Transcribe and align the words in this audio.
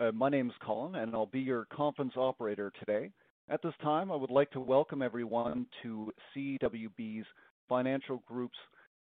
Uh, 0.00 0.10
my 0.12 0.30
name 0.30 0.48
is 0.48 0.56
Colin, 0.64 0.94
and 0.94 1.14
I'll 1.14 1.26
be 1.26 1.40
your 1.40 1.66
conference 1.66 2.14
operator 2.16 2.72
today. 2.78 3.10
At 3.50 3.60
this 3.62 3.74
time, 3.82 4.10
I 4.10 4.16
would 4.16 4.30
like 4.30 4.50
to 4.52 4.60
welcome 4.60 5.02
everyone 5.02 5.66
to 5.82 6.10
CWB's 6.34 7.26
Financial 7.68 8.22
Group's 8.26 8.56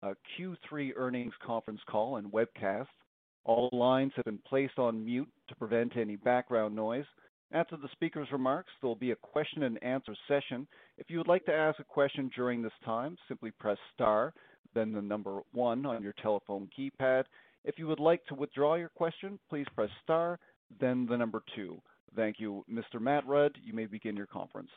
uh, 0.04 0.14
Q3 0.38 0.92
earnings 0.94 1.32
conference 1.44 1.80
call 1.90 2.18
and 2.18 2.30
webcast. 2.30 2.86
All 3.44 3.68
lines 3.72 4.12
have 4.14 4.24
been 4.24 4.38
placed 4.46 4.78
on 4.78 5.04
mute 5.04 5.28
to 5.48 5.56
prevent 5.56 5.96
any 5.96 6.14
background 6.14 6.76
noise. 6.76 7.06
After 7.50 7.76
the 7.76 7.88
speaker's 7.90 8.30
remarks, 8.30 8.70
there 8.80 8.86
will 8.86 8.94
be 8.94 9.10
a 9.10 9.16
question 9.16 9.64
and 9.64 9.82
answer 9.82 10.14
session. 10.28 10.64
If 10.96 11.10
you 11.10 11.18
would 11.18 11.26
like 11.26 11.44
to 11.46 11.52
ask 11.52 11.80
a 11.80 11.84
question 11.84 12.30
during 12.36 12.62
this 12.62 12.72
time, 12.84 13.16
simply 13.26 13.50
press 13.50 13.78
star, 13.94 14.32
then 14.76 14.92
the 14.92 15.02
number 15.02 15.40
one 15.52 15.86
on 15.86 16.04
your 16.04 16.14
telephone 16.22 16.68
keypad. 16.78 17.24
If 17.64 17.78
you 17.78 17.88
would 17.88 17.98
like 17.98 18.24
to 18.26 18.34
withdraw 18.34 18.76
your 18.76 18.90
question, 18.90 19.40
please 19.48 19.66
press 19.74 19.90
star, 20.02 20.38
then 20.80 21.06
the 21.06 21.16
number 21.16 21.42
two. 21.54 21.80
Thank 22.16 22.38
you. 22.38 22.64
Mr. 22.70 23.00
Matt 23.00 23.26
Rudd, 23.26 23.56
you 23.62 23.72
may 23.72 23.86
begin 23.86 24.16
your 24.16 24.26
conference. 24.26 24.70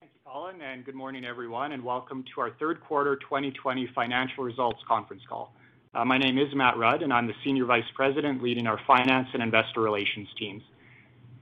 Thank 0.00 0.12
you, 0.14 0.20
Colin, 0.24 0.60
and 0.60 0.84
good 0.84 0.94
morning, 0.94 1.24
everyone, 1.24 1.72
and 1.72 1.82
welcome 1.82 2.24
to 2.34 2.40
our 2.40 2.50
third 2.58 2.80
quarter 2.80 3.16
2020 3.16 3.88
financial 3.94 4.44
results 4.44 4.80
conference 4.86 5.22
call. 5.28 5.52
Uh, 5.94 6.04
my 6.04 6.18
name 6.18 6.38
is 6.38 6.54
Matt 6.54 6.76
Rudd, 6.76 7.02
and 7.02 7.12
I'm 7.12 7.26
the 7.26 7.34
Senior 7.44 7.64
Vice 7.64 7.82
President 7.94 8.42
leading 8.42 8.66
our 8.66 8.78
finance 8.86 9.28
and 9.32 9.42
investor 9.42 9.80
relations 9.80 10.28
teams. 10.38 10.62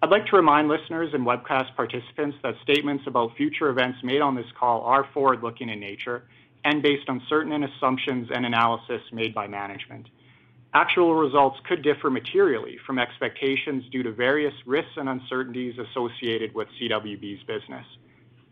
I'd 0.03 0.11
like 0.11 0.27
to 0.27 0.37
remind 0.37 0.69
listeners 0.69 1.11
and 1.15 1.27
webcast 1.27 1.75
participants 1.75 2.37
that 2.43 2.55
statements 2.63 3.05
about 3.07 3.37
future 3.37 3.69
events 3.69 3.99
made 4.03 4.21
on 4.21 4.35
this 4.35 4.47
call 4.59 4.83
are 4.83 5.09
forward-looking 5.13 5.69
in 5.69 5.81
nature 5.81 6.25
and 6.65 6.83
based 6.83 7.09
on 7.09 7.23
certain 7.29 7.63
assumptions 7.63 8.29
and 8.35 8.45
analysis 8.45 9.01
made 9.13 9.35
by 9.35 9.47
management. 9.47 10.07
Actual 10.77 11.15
results 11.15 11.57
could 11.67 11.81
differ 11.81 12.11
materially 12.11 12.77
from 12.87 12.99
expectations 12.99 13.83
due 13.91 14.03
to 14.03 14.13
various 14.13 14.53
risks 14.67 14.93
and 14.99 15.09
uncertainties 15.09 15.73
associated 15.79 16.55
with 16.55 16.69
CWB's 16.79 17.43
business. 17.45 17.87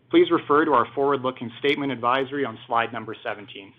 Please 0.09 0.31
refer 0.31 0.65
to 0.65 0.73
our 0.73 0.87
forward-looking 0.95 1.53
statement 1.59 1.93
advisory 1.93 2.47
on 2.47 2.59
slide 2.67 2.95
number 2.95 3.15
17. 3.23 3.75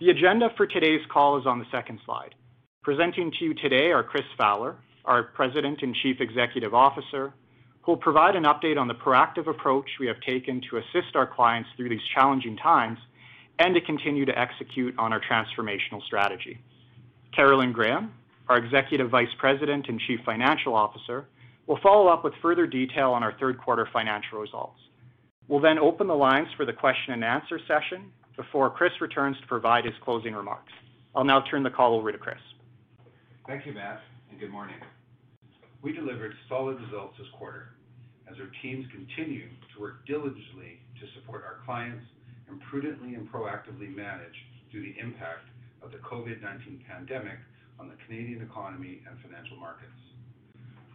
The 0.00 0.08
agenda 0.08 0.48
for 0.56 0.66
today's 0.66 1.04
call 1.12 1.38
is 1.38 1.44
on 1.44 1.58
the 1.58 1.66
second 1.70 2.00
slide. 2.06 2.34
Presenting 2.82 3.30
to 3.32 3.44
you 3.44 3.52
today 3.52 3.92
are 3.92 4.02
Chris 4.02 4.24
Fowler, 4.38 4.76
our 5.04 5.24
President 5.24 5.82
and 5.82 5.94
Chief 5.96 6.22
Executive 6.22 6.72
Officer, 6.72 7.34
who 7.82 7.92
will 7.92 7.98
provide 7.98 8.36
an 8.36 8.44
update 8.44 8.78
on 8.78 8.88
the 8.88 8.94
proactive 8.94 9.48
approach 9.48 9.90
we 10.00 10.06
have 10.06 10.20
taken 10.22 10.62
to 10.70 10.78
assist 10.78 11.14
our 11.14 11.26
clients 11.26 11.68
through 11.76 11.90
these 11.90 12.08
challenging 12.14 12.56
times 12.56 12.98
and 13.58 13.74
to 13.74 13.82
continue 13.82 14.24
to 14.24 14.38
execute 14.38 14.98
on 14.98 15.12
our 15.12 15.20
transformational 15.20 16.02
strategy. 16.06 16.58
Carolyn 17.34 17.72
Graham, 17.72 18.12
our 18.48 18.58
Executive 18.58 19.10
Vice 19.10 19.28
President 19.38 19.86
and 19.88 20.00
Chief 20.06 20.20
Financial 20.24 20.74
Officer, 20.74 21.26
will 21.66 21.78
follow 21.82 22.08
up 22.08 22.24
with 22.24 22.32
further 22.40 22.66
detail 22.66 23.10
on 23.10 23.22
our 23.22 23.34
third 23.38 23.58
quarter 23.58 23.88
financial 23.92 24.38
results. 24.38 24.78
We'll 25.48 25.60
then 25.60 25.78
open 25.78 26.06
the 26.06 26.14
lines 26.14 26.48
for 26.56 26.64
the 26.64 26.72
question 26.72 27.14
and 27.14 27.24
answer 27.24 27.60
session 27.68 28.10
before 28.36 28.70
Chris 28.70 28.92
returns 29.00 29.36
to 29.40 29.46
provide 29.46 29.84
his 29.84 29.94
closing 30.02 30.34
remarks. 30.34 30.72
I'll 31.14 31.24
now 31.24 31.42
turn 31.50 31.62
the 31.62 31.70
call 31.70 31.94
over 31.94 32.12
to 32.12 32.18
Chris. 32.18 32.38
Thank 33.46 33.66
you, 33.66 33.72
Matt, 33.72 34.00
and 34.30 34.38
good 34.38 34.50
morning. 34.50 34.76
We 35.82 35.92
delivered 35.92 36.32
solid 36.48 36.80
results 36.80 37.14
this 37.18 37.26
quarter 37.38 37.70
as 38.30 38.36
our 38.38 38.50
teams 38.62 38.86
continue 38.92 39.48
to 39.74 39.80
work 39.80 40.06
diligently 40.06 40.80
to 41.00 41.06
support 41.14 41.44
our 41.44 41.64
clients 41.64 42.04
and 42.48 42.60
prudently 42.70 43.14
and 43.14 43.30
proactively 43.30 43.94
manage 43.94 44.34
through 44.70 44.82
the 44.82 44.94
impact 45.00 45.48
of 45.82 45.92
the 45.92 45.98
COVID-19 45.98 46.84
pandemic 46.86 47.38
on 47.78 47.88
the 47.88 47.96
Canadian 48.06 48.42
economy 48.42 49.02
and 49.08 49.18
financial 49.22 49.56
markets. 49.56 49.94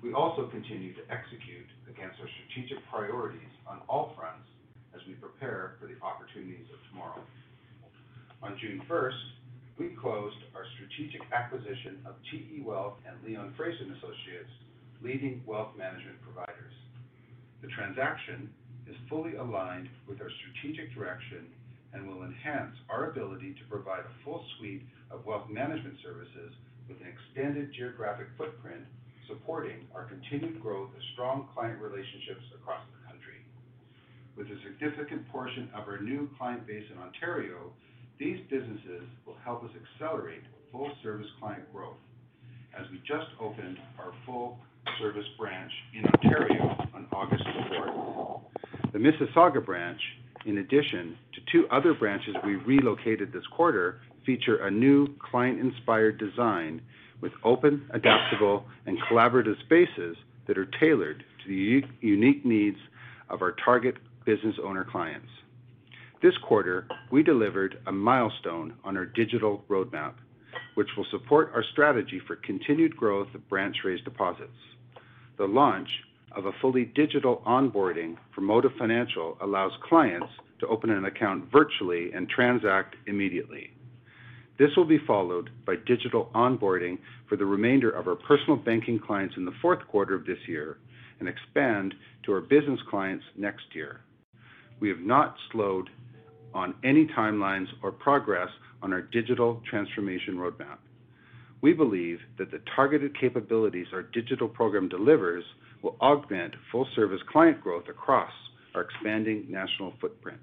We 0.03 0.13
also 0.13 0.47
continue 0.51 0.93
to 0.95 1.03
execute 1.07 1.67
against 1.87 2.19
our 2.19 2.27
strategic 2.27 2.83
priorities 2.91 3.53
on 3.65 3.79
all 3.87 4.11
fronts 4.19 4.43
as 4.91 4.99
we 5.07 5.13
prepare 5.15 5.79
for 5.79 5.87
the 5.87 5.95
opportunities 6.03 6.67
of 6.75 6.79
tomorrow. 6.91 7.23
On 8.43 8.57
June 8.59 8.83
1st, 8.89 9.23
we 9.79 9.95
closed 9.95 10.37
our 10.53 10.67
strategic 10.75 11.23
acquisition 11.31 12.03
of 12.05 12.19
TE 12.29 12.61
Wealth 12.61 12.99
and 13.07 13.15
Leon 13.25 13.53
Frazer 13.55 13.87
Associates, 13.89 14.51
leading 15.01 15.41
wealth 15.47 15.71
management 15.77 16.21
providers. 16.21 16.75
The 17.61 17.71
transaction 17.71 18.51
is 18.85 18.95
fully 19.09 19.35
aligned 19.35 19.87
with 20.07 20.19
our 20.21 20.29
strategic 20.29 20.93
direction 20.93 21.47
and 21.93 22.07
will 22.07 22.23
enhance 22.23 22.75
our 22.89 23.11
ability 23.11 23.53
to 23.53 23.69
provide 23.69 24.01
a 24.01 24.23
full 24.25 24.43
suite 24.57 24.83
of 25.11 25.25
wealth 25.25 25.49
management 25.49 25.95
services 26.03 26.53
with 26.89 26.97
an 27.01 27.07
extended 27.07 27.71
geographic 27.73 28.27
footprint, 28.37 28.83
supporting 29.27 29.87
our 29.95 30.05
continued 30.05 30.61
growth 30.61 30.89
of 30.89 31.01
strong 31.13 31.47
client 31.53 31.79
relationships 31.79 32.43
across 32.55 32.81
the 32.91 33.01
country. 33.07 33.39
With 34.35 34.47
a 34.47 34.57
significant 34.65 35.29
portion 35.29 35.69
of 35.75 35.87
our 35.87 36.01
new 36.01 36.29
client 36.37 36.65
base 36.67 36.83
in 36.91 36.97
Ontario, 36.97 37.71
these 38.19 38.39
businesses 38.49 39.05
will 39.25 39.37
help 39.43 39.63
us 39.63 39.71
accelerate 39.77 40.43
full-service 40.71 41.27
client 41.39 41.71
growth, 41.71 42.01
as 42.77 42.89
we 42.91 42.97
just 43.07 43.29
opened 43.39 43.77
our 43.99 44.11
full-service 44.25 45.27
branch 45.37 45.71
in 45.93 46.05
Ontario 46.05 46.75
on 46.93 47.07
August 47.13 47.43
4th. 47.45 48.41
The 48.91 48.99
Mississauga 48.99 49.63
branch 49.63 50.01
in 50.45 50.59
addition 50.59 51.17
to 51.33 51.41
two 51.51 51.67
other 51.69 51.93
branches 51.93 52.35
we 52.45 52.55
relocated 52.55 53.31
this 53.31 53.45
quarter, 53.55 54.01
feature 54.25 54.65
a 54.65 54.71
new 54.71 55.07
client-inspired 55.17 56.17
design 56.17 56.81
with 57.21 57.31
open, 57.43 57.89
adaptable, 57.91 58.65
and 58.85 58.97
collaborative 59.09 59.59
spaces 59.63 60.17
that 60.47 60.57
are 60.57 60.69
tailored 60.79 61.23
to 61.43 61.47
the 61.49 61.87
unique 62.01 62.45
needs 62.45 62.77
of 63.29 63.41
our 63.41 63.55
target 63.63 63.95
business 64.25 64.55
owner 64.63 64.85
clients. 64.89 65.29
This 66.21 66.37
quarter, 66.37 66.87
we 67.11 67.23
delivered 67.23 67.79
a 67.87 67.91
milestone 67.91 68.73
on 68.83 68.95
our 68.97 69.05
digital 69.05 69.63
roadmap, 69.69 70.13
which 70.75 70.87
will 70.95 71.05
support 71.11 71.51
our 71.53 71.63
strategy 71.71 72.21
for 72.25 72.37
continued 72.37 72.95
growth 72.95 73.27
of 73.33 73.47
branch-raised 73.49 74.05
deposits. 74.05 74.51
The 75.37 75.45
launch 75.45 75.89
of 76.35 76.45
a 76.45 76.51
fully 76.61 76.85
digital 76.85 77.41
onboarding 77.45 78.17
for 78.33 78.41
Motive 78.41 78.71
Financial 78.77 79.37
allows 79.41 79.71
clients 79.81 80.27
to 80.59 80.67
open 80.67 80.89
an 80.89 81.05
account 81.05 81.51
virtually 81.51 82.11
and 82.13 82.29
transact 82.29 82.95
immediately. 83.07 83.73
This 84.57 84.69
will 84.77 84.85
be 84.85 84.99
followed 84.99 85.49
by 85.65 85.75
digital 85.85 86.29
onboarding 86.35 86.99
for 87.27 87.35
the 87.35 87.45
remainder 87.45 87.89
of 87.89 88.07
our 88.07 88.15
personal 88.15 88.55
banking 88.55 88.99
clients 88.99 89.35
in 89.37 89.45
the 89.45 89.53
fourth 89.61 89.85
quarter 89.87 90.13
of 90.15 90.25
this 90.25 90.37
year 90.47 90.77
and 91.19 91.27
expand 91.27 91.93
to 92.23 92.33
our 92.33 92.41
business 92.41 92.79
clients 92.89 93.25
next 93.35 93.65
year. 93.73 94.01
We 94.79 94.89
have 94.89 94.99
not 94.99 95.35
slowed 95.51 95.89
on 96.53 96.75
any 96.83 97.07
timelines 97.07 97.67
or 97.81 97.91
progress 97.91 98.49
on 98.81 98.93
our 98.93 99.01
digital 99.01 99.61
transformation 99.69 100.35
roadmap. 100.35 100.77
We 101.63 101.71
believe 101.71 102.19
that 102.37 102.51
the 102.51 102.59
targeted 102.75 103.17
capabilities 103.17 103.87
our 103.93 104.01
digital 104.01 104.49
program 104.49 104.89
delivers 104.89 105.45
will 105.81 105.95
augment 106.01 106.53
full-service 106.73 107.21
client 107.31 107.61
growth 107.61 107.85
across 107.89 108.33
our 108.75 108.81
expanding 108.81 109.45
national 109.49 109.93
footprint. 110.01 110.41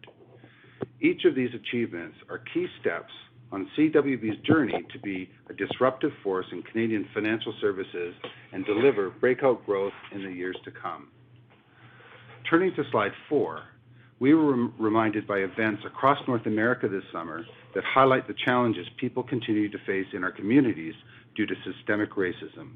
Each 1.03 1.27
of 1.27 1.35
these 1.35 1.51
achievements 1.55 2.17
are 2.31 2.43
key 2.55 2.67
steps 2.81 3.13
on 3.53 3.69
CWB's 3.77 4.41
journey 4.47 4.83
to 4.95 4.99
be 5.01 5.29
a 5.51 5.53
disruptive 5.53 6.13
force 6.23 6.47
in 6.53 6.63
Canadian 6.63 7.07
financial 7.13 7.53
services 7.61 8.15
and 8.53 8.65
deliver 8.65 9.11
breakout 9.11 9.67
growth 9.67 9.93
in 10.15 10.25
the 10.25 10.33
years 10.33 10.57
to 10.65 10.71
come. 10.71 11.09
Turning 12.49 12.75
to 12.77 12.83
slide 12.91 13.13
four, 13.29 13.65
we 14.21 14.35
were 14.35 14.69
reminded 14.79 15.27
by 15.27 15.39
events 15.39 15.83
across 15.87 16.19
North 16.29 16.45
America 16.45 16.87
this 16.89 17.03
summer 17.11 17.45
that 17.75 17.83
highlight 17.85 18.29
the 18.29 18.35
challenges 18.45 18.87
people 18.99 19.23
continue 19.23 19.71
to 19.71 19.79
face 19.87 20.07
in 20.13 20.23
our 20.23 20.31
communities 20.31 20.95
due 21.35 21.47
to 21.47 21.55
systemic 21.65 22.11
racism. 22.13 22.73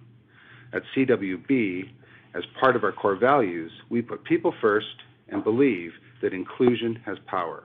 At 0.72 0.82
CWB, 0.96 1.90
as 2.34 2.42
part 2.58 2.76
of 2.76 2.82
our 2.82 2.92
core 2.92 3.16
values, 3.16 3.70
we 3.90 4.00
put 4.00 4.24
people 4.24 4.54
first 4.60 4.86
and 5.28 5.44
believe 5.44 5.92
that 6.22 6.32
inclusion 6.32 6.98
has 7.04 7.18
power. 7.26 7.64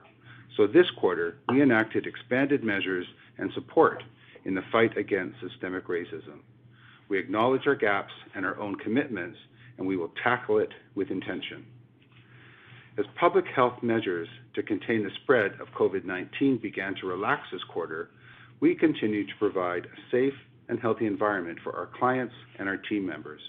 So 0.58 0.66
this 0.66 0.86
quarter, 0.98 1.38
we 1.48 1.62
enacted 1.62 2.06
expanded 2.06 2.62
measures 2.62 3.06
and 3.38 3.50
support 3.54 4.02
in 4.44 4.54
the 4.54 4.62
fight 4.70 4.98
against 4.98 5.40
systemic 5.40 5.86
racism. 5.86 6.40
We 7.08 7.18
acknowledge 7.18 7.66
our 7.66 7.74
gaps 7.74 8.12
and 8.34 8.44
our 8.44 8.60
own 8.60 8.74
commitments, 8.76 9.38
and 9.78 9.86
we 9.86 9.96
will 9.96 10.12
tackle 10.22 10.58
it 10.58 10.70
with 10.94 11.10
intention. 11.10 11.64
As 13.00 13.06
public 13.18 13.46
health 13.56 13.82
measures 13.82 14.28
to 14.54 14.62
contain 14.62 15.02
the 15.02 15.10
spread 15.22 15.52
of 15.52 15.68
COVID-19 15.68 16.60
began 16.60 16.94
to 16.96 17.06
relax 17.06 17.44
this 17.50 17.64
quarter, 17.72 18.10
we 18.60 18.74
continue 18.74 19.26
to 19.26 19.32
provide 19.38 19.86
a 19.86 20.10
safe 20.10 20.34
and 20.68 20.78
healthy 20.78 21.06
environment 21.06 21.58
for 21.64 21.74
our 21.74 21.88
clients 21.98 22.34
and 22.58 22.68
our 22.68 22.76
team 22.76 23.06
members. 23.06 23.40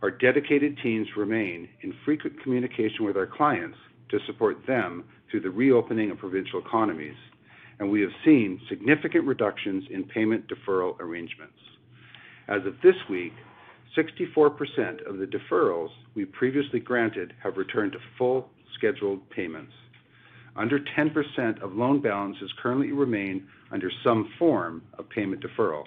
Our 0.00 0.10
dedicated 0.10 0.78
teams 0.82 1.08
remain 1.14 1.68
in 1.82 1.92
frequent 2.06 2.42
communication 2.42 3.04
with 3.04 3.18
our 3.18 3.26
clients 3.26 3.76
to 4.12 4.18
support 4.24 4.66
them 4.66 5.04
through 5.30 5.40
the 5.42 5.50
reopening 5.50 6.10
of 6.10 6.16
provincial 6.16 6.58
economies, 6.58 7.16
and 7.80 7.90
we 7.90 8.00
have 8.00 8.12
seen 8.24 8.58
significant 8.70 9.26
reductions 9.26 9.84
in 9.90 10.04
payment 10.04 10.46
deferral 10.48 10.98
arrangements. 11.00 11.58
As 12.48 12.64
of 12.64 12.76
this 12.82 12.96
week, 13.10 13.34
64% 13.96 15.06
of 15.08 15.18
the 15.18 15.26
deferrals 15.26 15.90
we 16.14 16.24
previously 16.24 16.80
granted 16.80 17.32
have 17.42 17.56
returned 17.56 17.92
to 17.92 17.98
full 18.16 18.50
scheduled 18.76 19.28
payments. 19.30 19.72
Under 20.56 20.80
10% 20.80 21.62
of 21.62 21.72
loan 21.74 22.00
balances 22.00 22.52
currently 22.60 22.92
remain 22.92 23.46
under 23.70 23.90
some 24.02 24.28
form 24.38 24.82
of 24.98 25.08
payment 25.08 25.42
deferral, 25.42 25.84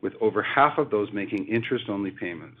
with 0.00 0.12
over 0.20 0.42
half 0.42 0.78
of 0.78 0.90
those 0.90 1.08
making 1.12 1.46
interest-only 1.46 2.10
payments. 2.10 2.58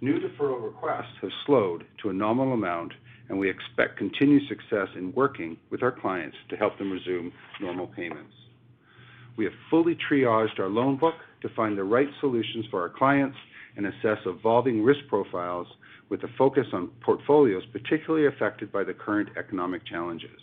New 0.00 0.18
deferral 0.18 0.62
requests 0.64 1.14
have 1.20 1.30
slowed 1.46 1.84
to 2.02 2.10
a 2.10 2.12
nominal 2.12 2.54
amount, 2.54 2.92
and 3.28 3.38
we 3.38 3.50
expect 3.50 3.98
continued 3.98 4.42
success 4.48 4.88
in 4.96 5.12
working 5.14 5.56
with 5.70 5.82
our 5.82 5.92
clients 5.92 6.36
to 6.48 6.56
help 6.56 6.76
them 6.78 6.90
resume 6.90 7.32
normal 7.60 7.86
payments. 7.86 8.32
We 9.36 9.44
have 9.44 9.54
fully 9.70 9.96
triaged 10.10 10.58
our 10.58 10.68
loan 10.68 10.96
book 10.96 11.14
to 11.42 11.48
find 11.50 11.76
the 11.76 11.84
right 11.84 12.08
solutions 12.20 12.66
for 12.70 12.80
our 12.80 12.88
clients 12.88 13.36
and 13.76 13.86
assess 13.86 14.18
evolving 14.26 14.82
risk 14.82 15.00
profiles 15.08 15.66
with 16.08 16.22
a 16.24 16.28
focus 16.36 16.66
on 16.72 16.88
portfolios 17.00 17.62
particularly 17.72 18.26
affected 18.26 18.70
by 18.72 18.84
the 18.84 18.92
current 18.92 19.28
economic 19.38 19.86
challenges. 19.86 20.40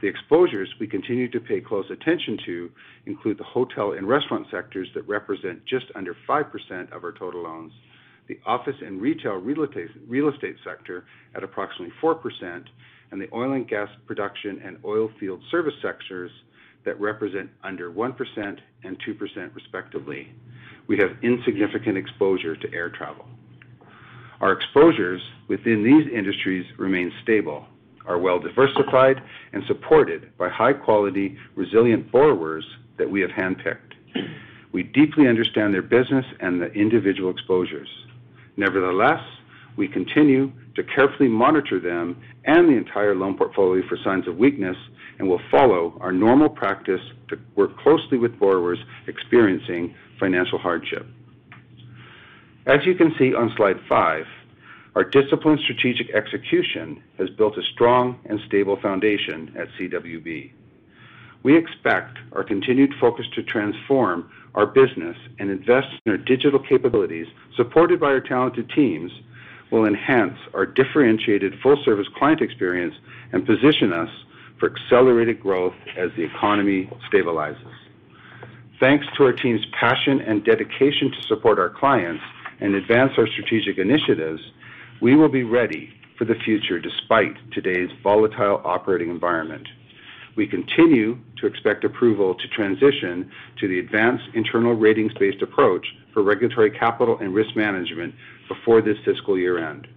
The 0.00 0.06
exposures 0.06 0.72
we 0.78 0.86
continue 0.86 1.28
to 1.30 1.40
pay 1.40 1.60
close 1.60 1.86
attention 1.90 2.38
to 2.46 2.70
include 3.06 3.38
the 3.38 3.44
hotel 3.44 3.92
and 3.92 4.06
restaurant 4.06 4.46
sectors 4.50 4.88
that 4.94 5.08
represent 5.08 5.64
just 5.66 5.86
under 5.96 6.14
5% 6.28 6.92
of 6.92 7.02
our 7.02 7.12
total 7.12 7.42
loans, 7.42 7.72
the 8.28 8.38
office 8.46 8.76
and 8.80 9.00
retail 9.00 9.34
real 9.34 9.64
estate 9.64 10.56
sector 10.64 11.04
at 11.34 11.42
approximately 11.42 11.92
4%, 12.00 12.64
and 13.10 13.20
the 13.20 13.28
oil 13.32 13.54
and 13.54 13.66
gas 13.66 13.88
production 14.06 14.60
and 14.64 14.76
oil 14.84 15.10
field 15.18 15.40
service 15.50 15.74
sectors 15.82 16.30
that 16.84 17.00
represent 17.00 17.50
under 17.64 17.90
1% 17.90 18.58
and 18.84 18.96
2% 19.02 19.54
respectively. 19.54 20.28
We 20.88 20.96
have 20.98 21.10
insignificant 21.22 21.98
exposure 21.98 22.56
to 22.56 22.74
air 22.74 22.88
travel. 22.88 23.26
Our 24.40 24.52
exposures 24.52 25.20
within 25.46 25.84
these 25.84 26.10
industries 26.12 26.64
remain 26.78 27.12
stable, 27.22 27.66
are 28.06 28.18
well-diversified, 28.18 29.22
and 29.52 29.62
supported 29.66 30.36
by 30.38 30.48
high-quality, 30.48 31.36
resilient 31.54 32.10
borrowers 32.10 32.64
that 32.96 33.10
we 33.10 33.20
have 33.20 33.30
handpicked. 33.30 33.92
We 34.72 34.82
deeply 34.82 35.28
understand 35.28 35.74
their 35.74 35.82
business 35.82 36.24
and 36.40 36.60
the 36.60 36.72
individual 36.72 37.30
exposures. 37.30 37.88
Nevertheless, 38.56 39.20
we 39.76 39.88
continue 39.88 40.52
to 40.74 40.82
carefully 40.82 41.28
monitor 41.28 41.78
them 41.80 42.16
and 42.44 42.68
the 42.68 42.76
entire 42.76 43.14
loan 43.14 43.36
portfolio 43.36 43.86
for 43.88 43.98
signs 44.02 44.26
of 44.26 44.36
weakness 44.36 44.76
and 45.18 45.28
will 45.28 45.40
follow 45.50 45.98
our 46.00 46.12
normal 46.12 46.48
practice 46.48 47.00
to 47.28 47.38
work 47.56 47.76
closely 47.78 48.18
with 48.18 48.38
borrowers 48.38 48.78
experiencing 49.06 49.94
financial 50.18 50.58
hardship. 50.58 51.06
As 52.66 52.84
you 52.84 52.94
can 52.94 53.14
see 53.18 53.34
on 53.34 53.52
slide 53.56 53.76
five, 53.88 54.26
our 54.94 55.04
disciplined 55.04 55.60
strategic 55.60 56.10
execution 56.14 57.02
has 57.18 57.30
built 57.30 57.56
a 57.56 57.62
strong 57.72 58.18
and 58.26 58.40
stable 58.46 58.78
foundation 58.80 59.54
at 59.58 59.68
CWB. 59.78 60.52
We 61.44 61.56
expect 61.56 62.18
our 62.32 62.42
continued 62.42 62.92
focus 63.00 63.26
to 63.36 63.42
transform 63.42 64.30
our 64.54 64.66
business 64.66 65.16
and 65.38 65.50
invest 65.50 65.86
in 66.04 66.12
our 66.12 66.18
digital 66.18 66.58
capabilities, 66.58 67.26
supported 67.56 68.00
by 68.00 68.08
our 68.08 68.20
talented 68.20 68.70
teams, 68.70 69.12
will 69.70 69.86
enhance 69.86 70.36
our 70.54 70.66
differentiated 70.66 71.54
full-service 71.62 72.08
client 72.16 72.40
experience 72.40 72.94
and 73.32 73.46
position 73.46 73.92
us 73.92 74.10
for 74.58 74.72
accelerated 74.74 75.40
growth 75.40 75.74
as 75.96 76.10
the 76.16 76.24
economy 76.24 76.90
stabilizes. 77.12 77.72
Thanks 78.80 79.06
to 79.16 79.24
our 79.24 79.32
team's 79.32 79.66
passion 79.78 80.20
and 80.20 80.44
dedication 80.44 81.10
to 81.10 81.22
support 81.26 81.58
our 81.58 81.68
clients 81.68 82.22
and 82.60 82.76
advance 82.76 83.12
our 83.18 83.26
strategic 83.26 83.76
initiatives, 83.76 84.40
we 85.00 85.16
will 85.16 85.28
be 85.28 85.42
ready 85.42 85.92
for 86.16 86.24
the 86.24 86.36
future 86.36 86.78
despite 86.78 87.34
today's 87.50 87.90
volatile 88.04 88.62
operating 88.64 89.10
environment. 89.10 89.66
We 90.36 90.46
continue 90.46 91.18
to 91.38 91.46
expect 91.48 91.82
approval 91.82 92.36
to 92.36 92.48
transition 92.48 93.28
to 93.58 93.66
the 93.66 93.80
advanced 93.80 94.26
internal 94.34 94.74
ratings-based 94.74 95.42
approach 95.42 95.84
for 96.14 96.22
regulatory 96.22 96.70
capital 96.70 97.18
and 97.18 97.34
risk 97.34 97.56
management 97.56 98.14
before 98.46 98.80
this 98.80 98.96
fiscal 99.04 99.36
year-end. 99.36 99.88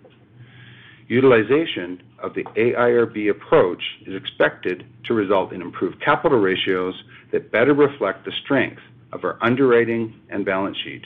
Utilization 1.12 2.02
of 2.20 2.34
the 2.36 2.46
AIRB 2.56 3.32
approach 3.32 3.84
is 4.08 4.16
expected 4.16 4.86
to 5.04 5.14
result 5.14 5.52
in 5.52 5.62
improved 5.62 6.02
capital 6.02 6.40
ratios 6.40 6.96
that 7.34 7.52
better 7.52 7.74
reflect 7.74 8.24
the 8.24 8.32
strength 8.46 8.82
of 9.12 9.26
our 9.26 9.38
underwriting 9.42 10.18
and 10.30 10.46
balance 10.46 10.78
sheet. 10.86 11.06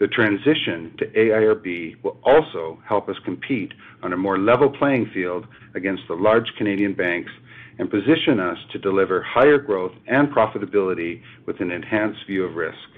The 0.00 0.08
transition 0.08 0.96
to 0.98 1.06
AIRB 1.06 2.02
will 2.02 2.18
also 2.24 2.82
help 2.84 3.08
us 3.08 3.14
compete 3.24 3.72
on 4.02 4.12
a 4.12 4.16
more 4.16 4.40
level 4.40 4.68
playing 4.68 5.08
field 5.14 5.46
against 5.76 6.02
the 6.08 6.14
large 6.14 6.52
Canadian 6.58 6.92
banks 6.92 7.30
and 7.78 7.88
position 7.88 8.40
us 8.40 8.58
to 8.72 8.78
deliver 8.80 9.22
higher 9.22 9.58
growth 9.58 9.92
and 10.08 10.30
profitability 10.30 11.22
with 11.46 11.60
an 11.60 11.70
enhanced 11.70 12.26
view 12.26 12.44
of 12.44 12.56
risk. 12.56 12.88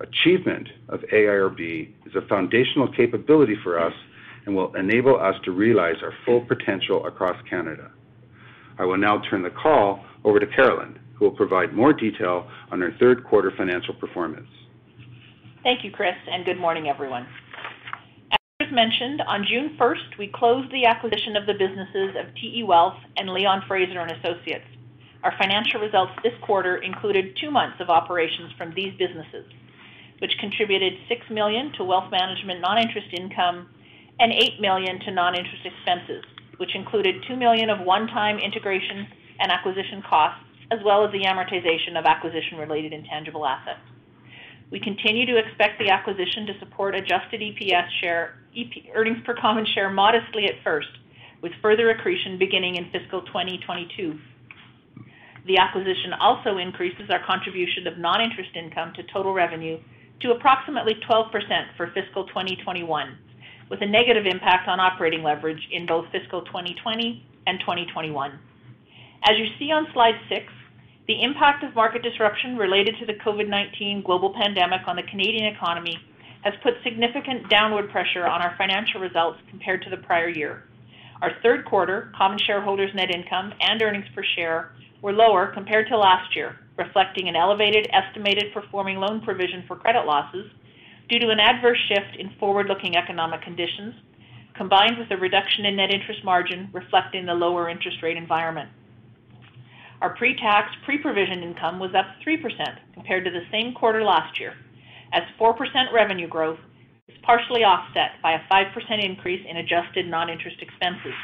Achievement 0.00 0.68
of 0.88 1.02
AIRB 1.12 1.88
is 2.04 2.16
a 2.16 2.26
foundational 2.26 2.92
capability 2.92 3.54
for 3.62 3.78
us 3.78 3.94
and 4.46 4.54
will 4.54 4.74
enable 4.76 5.20
us 5.20 5.34
to 5.44 5.50
realize 5.50 5.96
our 6.02 6.12
full 6.24 6.40
potential 6.40 7.04
across 7.06 7.36
Canada. 7.50 7.90
I 8.78 8.84
will 8.84 8.96
now 8.96 9.20
turn 9.28 9.42
the 9.42 9.50
call 9.50 10.04
over 10.24 10.38
to 10.38 10.46
Carolyn, 10.46 10.98
who 11.14 11.26
will 11.26 11.36
provide 11.36 11.74
more 11.74 11.92
detail 11.92 12.48
on 12.70 12.82
our 12.82 12.92
third 12.98 13.24
quarter 13.24 13.52
financial 13.56 13.94
performance. 13.94 14.48
Thank 15.62 15.84
you, 15.84 15.90
Chris, 15.90 16.14
and 16.30 16.44
good 16.44 16.58
morning, 16.58 16.88
everyone. 16.88 17.26
As 18.60 18.72
mentioned, 18.72 19.20
on 19.26 19.44
June 19.44 19.76
1st, 19.78 20.18
we 20.18 20.28
closed 20.28 20.70
the 20.72 20.86
acquisition 20.86 21.36
of 21.36 21.46
the 21.46 21.54
businesses 21.54 22.14
of 22.16 22.34
TE 22.36 22.62
Wealth 22.62 22.96
and 23.16 23.28
Leon 23.30 23.62
Frazer 23.66 24.00
and 24.00 24.12
Associates. 24.12 24.64
Our 25.24 25.34
financial 25.38 25.80
results 25.80 26.12
this 26.22 26.32
quarter 26.42 26.76
included 26.76 27.36
two 27.40 27.50
months 27.50 27.80
of 27.80 27.90
operations 27.90 28.52
from 28.56 28.72
these 28.74 28.94
businesses, 28.96 29.46
which 30.20 30.38
contributed 30.38 30.94
6 31.08 31.30
million 31.30 31.72
to 31.72 31.84
wealth 31.84 32.10
management 32.10 32.60
non-interest 32.60 33.08
income 33.12 33.68
and 34.18 34.32
8 34.32 34.60
million 34.60 35.00
to 35.00 35.10
non-interest 35.10 35.64
expenses, 35.64 36.24
which 36.56 36.74
included 36.74 37.24
2 37.28 37.36
million 37.36 37.70
of 37.70 37.80
one-time 37.80 38.38
integration 38.38 39.06
and 39.40 39.52
acquisition 39.52 40.02
costs, 40.08 40.42
as 40.70 40.80
well 40.84 41.04
as 41.04 41.12
the 41.12 41.22
amortization 41.22 41.98
of 41.98 42.06
acquisition-related 42.06 42.92
intangible 42.92 43.46
assets. 43.46 43.80
We 44.70 44.80
continue 44.80 45.26
to 45.26 45.36
expect 45.36 45.78
the 45.78 45.90
acquisition 45.90 46.46
to 46.46 46.58
support 46.58 46.94
adjusted 46.94 47.40
EPS 47.40 47.88
share 48.00 48.38
EP, 48.56 48.70
earnings 48.94 49.18
per 49.24 49.34
common 49.34 49.64
share 49.74 49.90
modestly 49.90 50.46
at 50.46 50.62
first, 50.64 50.88
with 51.42 51.52
further 51.62 51.90
accretion 51.90 52.38
beginning 52.38 52.76
in 52.76 52.90
fiscal 52.90 53.22
2022. 53.22 54.18
The 55.46 55.58
acquisition 55.58 56.12
also 56.18 56.58
increases 56.58 57.08
our 57.10 57.24
contribution 57.24 57.86
of 57.86 57.98
non-interest 57.98 58.50
income 58.56 58.92
to 58.96 59.04
total 59.04 59.32
revenue 59.32 59.78
to 60.20 60.32
approximately 60.32 60.94
12% 61.08 61.30
for 61.76 61.92
fiscal 61.94 62.26
2021, 62.26 63.16
with 63.68 63.82
a 63.82 63.86
negative 63.86 64.26
impact 64.26 64.68
on 64.68 64.80
operating 64.80 65.22
leverage 65.22 65.68
in 65.72 65.86
both 65.86 66.06
fiscal 66.12 66.42
2020 66.42 67.24
and 67.46 67.60
2021. 67.60 68.38
As 69.28 69.38
you 69.38 69.46
see 69.58 69.72
on 69.72 69.86
slide 69.92 70.14
six, 70.28 70.52
the 71.08 71.22
impact 71.22 71.64
of 71.64 71.74
market 71.74 72.02
disruption 72.02 72.56
related 72.56 72.96
to 72.98 73.06
the 73.06 73.14
COVID-19 73.14 74.04
global 74.04 74.34
pandemic 74.34 74.80
on 74.86 74.96
the 74.96 75.02
Canadian 75.04 75.46
economy 75.54 75.98
has 76.42 76.54
put 76.62 76.74
significant 76.84 77.48
downward 77.48 77.90
pressure 77.90 78.26
on 78.26 78.42
our 78.42 78.54
financial 78.56 79.00
results 79.00 79.38
compared 79.50 79.82
to 79.82 79.90
the 79.90 79.96
prior 79.96 80.28
year. 80.28 80.64
Our 81.22 81.32
third 81.42 81.64
quarter 81.64 82.12
common 82.16 82.38
shareholders' 82.38 82.94
net 82.94 83.10
income 83.10 83.52
and 83.60 83.80
earnings 83.82 84.06
per 84.14 84.22
share 84.36 84.72
were 85.02 85.12
lower 85.12 85.48
compared 85.48 85.88
to 85.88 85.96
last 85.96 86.36
year, 86.36 86.56
reflecting 86.76 87.28
an 87.28 87.36
elevated 87.36 87.88
estimated 87.92 88.52
performing 88.52 88.98
loan 88.98 89.20
provision 89.22 89.64
for 89.66 89.76
credit 89.76 90.06
losses 90.06 90.50
due 91.08 91.18
to 91.18 91.30
an 91.30 91.40
adverse 91.40 91.78
shift 91.88 92.16
in 92.18 92.30
forward-looking 92.40 92.96
economic 92.96 93.42
conditions, 93.42 93.94
combined 94.56 94.98
with 94.98 95.10
a 95.10 95.16
reduction 95.16 95.66
in 95.66 95.76
net 95.76 95.92
interest 95.92 96.24
margin 96.24 96.68
reflecting 96.72 97.26
the 97.26 97.34
lower 97.34 97.68
interest 97.68 98.02
rate 98.02 98.16
environment. 98.16 98.68
Our 100.00 100.14
pre-tax, 100.16 100.74
pre-provision 100.84 101.42
income 101.42 101.78
was 101.78 101.94
up 101.94 102.06
3% 102.26 102.38
compared 102.92 103.24
to 103.24 103.30
the 103.30 103.46
same 103.50 103.72
quarter 103.72 104.02
last 104.02 104.38
year, 104.38 104.54
as 105.12 105.22
4% 105.40 105.56
revenue 105.92 106.28
growth 106.28 106.58
is 107.08 107.16
partially 107.22 107.64
offset 107.64 108.20
by 108.22 108.32
a 108.32 108.40
5% 108.52 109.04
increase 109.04 109.44
in 109.48 109.58
adjusted 109.58 110.06
non-interest 110.06 110.60
expenses. 110.60 111.14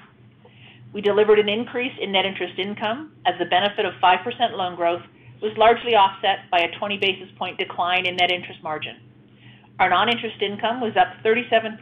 We 0.93 1.01
delivered 1.01 1.39
an 1.39 1.49
increase 1.49 1.93
in 2.01 2.13
net 2.13 2.25
interest 2.25 2.59
income 2.59 3.13
as 3.27 3.35
the 3.39 3.47
benefit 3.47 3.85
of 3.85 3.95
5% 3.95 4.53
loan 4.53 4.77
growth 4.77 5.03
was 5.41 5.53
largely 5.57 5.95
offset 5.97 6.51
by 6.51 6.61
a 6.61 6.79
20 6.79 6.99
basis 6.99 7.29
point 7.37 7.59
decline 7.59 8.07
in 8.07 8.17
net 8.17 8.31
interest 8.31 8.63
margin. 8.63 8.97
Our 9.83 9.91
non-interest 9.91 10.41
income 10.41 10.81
was 10.81 10.95
up 10.97 11.09
37%, 11.25 11.75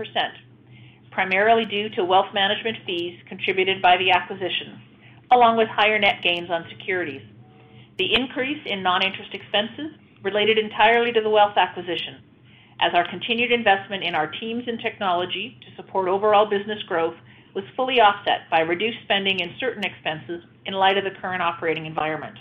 primarily 1.11 1.67
due 1.67 1.91
to 1.91 2.03
wealth 2.03 2.33
management 2.33 2.79
fees 2.87 3.21
contributed 3.29 3.83
by 3.83 3.99
the 3.99 4.11
acquisition, 4.11 4.81
along 5.31 5.59
with 5.59 5.69
higher 5.69 5.99
net 5.99 6.23
gains 6.23 6.49
on 6.49 6.65
securities. 6.71 7.21
The 7.99 8.15
increase 8.15 8.63
in 8.65 8.83
non-interest 8.83 9.35
expenses 9.35 10.01
related 10.25 10.57
entirely 10.57 11.13
to 11.13 11.21
the 11.21 11.29
wealth 11.29 11.59
acquisition, 11.59 12.25
as 12.81 12.95
our 12.95 13.07
continued 13.11 13.53
investment 13.53 14.03
in 14.03 14.15
our 14.15 14.29
teams 14.29 14.65
and 14.67 14.81
technology 14.81 15.61
to 15.61 15.77
support 15.77 16.09
overall 16.09 16.49
business 16.49 16.83
growth 16.85 17.17
was 17.55 17.65
fully 17.77 18.01
offset 18.01 18.49
by 18.51 18.61
reduced 18.61 19.05
spending 19.05 19.41
in 19.41 19.53
certain 19.61 19.85
expenses 19.85 20.43
in 20.65 20.73
light 20.73 20.97
of 20.97 21.05
the 21.05 21.21
current 21.21 21.43
operating 21.43 21.85
environment. 21.85 22.39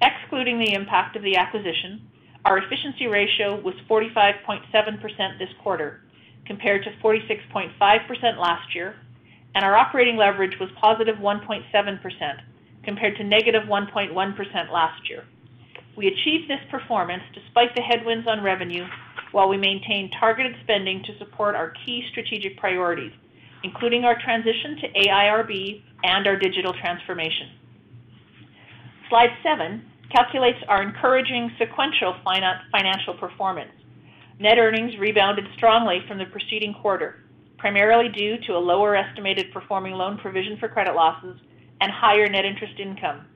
Excluding 0.00 0.60
the 0.60 0.74
impact 0.74 1.16
of 1.16 1.24
the 1.24 1.34
acquisition, 1.34 2.06
our 2.44 2.58
efficiency 2.58 3.06
ratio 3.06 3.60
was 3.60 3.74
45.7% 3.88 5.38
this 5.38 5.48
quarter, 5.62 6.00
compared 6.46 6.84
to 6.84 6.90
46.5% 7.02 8.38
last 8.38 8.74
year, 8.74 8.96
and 9.54 9.64
our 9.64 9.76
operating 9.76 10.16
leverage 10.16 10.58
was 10.58 10.70
positive 10.80 11.16
1.7%, 11.16 12.40
compared 12.84 13.16
to 13.16 13.24
negative 13.24 13.64
1.1 13.64 14.72
last 14.72 15.08
year. 15.08 15.24
We 15.96 16.06
achieved 16.06 16.48
this 16.48 16.60
performance 16.70 17.22
despite 17.34 17.74
the 17.74 17.82
headwinds 17.82 18.26
on 18.26 18.42
revenue, 18.42 18.86
while 19.32 19.48
we 19.48 19.56
maintained 19.56 20.14
targeted 20.18 20.56
spending 20.62 21.02
to 21.04 21.18
support 21.18 21.54
our 21.54 21.72
key 21.84 22.04
strategic 22.10 22.56
priorities, 22.56 23.12
including 23.62 24.04
our 24.04 24.18
transition 24.20 24.76
to 24.80 25.08
AIRB 25.08 25.82
and 26.04 26.26
our 26.26 26.36
digital 26.36 26.72
transformation. 26.72 27.50
Slide 29.08 29.30
seven 29.42 29.89
calculates 30.10 30.58
our 30.68 30.82
encouraging 30.82 31.50
sequential 31.58 32.14
financial 32.24 33.14
performance. 33.14 33.72
Net 34.38 34.58
earnings 34.58 34.98
rebounded 34.98 35.46
strongly 35.56 36.00
from 36.08 36.18
the 36.18 36.26
preceding 36.26 36.74
quarter, 36.74 37.24
primarily 37.58 38.08
due 38.08 38.38
to 38.46 38.56
a 38.56 38.58
lower 38.58 38.96
estimated 38.96 39.52
performing 39.52 39.92
loan 39.92 40.16
provision 40.18 40.56
for 40.58 40.68
credit 40.68 40.94
losses 40.94 41.38
and 41.80 41.92
higher 41.92 42.28
net 42.28 42.44
interest 42.44 42.78
income. 42.78 43.26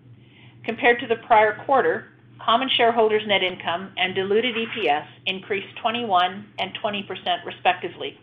Compared 0.65 0.99
to 1.01 1.07
the 1.07 1.17
prior 1.27 1.63
quarter, 1.67 2.09
common 2.41 2.69
shareholders' 2.77 3.27
net 3.27 3.43
income 3.43 3.93
and 3.97 4.15
diluted 4.15 4.55
EPS 4.57 5.07
increased 5.27 5.77
21 5.81 6.47
and 6.59 6.77
20% 6.83 7.07
respectively. 7.45 8.19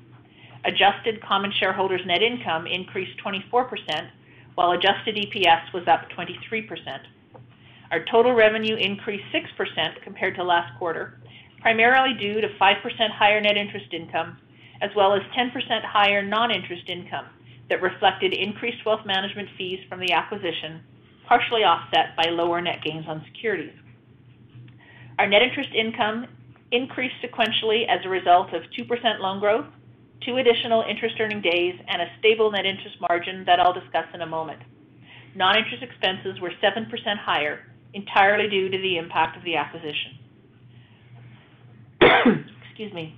Adjusted 0.65 1.21
common 1.21 1.51
shareholders' 1.59 2.05
net 2.05 2.21
income 2.21 2.67
increased 2.67 3.17
24%, 3.23 4.09
while 4.55 4.71
adjusted 4.71 5.15
EPS 5.15 5.73
was 5.73 5.87
up 5.87 6.09
23%. 6.11 6.99
Our 7.91 8.05
total 8.09 8.33
revenue 8.33 8.75
increased 8.75 9.25
6% 9.33 10.01
compared 10.03 10.35
to 10.35 10.43
last 10.43 10.77
quarter, 10.79 11.19
primarily 11.59 12.13
due 12.17 12.39
to 12.39 12.47
5% 12.47 13.11
higher 13.11 13.41
net 13.41 13.57
interest 13.57 13.93
income, 13.93 14.37
as 14.81 14.91
well 14.95 15.13
as 15.13 15.21
10% 15.37 15.51
higher 15.83 16.23
non-interest 16.23 16.89
income 16.89 17.25
that 17.69 17.81
reflected 17.81 18.33
increased 18.33 18.85
wealth 18.85 19.05
management 19.05 19.49
fees 19.57 19.79
from 19.89 19.99
the 19.99 20.13
acquisition, 20.13 20.81
partially 21.27 21.63
offset 21.63 22.15
by 22.15 22.29
lower 22.29 22.61
net 22.61 22.79
gains 22.81 23.05
on 23.07 23.23
securities. 23.33 23.73
Our 25.19 25.27
net 25.27 25.41
interest 25.41 25.69
income 25.75 26.27
increased 26.71 27.15
sequentially 27.21 27.87
as 27.89 27.99
a 28.05 28.09
result 28.09 28.53
of 28.53 28.63
2% 28.77 29.19
loan 29.19 29.39
growth, 29.39 29.65
two 30.25 30.37
additional 30.37 30.83
interest 30.89 31.15
earning 31.19 31.41
days, 31.41 31.75
and 31.89 32.01
a 32.01 32.07
stable 32.19 32.51
net 32.51 32.65
interest 32.65 32.95
margin 33.01 33.43
that 33.45 33.59
I'll 33.59 33.73
discuss 33.73 34.05
in 34.13 34.21
a 34.21 34.25
moment. 34.25 34.61
Non-interest 35.35 35.83
expenses 35.83 36.39
were 36.39 36.51
7% 36.63 36.87
higher, 37.17 37.65
entirely 37.93 38.49
due 38.49 38.69
to 38.69 38.77
the 38.77 38.97
impact 38.97 39.37
of 39.37 39.43
the 39.43 39.55
acquisition. 39.55 40.17
Excuse 42.69 42.93
me. 42.93 43.15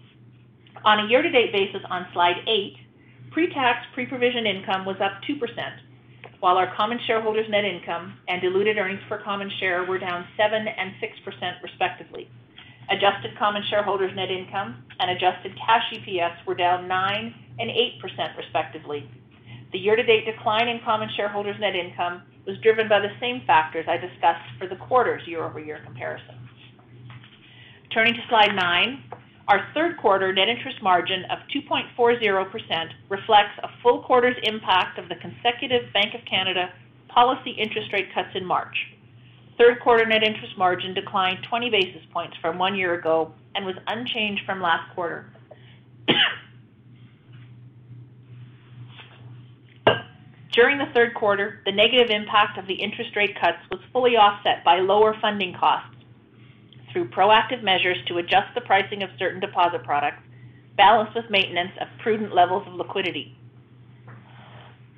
On 0.86 1.06
a 1.06 1.08
year-to-date 1.10 1.54
basis 1.54 1.82
on 1.90 2.08
slide 2.14 2.38
eight, 2.48 2.76
pre-tax, 3.32 3.86
pre-provision 3.94 4.46
income 4.46 4.86
was 4.86 4.98
up 5.02 5.22
2%, 5.30 5.40
while 6.40 6.58
our 6.58 6.76
common 6.76 7.00
shareholders' 7.08 7.50
net 7.50 7.64
income 7.64 8.18
and 8.28 8.42
diluted 8.42 8.78
earnings 8.78 9.00
per 9.08 9.22
common 9.24 9.50
share 9.60 9.86
were 9.86 9.98
down 9.98 10.26
7 10.38 10.68
and 10.68 10.92
6% 11.02 11.64
respectively. 11.64 12.30
Adjusted 12.90 13.38
common 13.40 13.64
shareholders' 13.70 14.12
net 14.16 14.30
income 14.30 14.84
and 15.00 15.12
adjusted 15.12 15.56
cash 15.56 15.84
EPS 15.94 16.46
were 16.46 16.56
down 16.56 16.88
9 16.88 17.36
and 17.60 17.70
8% 17.70 18.38
respectively. 18.38 19.10
The 19.74 19.80
year-to-date 19.80 20.26
decline 20.26 20.68
in 20.68 20.80
common 20.86 21.10
shareholders' 21.18 21.60
net 21.60 21.76
income 21.76 22.22
was 22.46 22.58
driven 22.60 22.88
by 22.88 23.00
the 23.00 23.10
same 23.20 23.42
factors 23.48 23.86
I 23.90 23.98
discussed 23.98 24.46
for 24.60 24.68
the 24.68 24.76
quarter's 24.76 25.28
year-over-year 25.28 25.82
comparison. 25.84 26.48
Turning 27.92 28.14
to 28.14 28.20
slide 28.30 28.56
nine, 28.56 29.04
our 29.48 29.68
third 29.74 29.98
quarter 29.98 30.32
net 30.32 30.48
interest 30.48 30.78
margin 30.84 31.26
of 31.32 31.40
2.40% 31.50 31.90
reflects 33.10 33.58
a 33.64 33.70
full 33.82 34.04
quarter's 34.04 34.38
impact 34.44 35.00
of 35.00 35.10
the 35.10 35.16
consecutive 35.16 35.92
Bank 35.92 36.14
of 36.14 36.22
Canada 36.30 36.70
policy 37.08 37.52
interest 37.52 37.92
rate 37.94 38.14
cuts 38.14 38.30
in 38.36 38.46
March. 38.46 38.76
Third 39.58 39.80
quarter 39.82 40.06
net 40.06 40.24
interest 40.24 40.56
margin 40.56 40.94
declined 40.94 41.40
20 41.50 41.70
basis 41.72 42.02
points 42.12 42.38
from 42.42 42.60
one 42.60 42.76
year 42.76 42.94
ago 42.94 43.34
and 43.56 43.66
was 43.66 43.76
unchanged 43.88 44.44
from 44.46 44.62
last 44.62 44.94
quarter. 44.94 45.34
During 50.54 50.78
the 50.78 50.92
third 50.94 51.16
quarter, 51.16 51.62
the 51.66 51.72
negative 51.72 52.12
impact 52.12 52.60
of 52.60 52.68
the 52.68 52.76
interest 52.76 53.16
rate 53.16 53.36
cuts 53.42 53.58
was 53.72 53.80
fully 53.92 54.16
offset 54.16 54.64
by 54.64 54.80
lower 54.80 55.18
funding 55.20 55.56
costs 55.60 55.98
through 56.92 57.10
proactive 57.10 57.64
measures 57.64 57.98
to 58.08 58.20
adjust 58.20 58.54
the 58.54 58.62
pricing 58.62 59.02
of 59.02 59.10
certain 59.18 59.40
deposit 59.42 59.84
products, 59.84 60.22
balanced 60.78 61.16
with 61.16 61.26
maintenance 61.32 61.72
of 61.82 61.88
prudent 62.04 62.36
levels 62.36 62.68
of 62.68 62.76
liquidity. 62.76 63.36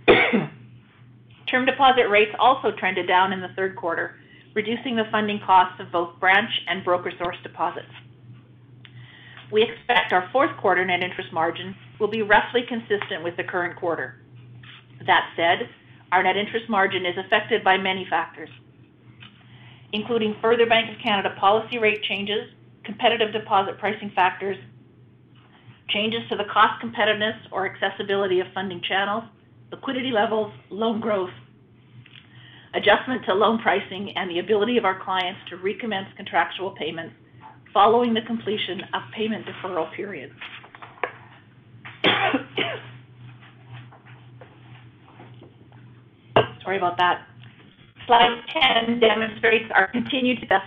Term 0.07 1.65
deposit 1.65 2.09
rates 2.09 2.35
also 2.37 2.71
trended 2.77 3.07
down 3.07 3.31
in 3.31 3.39
the 3.39 3.53
third 3.55 3.77
quarter, 3.77 4.15
reducing 4.55 4.97
the 4.97 5.07
funding 5.09 5.39
costs 5.45 5.79
of 5.79 5.89
both 5.89 6.19
branch 6.19 6.51
and 6.67 6.83
broker 6.83 7.13
source 7.17 7.37
deposits. 7.43 7.87
We 9.53 9.63
expect 9.63 10.11
our 10.11 10.27
fourth 10.33 10.57
quarter 10.57 10.83
net 10.83 11.01
interest 11.01 11.31
margin 11.31 11.75
will 11.97 12.09
be 12.09 12.23
roughly 12.23 12.63
consistent 12.67 13.23
with 13.23 13.37
the 13.37 13.43
current 13.43 13.77
quarter. 13.79 14.17
That 15.05 15.29
said, 15.35 15.69
our 16.11 16.23
net 16.23 16.37
interest 16.37 16.69
margin 16.69 17.05
is 17.05 17.15
affected 17.17 17.63
by 17.63 17.77
many 17.77 18.05
factors, 18.09 18.49
including 19.91 20.35
further 20.41 20.65
Bank 20.65 20.95
of 20.95 21.01
Canada 21.03 21.35
policy 21.39 21.77
rate 21.77 22.03
changes, 22.03 22.49
competitive 22.83 23.33
deposit 23.33 23.77
pricing 23.79 24.11
factors, 24.15 24.57
changes 25.89 26.21
to 26.29 26.35
the 26.35 26.45
cost 26.45 26.81
competitiveness 26.83 27.37
or 27.51 27.69
accessibility 27.69 28.39
of 28.39 28.47
funding 28.53 28.81
channels, 28.87 29.23
liquidity 29.71 30.11
levels, 30.11 30.51
loan 30.69 30.99
growth, 30.99 31.29
adjustment 32.73 33.23
to 33.25 33.33
loan 33.33 33.59
pricing, 33.59 34.11
and 34.15 34.29
the 34.29 34.39
ability 34.39 34.77
of 34.77 34.85
our 34.85 35.03
clients 35.03 35.39
to 35.49 35.57
recommence 35.57 36.07
contractual 36.17 36.71
payments 36.71 37.15
following 37.73 38.13
the 38.13 38.21
completion 38.21 38.81
of 38.93 39.01
payment 39.13 39.45
deferral 39.45 39.93
periods. 39.95 40.33
Sorry 46.65 46.77
about 46.77 46.97
that. 46.97 47.27
Slide 48.07 48.41
10 48.85 48.99
demonstrates 48.99 49.71
our 49.73 49.87
continued 49.87 50.39
success 50.39 50.61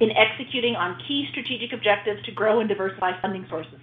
in 0.00 0.10
executing 0.12 0.74
on 0.74 0.98
key 1.06 1.26
strategic 1.30 1.72
objectives 1.72 2.22
to 2.24 2.32
grow 2.32 2.60
and 2.60 2.68
diversify 2.68 3.20
funding 3.20 3.44
sources. 3.50 3.78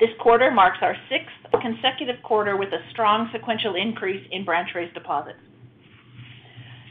This 0.00 0.10
quarter 0.20 0.50
marks 0.50 0.78
our 0.82 0.96
sixth 1.08 1.34
consecutive 1.60 2.20
quarter 2.22 2.56
with 2.56 2.72
a 2.72 2.80
strong 2.90 3.28
sequential 3.32 3.76
increase 3.76 4.26
in 4.32 4.44
branch-raised 4.44 4.94
deposits. 4.94 5.38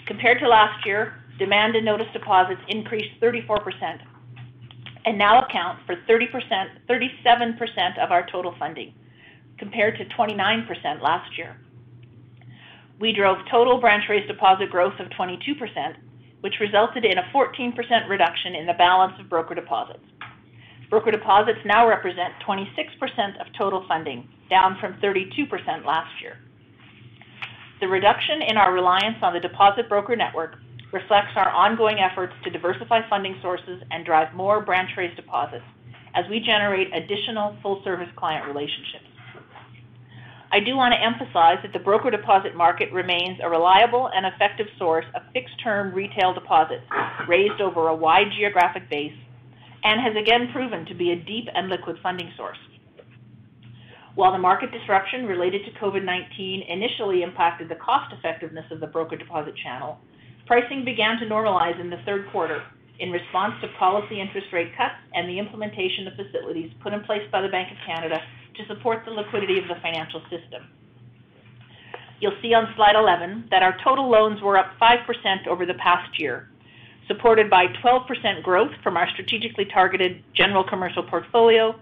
Compared 0.07 0.39
to 0.39 0.48
last 0.48 0.86
year, 0.86 1.15
demand 1.38 1.75
and 1.75 1.86
notice 1.86 2.07
deposits 2.13 2.62
increased 2.69 3.19
34% 3.21 4.00
and 5.05 5.17
now 5.17 5.43
account 5.43 5.79
for 5.86 5.95
30%, 6.07 6.27
37% 6.89 8.03
of 8.03 8.12
our 8.12 8.25
total 8.31 8.55
funding, 8.60 8.93
compared 9.57 9.98
to 9.98 10.05
29% 10.05 11.01
last 11.01 11.38
year. 11.38 11.57
We 13.01 13.12
drove 13.13 13.39
total 13.50 13.79
branch-raised 13.81 14.27
deposit 14.27 14.70
growth 14.70 14.93
of 15.00 15.08
22%, 15.10 15.96
which 16.41 16.60
resulted 16.62 17.03
in 17.03 17.17
a 17.17 17.24
14% 17.34 17.74
reduction 18.08 18.53
in 18.53 18.67
the 18.67 18.74
balance 18.74 19.13
of 19.20 19.27
broker 19.27 19.55
deposits. 19.55 20.03
Broker 20.91 21.10
deposits 21.10 21.58
now 21.65 21.88
represent 21.88 22.36
26% 22.48 23.41
of 23.41 23.48
total 23.58 23.84
funding, 23.88 24.29
down 24.51 24.77
from 24.79 24.93
32% 25.01 25.50
last 25.84 26.22
year. 26.22 26.38
The 27.79 27.88
reduction 27.88 28.43
in 28.43 28.55
our 28.55 28.72
reliance 28.72 29.17
on 29.24 29.34
the 29.34 29.39
deposit 29.39 29.89
broker 29.89 30.15
network 30.15 30.58
reflects 30.93 31.31
our 31.36 31.50
ongoing 31.50 31.98
efforts 32.00 32.34
to 32.43 32.51
diversify 32.51 33.10
funding 33.10 33.36
sources 33.41 33.81
and 33.89 34.05
drive 34.05 34.31
more 34.36 34.62
branch-raised 34.62 35.15
deposits 35.15 35.65
as 36.13 36.25
we 36.29 36.39
generate 36.39 36.93
additional 36.93 37.58
full-service 37.63 38.10
client 38.15 38.46
relationships. 38.46 39.11
I 40.53 40.60
do 40.60 40.75
want 40.75 40.93
to 40.93 41.00
emphasize 41.00 41.63
that 41.63 41.72
the 41.72 41.79
broker 41.79 42.12
deposit 42.12 42.58
market 42.58 42.91
remains 42.91 43.39
a 43.41 43.50
reliable 43.50 44.10
and 44.13 44.25
effective 44.25 44.67
source 44.77 45.05
of 45.15 45.22
fixed-term 45.31 45.93
retail 45.93 46.34
deposits 46.34 46.84
raised 47.25 47.62
over 47.62 47.88
a 47.88 47.96
wide 47.96 48.27
geographic 48.38 48.89
base 48.89 49.15
and 49.86 50.01
has 50.01 50.13
again 50.22 50.50
proven 50.51 50.86
to 50.88 50.93
be 50.93 51.12
a 51.12 51.15
deep 51.15 51.48
and 51.55 51.70
liquid 51.70 51.96
funding 52.03 52.34
source. 52.36 52.58
While 54.15 54.34
the 54.34 54.39
market 54.39 54.72
disruption 54.74 55.25
related 55.25 55.62
to 55.65 55.79
COVID-19 55.79 56.67
initially 56.67 57.24
impacted 57.24 57.70
the 57.70 57.75
cost 57.75 58.13
effectiveness 58.13 58.65
of 58.72 58.81
the 58.81 58.88
broker 58.88 59.15
deposit 59.15 59.53
channel, 59.63 60.00
pricing 60.48 60.84
began 60.84 61.17
to 61.20 61.25
normalize 61.25 61.79
in 61.79 61.89
the 61.89 62.03
third 62.05 62.29
quarter 62.29 62.62
in 63.01 63.12
response 63.12 63.55
to 63.62 63.67
policy 63.79 64.22
interest 64.22 64.48
rate 64.53 64.72
cuts 64.77 64.96
and 65.13 65.27
the 65.27 65.39
implementation 65.39 66.08
of 66.08 66.13
facilities 66.13 66.72
put 66.81 66.93
in 66.93 67.01
place 67.03 67.27
by 67.31 67.41
the 67.41 67.50
Bank 67.50 67.72
of 67.72 67.77
Canada 67.86 68.22
to 68.55 68.65
support 68.67 69.03
the 69.05 69.12
liquidity 69.12 69.58
of 69.58 69.67
the 69.67 69.75
financial 69.81 70.22
system. 70.29 70.70
You'll 72.20 72.38
see 72.43 72.53
on 72.53 72.72
slide 72.75 72.96
11 72.96 73.48
that 73.50 73.63
our 73.63 73.75
total 73.84 74.08
loans 74.08 74.39
were 74.41 74.55
up 74.55 74.74
5% 74.79 75.48
over 75.48 75.65
the 75.65 75.74
past 75.74 76.20
year, 76.20 76.50
supported 77.08 77.50
by 77.50 77.65
12% 77.84 78.43
growth 78.43 78.72
from 78.84 78.96
our 78.96 79.10
strategically 79.10 79.65
targeted 79.65 80.24
general 80.36 80.63
commercial 80.63 81.01
portfolio, 81.01 81.74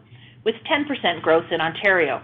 with 0.45 0.55
10% 0.71 1.21
growth 1.21 1.51
in 1.51 1.59
Ontario. 1.59 2.23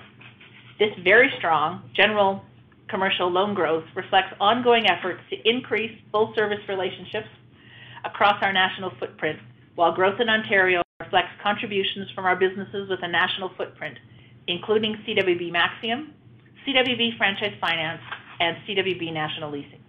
This 0.79 0.91
very 1.03 1.29
strong 1.37 1.89
general 1.93 2.45
commercial 2.87 3.29
loan 3.29 3.53
growth 3.53 3.83
reflects 3.93 4.33
ongoing 4.39 4.85
efforts 4.89 5.19
to 5.31 5.49
increase 5.49 5.91
full-service 6.13 6.61
relationships 6.69 7.27
across 8.05 8.41
our 8.41 8.53
national 8.53 8.91
footprint, 8.99 9.39
while 9.75 9.93
growth 9.93 10.19
in 10.19 10.29
Ontario 10.29 10.81
reflects 10.99 11.31
contributions 11.43 12.09
from 12.15 12.25
our 12.25 12.35
businesses 12.35 12.89
with 12.89 12.99
a 13.01 13.07
national 13.07 13.51
footprint, 13.57 13.97
including 14.47 14.95
CWB 15.05 15.51
Maxium, 15.51 16.09
CWB 16.65 17.17
Franchise 17.17 17.53
Finance, 17.59 18.01
and 18.39 18.57
CWB 18.67 19.11
National 19.11 19.51
Leasing. 19.51 19.81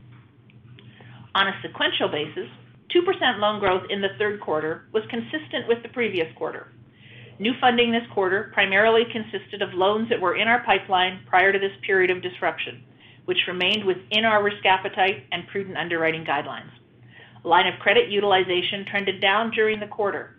On 1.34 1.46
a 1.46 1.60
sequential 1.62 2.08
basis, 2.08 2.48
2% 2.94 3.38
loan 3.38 3.60
growth 3.60 3.82
in 3.90 4.00
the 4.00 4.16
third 4.18 4.40
quarter 4.40 4.86
was 4.92 5.02
consistent 5.10 5.68
with 5.68 5.82
the 5.82 5.88
previous 5.90 6.26
quarter. 6.36 6.72
New 7.38 7.52
funding 7.60 7.92
this 7.92 8.06
quarter 8.14 8.50
primarily 8.54 9.02
consisted 9.12 9.60
of 9.60 9.74
loans 9.74 10.08
that 10.08 10.20
were 10.20 10.36
in 10.36 10.48
our 10.48 10.64
pipeline 10.64 11.20
prior 11.28 11.52
to 11.52 11.58
this 11.58 11.76
period 11.84 12.10
of 12.10 12.22
disruption, 12.22 12.82
which 13.26 13.46
remained 13.46 13.84
within 13.84 14.24
our 14.24 14.42
risk 14.42 14.64
appetite 14.64 15.26
and 15.32 15.46
prudent 15.48 15.76
underwriting 15.76 16.24
guidelines. 16.24 16.70
Line 17.46 17.68
of 17.72 17.78
credit 17.78 18.10
utilization 18.10 18.84
trended 18.90 19.20
down 19.20 19.52
during 19.52 19.78
the 19.78 19.86
quarter, 19.86 20.34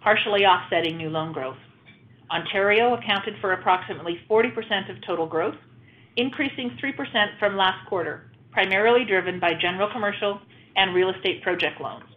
partially 0.00 0.44
offsetting 0.44 0.96
new 0.96 1.08
loan 1.08 1.32
growth. 1.32 1.56
Ontario 2.28 2.94
accounted 2.94 3.34
for 3.40 3.52
approximately 3.52 4.18
40% 4.28 4.90
of 4.90 5.00
total 5.06 5.28
growth, 5.28 5.54
increasing 6.16 6.76
3% 6.82 7.38
from 7.38 7.56
last 7.56 7.88
quarter, 7.88 8.32
primarily 8.50 9.04
driven 9.04 9.38
by 9.38 9.52
general 9.54 9.92
commercial 9.92 10.40
and 10.74 10.92
real 10.92 11.10
estate 11.10 11.40
project 11.40 11.80
loans. 11.80 12.10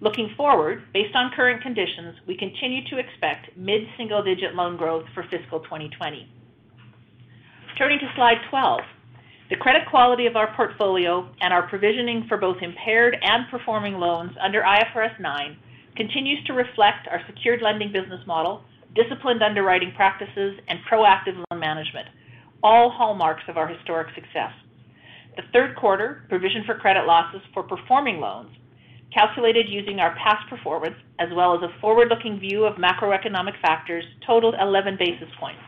Looking 0.00 0.30
forward, 0.38 0.84
based 0.94 1.14
on 1.14 1.30
current 1.36 1.60
conditions, 1.60 2.16
we 2.26 2.38
continue 2.38 2.80
to 2.88 2.96
expect 2.96 3.54
mid-single-digit 3.58 4.54
loan 4.54 4.78
growth 4.78 5.04
for 5.12 5.24
fiscal 5.24 5.60
2020. 5.60 6.26
Turning 7.76 7.98
to 7.98 8.10
slide 8.16 8.38
12. 8.48 8.80
The 9.50 9.56
credit 9.56 9.82
quality 9.90 10.26
of 10.26 10.36
our 10.36 10.54
portfolio 10.54 11.28
and 11.40 11.52
our 11.52 11.68
provisioning 11.68 12.24
for 12.28 12.36
both 12.36 12.62
impaired 12.62 13.16
and 13.20 13.50
performing 13.50 13.94
loans 13.94 14.30
under 14.40 14.62
IFRS 14.62 15.18
9 15.18 15.56
continues 15.96 16.42
to 16.46 16.52
reflect 16.52 17.08
our 17.10 17.20
secured 17.26 17.60
lending 17.60 17.92
business 17.92 18.24
model 18.26 18.62
disciplined 18.94 19.42
underwriting 19.42 19.92
practices, 19.94 20.58
and 20.68 20.78
proactive 20.90 21.36
loan 21.50 21.60
management, 21.60 22.08
all 22.62 22.90
hallmarks 22.90 23.42
of 23.48 23.56
our 23.56 23.68
historic 23.68 24.08
success. 24.14 24.52
The 25.36 25.42
third 25.52 25.76
quarter 25.76 26.24
provision 26.28 26.64
for 26.66 26.74
credit 26.74 27.06
losses 27.06 27.40
for 27.54 27.62
performing 27.62 28.18
loans, 28.18 28.50
calculated 29.14 29.68
using 29.68 30.00
our 30.00 30.14
past 30.16 30.48
performance 30.48 30.96
as 31.18 31.28
well 31.34 31.54
as 31.54 31.62
a 31.62 31.80
forward-looking 31.80 32.40
view 32.40 32.64
of 32.64 32.76
macroeconomic 32.76 33.60
factors, 33.60 34.04
totaled 34.26 34.54
11 34.60 34.96
basis 34.98 35.28
points. 35.38 35.60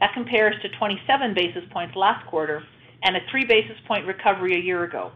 That 0.00 0.14
compares 0.14 0.54
to 0.62 0.68
27 0.78 1.34
basis 1.34 1.64
points 1.72 1.96
last 1.96 2.26
quarter 2.26 2.62
and 3.02 3.16
a 3.16 3.20
3 3.30 3.44
basis 3.44 3.76
point 3.86 4.06
recovery 4.06 4.54
a 4.54 4.64
year 4.64 4.84
ago. 4.84 5.12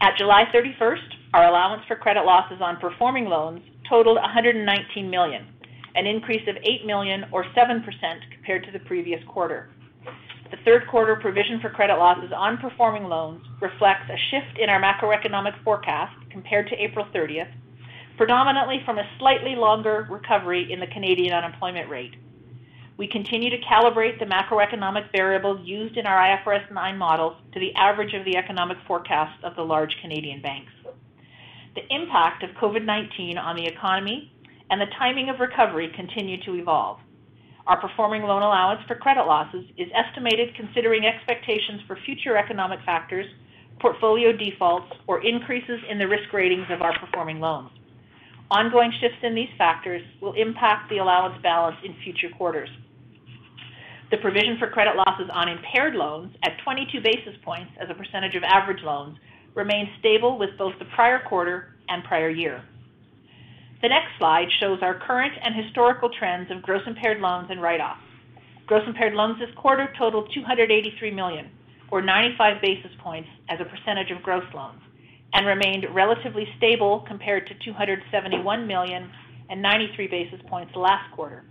At 0.00 0.16
July 0.18 0.44
31st, 0.52 1.14
our 1.34 1.46
allowance 1.46 1.82
for 1.86 1.96
credit 1.96 2.24
losses 2.24 2.60
on 2.60 2.76
performing 2.78 3.26
loans 3.26 3.62
totaled 3.88 4.16
119 4.16 5.08
million, 5.08 5.46
an 5.94 6.06
increase 6.06 6.46
of 6.48 6.56
8 6.56 6.86
million 6.86 7.24
or 7.32 7.44
7% 7.56 7.84
compared 8.32 8.64
to 8.64 8.72
the 8.72 8.80
previous 8.80 9.22
quarter. 9.28 9.70
The 10.50 10.58
third 10.64 10.86
quarter 10.88 11.16
provision 11.16 11.60
for 11.60 11.70
credit 11.70 11.96
losses 11.96 12.30
on 12.36 12.58
performing 12.58 13.04
loans 13.04 13.42
reflects 13.60 14.10
a 14.10 14.18
shift 14.30 14.58
in 14.58 14.68
our 14.68 14.82
macroeconomic 14.82 15.62
forecast 15.64 16.14
compared 16.30 16.68
to 16.68 16.76
April 16.76 17.06
30th, 17.14 17.50
predominantly 18.18 18.82
from 18.84 18.98
a 18.98 19.08
slightly 19.18 19.54
longer 19.56 20.06
recovery 20.10 20.70
in 20.70 20.78
the 20.78 20.86
Canadian 20.88 21.32
unemployment 21.32 21.88
rate. 21.88 22.14
We 23.02 23.08
continue 23.08 23.50
to 23.50 23.58
calibrate 23.66 24.20
the 24.20 24.26
macroeconomic 24.26 25.10
variables 25.10 25.58
used 25.66 25.96
in 25.96 26.06
our 26.06 26.38
IFRS 26.38 26.70
9 26.72 26.96
models 26.96 27.34
to 27.52 27.58
the 27.58 27.74
average 27.74 28.14
of 28.14 28.24
the 28.24 28.36
economic 28.36 28.78
forecasts 28.86 29.42
of 29.42 29.56
the 29.56 29.62
large 29.62 29.90
Canadian 30.00 30.40
banks. 30.40 30.70
The 31.74 31.82
impact 31.90 32.44
of 32.44 32.50
COVID-19 32.50 33.36
on 33.38 33.56
the 33.56 33.66
economy 33.66 34.30
and 34.70 34.80
the 34.80 34.86
timing 35.00 35.30
of 35.30 35.40
recovery 35.40 35.90
continue 35.96 36.40
to 36.44 36.54
evolve. 36.54 37.00
Our 37.66 37.80
performing 37.80 38.22
loan 38.22 38.42
allowance 38.42 38.82
for 38.86 38.94
credit 38.94 39.24
losses 39.24 39.64
is 39.76 39.88
estimated 39.92 40.54
considering 40.54 41.04
expectations 41.04 41.80
for 41.88 41.98
future 42.06 42.36
economic 42.36 42.78
factors, 42.86 43.26
portfolio 43.80 44.30
defaults, 44.30 44.94
or 45.08 45.26
increases 45.26 45.80
in 45.90 45.98
the 45.98 46.06
risk 46.06 46.32
ratings 46.32 46.68
of 46.70 46.82
our 46.82 46.96
performing 47.00 47.40
loans. 47.40 47.70
Ongoing 48.52 48.92
shifts 49.00 49.24
in 49.24 49.34
these 49.34 49.50
factors 49.58 50.02
will 50.20 50.34
impact 50.34 50.88
the 50.88 50.98
allowance 50.98 51.42
balance 51.42 51.78
in 51.84 51.96
future 52.04 52.28
quarters. 52.38 52.68
The 54.12 54.18
provision 54.18 54.58
for 54.58 54.68
credit 54.68 54.94
losses 54.94 55.30
on 55.32 55.48
impaired 55.48 55.94
loans 55.94 56.36
at 56.44 56.58
22 56.62 57.00
basis 57.00 57.34
points 57.42 57.72
as 57.80 57.88
a 57.88 57.94
percentage 57.94 58.34
of 58.34 58.42
average 58.42 58.82
loans 58.84 59.16
remains 59.54 59.88
stable 60.00 60.36
with 60.36 60.50
both 60.58 60.78
the 60.78 60.84
prior 60.94 61.18
quarter 61.26 61.74
and 61.88 62.04
prior 62.04 62.28
year. 62.28 62.62
The 63.80 63.88
next 63.88 64.10
slide 64.18 64.48
shows 64.60 64.80
our 64.82 64.98
current 64.98 65.32
and 65.42 65.56
historical 65.56 66.10
trends 66.10 66.50
of 66.50 66.60
gross 66.60 66.82
impaired 66.86 67.22
loans 67.22 67.48
and 67.50 67.62
write-offs. 67.62 68.02
Gross 68.66 68.86
impaired 68.86 69.14
loans 69.14 69.38
this 69.38 69.48
quarter 69.56 69.90
totaled 69.98 70.30
283 70.34 71.10
million, 71.10 71.48
or 71.90 72.02
95 72.02 72.60
basis 72.60 72.92
points 72.98 73.30
as 73.48 73.60
a 73.60 73.64
percentage 73.64 74.10
of 74.10 74.22
gross 74.22 74.44
loans, 74.52 74.82
and 75.32 75.46
remained 75.46 75.86
relatively 75.94 76.46
stable 76.58 77.02
compared 77.08 77.46
to 77.46 77.54
271 77.64 78.66
million 78.66 79.10
and 79.48 79.62
93 79.62 80.06
basis 80.08 80.40
points 80.50 80.76
last 80.76 81.10
quarter. 81.12 81.44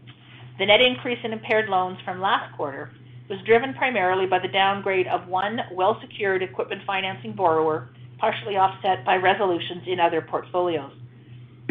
The 0.62 0.67
net 0.67 0.80
increase 0.80 1.17
in 1.24 1.34
impaired 1.34 1.69
loans 1.69 1.97
from 2.06 2.21
last 2.21 2.56
quarter 2.56 2.91
was 3.32 3.39
driven 3.47 3.74
primarily 3.74 4.28
by 4.28 4.38
the 4.38 4.47
downgrade 4.47 5.08
of 5.08 5.28
one 5.28 5.60
well-secured 5.74 6.43
equipment 6.43 6.84
financing 6.86 7.34
borrower, 7.34 7.89
partially 8.19 8.58
offset 8.58 9.04
by 9.04 9.15
resolutions 9.15 9.82
in 9.88 10.00
other 10.00 10.21
portfolios. 10.21 10.91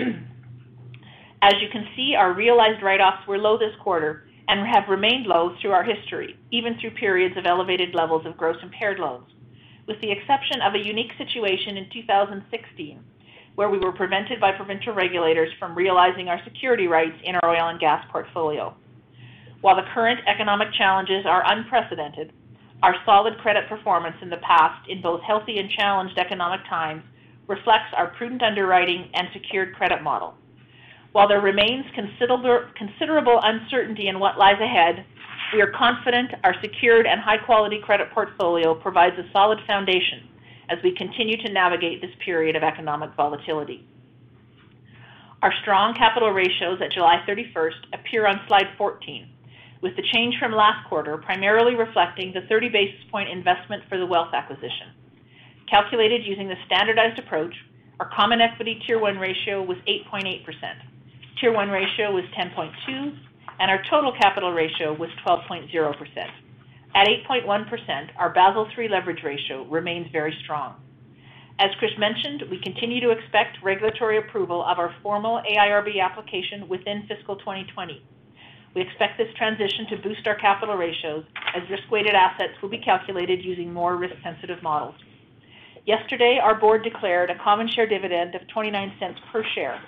As 1.41 1.55
you 1.63 1.69
can 1.71 1.87
see, 1.95 2.17
our 2.19 2.35
realized 2.35 2.83
write-offs 2.83 3.29
were 3.29 3.39
low 3.39 3.57
this 3.57 3.77
quarter 3.81 4.25
and 4.49 4.67
have 4.67 4.89
remained 4.89 5.27
low 5.27 5.55
through 5.63 5.71
our 5.71 5.85
history, 5.85 6.37
even 6.51 6.77
through 6.81 6.91
periods 6.91 7.37
of 7.39 7.47
elevated 7.47 7.95
levels 7.95 8.27
of 8.27 8.37
gross 8.37 8.57
impaired 8.61 8.99
loans, 8.99 9.31
with 9.87 10.01
the 10.01 10.11
exception 10.11 10.61
of 10.63 10.75
a 10.75 10.85
unique 10.85 11.13
situation 11.17 11.77
in 11.77 11.89
2016, 11.93 12.99
where 13.55 13.71
we 13.71 13.79
were 13.79 13.93
prevented 13.93 14.41
by 14.41 14.51
provincial 14.51 14.95
regulators 14.95 15.53
from 15.61 15.77
realizing 15.77 16.27
our 16.27 16.41
security 16.43 16.89
rights 16.89 17.17
in 17.23 17.37
our 17.37 17.51
oil 17.51 17.69
and 17.69 17.79
gas 17.79 18.05
portfolio. 18.11 18.75
While 19.61 19.77
the 19.77 19.89
current 19.93 20.21
economic 20.27 20.69
challenges 20.73 21.27
are 21.27 21.43
unprecedented, 21.45 22.33
our 22.83 22.95
solid 23.05 23.37
credit 23.39 23.69
performance 23.69 24.17
in 24.23 24.31
the 24.31 24.39
past 24.39 24.89
in 24.89 25.03
both 25.03 25.21
healthy 25.21 25.59
and 25.59 25.69
challenged 25.71 26.17
economic 26.17 26.61
times 26.69 27.03
reflects 27.47 27.93
our 27.97 28.09
prudent 28.17 28.43
underwriting 28.43 29.11
and 29.13 29.29
secured 29.35 29.75
credit 29.75 30.03
model. 30.03 30.35
While 31.13 31.29
there 31.29 31.43
remains 31.43 31.85
considerable 31.95 33.41
uncertainty 33.43 34.09
in 34.09 34.19
what 34.19 34.39
lies 34.39 34.61
ahead, 34.61 35.05
we 35.53 35.61
are 35.61 35.73
confident 35.77 36.31
our 36.45 36.55
secured 36.63 37.07
and 37.07 37.21
high-quality 37.21 37.81
credit 37.85 38.11
portfolio 38.13 38.75
provides 38.75 39.19
a 39.19 39.31
solid 39.33 39.59
foundation 39.67 40.29
as 40.71 40.79
we 40.85 40.95
continue 40.95 41.37
to 41.37 41.53
navigate 41.53 42.01
this 42.01 42.15
period 42.25 42.57
of 42.57 42.63
economic 42.63 43.11
volatility. 43.17 43.85
Our 45.43 45.53
strong 45.61 45.95
capital 45.95 46.31
ratios 46.31 46.81
at 46.81 46.93
July 46.93 47.25
31st 47.29 47.93
appear 47.93 48.27
on 48.27 48.41
slide 48.47 48.69
14, 48.79 49.29
with 49.83 49.97
the 49.97 50.03
change 50.13 50.37
from 50.39 50.53
last 50.53 50.87
quarter 50.89 51.17
primarily 51.17 51.75
reflecting 51.75 52.33
the 52.33 52.43
30 52.49 52.69
basis 52.69 53.01
point 53.11 53.29
investment 53.29 53.83
for 53.89 53.99
the 53.99 54.07
wealth 54.07 54.33
acquisition. 54.35 54.93
calculated 55.69 56.25
using 56.25 56.49
the 56.49 56.57
standardized 56.67 57.19
approach, 57.19 57.55
our 58.01 58.11
common 58.15 58.41
equity 58.41 58.83
Tier 58.87 58.99
1 58.99 59.19
ratio 59.19 59.63
was 59.63 59.79
8.8%. 59.87 60.45
Tier 61.41 61.53
1 61.53 61.69
ratio 61.71 62.13
was 62.13 62.25
10.2, 62.37 63.19
and 63.61 63.71
our 63.71 63.83
total 63.89 64.13
capital 64.13 64.53
ratio 64.53 64.93
was 64.95 65.11
12.0%. 65.25 65.71
At 66.95 67.07
8.1%, 67.07 68.11
our 68.19 68.31
Basel 68.31 68.67
III 68.77 68.89
leverage 68.89 69.23
ratio 69.23 69.65
remains 69.67 70.09
very 70.11 70.37
strong. 70.43 70.75
As 71.59 71.71
Chris 71.79 71.93
mentioned, 71.99 72.45
we 72.51 72.59
continue 72.61 73.01
to 73.01 73.11
expect 73.11 73.63
regulatory 73.63 74.19
approval 74.19 74.65
of 74.65 74.79
our 74.79 74.95
formal 75.03 75.43
AIRB 75.43 76.01
application 76.03 76.67
within 76.69 77.07
fiscal 77.07 77.37
2020. 77.37 78.03
We 78.75 78.83
expect 78.83 79.19
this 79.19 79.33
transition 79.37 79.87
to 79.91 79.97
boost 79.97 80.27
our 80.27 80.37
capital 80.37 80.77
ratios 80.77 81.25
as 81.57 81.69
risk-weighted 81.69 82.15
assets 82.15 82.53
will 82.63 82.69
be 82.69 82.79
calculated 82.79 83.45
using 83.45 83.73
more 83.73 83.97
risk-sensitive 83.97 84.63
models. 84.63 84.95
Yesterday, 85.87 86.39
our 86.41 86.55
board 86.55 86.85
declared 86.85 87.31
a 87.31 87.43
common 87.43 87.69
share 87.69 87.89
dividend 87.89 88.37
of 88.37 88.47
29 88.49 88.93
cents 89.01 89.19
per 89.33 89.43
share, 89.55 89.81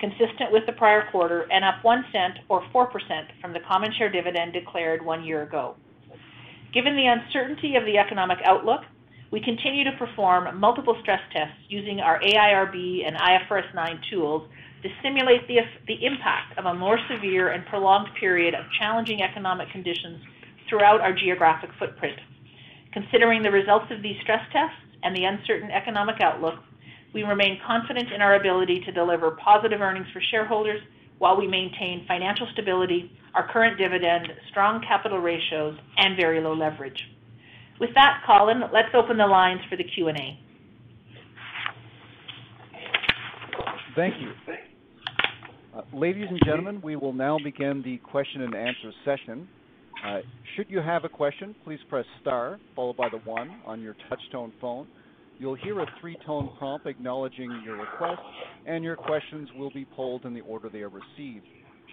consistent 0.00 0.50
with 0.50 0.66
the 0.66 0.72
prior 0.72 1.08
quarter 1.12 1.46
and 1.52 1.64
up 1.64 1.84
1 1.84 2.04
cent 2.10 2.38
or 2.48 2.62
4% 2.74 2.90
from 3.40 3.52
the 3.52 3.60
common 3.68 3.92
share 3.96 4.10
dividend 4.10 4.52
declared 4.52 5.04
one 5.04 5.22
year 5.22 5.42
ago. 5.42 5.76
Given 6.72 6.96
the 6.96 7.06
uncertainty 7.06 7.76
of 7.76 7.84
the 7.84 7.98
economic 7.98 8.38
outlook, 8.44 8.80
we 9.30 9.40
continue 9.40 9.84
to 9.84 9.96
perform 9.96 10.58
multiple 10.58 10.96
stress 11.02 11.20
tests 11.32 11.58
using 11.68 12.00
our 12.00 12.20
AIRB 12.20 13.06
and 13.06 13.16
IFRS 13.16 13.72
9 13.74 14.00
tools 14.10 14.48
to 14.84 14.90
simulate 15.02 15.48
the, 15.48 15.56
the 15.88 16.04
impact 16.04 16.58
of 16.58 16.66
a 16.66 16.74
more 16.74 16.98
severe 17.08 17.52
and 17.52 17.64
prolonged 17.66 18.08
period 18.20 18.54
of 18.54 18.66
challenging 18.78 19.22
economic 19.22 19.70
conditions 19.70 20.20
throughout 20.68 21.00
our 21.00 21.14
geographic 21.14 21.70
footprint. 21.78 22.18
Considering 22.92 23.42
the 23.42 23.50
results 23.50 23.86
of 23.90 24.02
these 24.02 24.16
stress 24.22 24.44
tests 24.52 24.76
and 25.02 25.16
the 25.16 25.24
uncertain 25.24 25.70
economic 25.70 26.20
outlook, 26.20 26.56
we 27.14 27.22
remain 27.22 27.58
confident 27.66 28.12
in 28.12 28.20
our 28.20 28.34
ability 28.34 28.82
to 28.84 28.92
deliver 28.92 29.30
positive 29.42 29.80
earnings 29.80 30.06
for 30.12 30.20
shareholders 30.30 30.82
while 31.18 31.38
we 31.38 31.46
maintain 31.46 32.04
financial 32.06 32.46
stability, 32.52 33.10
our 33.34 33.50
current 33.50 33.78
dividend, 33.78 34.28
strong 34.50 34.84
capital 34.86 35.18
ratios, 35.18 35.78
and 35.96 36.14
very 36.14 36.42
low 36.42 36.52
leverage. 36.52 37.00
With 37.80 37.90
that, 37.94 38.22
Colin, 38.26 38.64
let's 38.70 38.94
open 38.94 39.16
the 39.16 39.26
lines 39.26 39.60
for 39.70 39.76
the 39.76 39.84
Q&A. 39.84 40.38
Thank 43.96 44.20
you. 44.20 44.32
Uh, 45.74 45.80
ladies 45.92 46.26
and 46.28 46.38
gentlemen, 46.44 46.80
we 46.84 46.94
will 46.94 47.12
now 47.12 47.36
begin 47.42 47.82
the 47.82 47.98
question 47.98 48.42
and 48.42 48.54
answer 48.54 48.92
session. 49.04 49.48
Uh, 50.06 50.18
should 50.54 50.70
you 50.70 50.78
have 50.78 51.04
a 51.04 51.08
question, 51.08 51.54
please 51.64 51.80
press 51.88 52.04
star 52.20 52.60
followed 52.76 52.96
by 52.96 53.08
the 53.08 53.18
one 53.18 53.60
on 53.66 53.80
your 53.80 53.96
touch-tone 54.08 54.52
phone. 54.60 54.86
You'll 55.38 55.56
hear 55.56 55.80
a 55.80 55.86
three-tone 56.00 56.50
prompt 56.58 56.86
acknowledging 56.86 57.50
your 57.64 57.76
request, 57.76 58.20
and 58.66 58.84
your 58.84 58.94
questions 58.94 59.48
will 59.56 59.70
be 59.70 59.84
polled 59.84 60.24
in 60.24 60.32
the 60.32 60.42
order 60.42 60.68
they 60.68 60.82
are 60.82 60.90
received. 60.90 61.46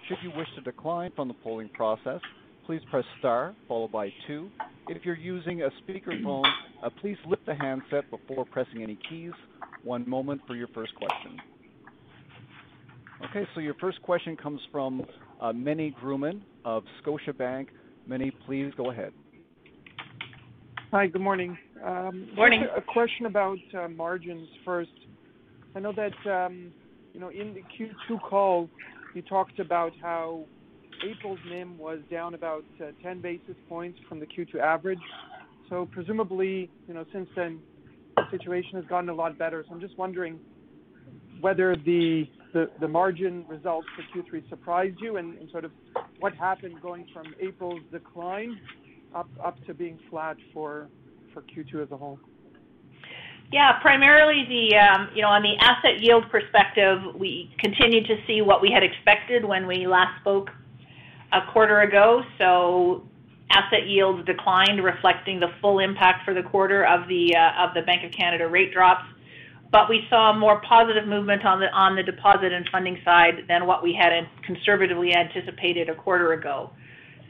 Should 0.06 0.18
you 0.22 0.30
wish 0.36 0.48
to 0.54 0.60
decline 0.60 1.10
from 1.16 1.26
the 1.26 1.34
polling 1.42 1.70
process, 1.74 2.20
please 2.64 2.82
press 2.88 3.04
star 3.18 3.56
followed 3.66 3.90
by 3.90 4.12
two. 4.28 4.48
If 4.88 5.04
you're 5.04 5.16
using 5.16 5.62
a 5.62 5.70
speakerphone, 5.82 6.44
uh, 6.84 6.90
please 7.00 7.16
lift 7.26 7.46
the 7.46 7.56
handset 7.56 8.04
before 8.10 8.44
pressing 8.44 8.82
any 8.82 8.98
keys. 9.08 9.32
One 9.82 10.08
moment 10.08 10.42
for 10.46 10.54
your 10.54 10.68
first 10.68 10.94
question. 10.94 11.40
Okay, 13.30 13.46
so 13.54 13.60
your 13.60 13.74
first 13.74 14.02
question 14.02 14.36
comes 14.36 14.60
from 14.70 15.04
uh, 15.40 15.52
Meny 15.52 15.94
Grauman 16.02 16.40
of 16.64 16.82
Scotiabank. 17.02 17.68
Meny, 18.06 18.32
please 18.46 18.72
go 18.76 18.90
ahead. 18.90 19.12
Hi, 20.90 21.06
good 21.06 21.22
morning. 21.22 21.56
Um, 21.84 22.28
morning. 22.34 22.66
A 22.76 22.80
question 22.82 23.26
about 23.26 23.58
uh, 23.78 23.88
margins 23.88 24.48
first. 24.64 24.90
I 25.74 25.80
know 25.80 25.92
that 25.92 26.30
um, 26.30 26.72
you 27.14 27.20
know 27.20 27.28
in 27.28 27.54
the 27.54 27.62
Q2 27.78 28.20
call, 28.20 28.68
you 29.14 29.22
talked 29.22 29.60
about 29.60 29.92
how 30.02 30.44
April's 31.08 31.38
NIM 31.48 31.78
was 31.78 32.00
down 32.10 32.34
about 32.34 32.64
uh, 32.80 32.86
10 33.02 33.20
basis 33.20 33.54
points 33.68 33.98
from 34.08 34.20
the 34.20 34.26
Q2 34.26 34.56
average. 34.56 35.00
So 35.70 35.88
presumably, 35.90 36.70
you 36.88 36.94
know, 36.94 37.06
since 37.12 37.28
then, 37.36 37.60
the 38.16 38.24
situation 38.30 38.74
has 38.74 38.84
gotten 38.86 39.08
a 39.08 39.14
lot 39.14 39.38
better. 39.38 39.64
So 39.66 39.74
I'm 39.74 39.80
just 39.80 39.96
wondering 39.96 40.38
whether 41.40 41.74
the 41.76 42.28
the, 42.52 42.88
margin 42.88 43.44
results 43.48 43.86
for 43.96 44.22
Q3 44.22 44.48
surprised 44.48 44.98
you, 45.00 45.16
and, 45.16 45.36
sort 45.50 45.64
of 45.64 45.72
what 46.20 46.34
happened 46.34 46.80
going 46.82 47.06
from 47.12 47.34
April's 47.40 47.80
decline 47.90 48.58
up 49.14 49.28
up 49.44 49.62
to 49.66 49.74
being 49.74 49.98
flat 50.10 50.36
for 50.52 50.88
for 51.32 51.42
Q2 51.42 51.82
as 51.82 51.90
a 51.90 51.96
whole. 51.96 52.18
Yeah, 53.52 53.78
primarily 53.82 54.46
the, 54.48 54.76
um, 54.78 55.10
you 55.14 55.20
know, 55.20 55.28
on 55.28 55.42
the 55.42 55.54
asset 55.60 56.00
yield 56.00 56.24
perspective, 56.30 56.98
we 57.14 57.54
continue 57.58 58.02
to 58.06 58.16
see 58.26 58.40
what 58.40 58.62
we 58.62 58.70
had 58.72 58.82
expected 58.82 59.44
when 59.44 59.66
we 59.66 59.86
last 59.86 60.18
spoke 60.22 60.48
a 61.32 61.40
quarter 61.52 61.80
ago. 61.80 62.22
So 62.38 63.06
asset 63.50 63.86
yields 63.86 64.24
declined, 64.24 64.82
reflecting 64.82 65.38
the 65.38 65.48
full 65.60 65.80
impact 65.80 66.24
for 66.24 66.32
the 66.32 66.42
quarter 66.42 66.86
of 66.86 67.06
the 67.08 67.36
uh, 67.36 67.68
of 67.68 67.74
the 67.74 67.82
Bank 67.82 68.04
of 68.04 68.12
Canada 68.12 68.48
rate 68.48 68.72
drops. 68.72 69.04
But 69.72 69.88
we 69.88 70.06
saw 70.10 70.34
more 70.38 70.60
positive 70.68 71.08
movement 71.08 71.46
on 71.46 71.58
the 71.58 71.66
on 71.72 71.96
the 71.96 72.02
deposit 72.02 72.52
and 72.52 72.68
funding 72.70 72.98
side 73.04 73.46
than 73.48 73.66
what 73.66 73.82
we 73.82 73.98
had 73.98 74.12
conservatively 74.44 75.14
anticipated 75.16 75.88
a 75.88 75.94
quarter 75.94 76.34
ago. 76.34 76.70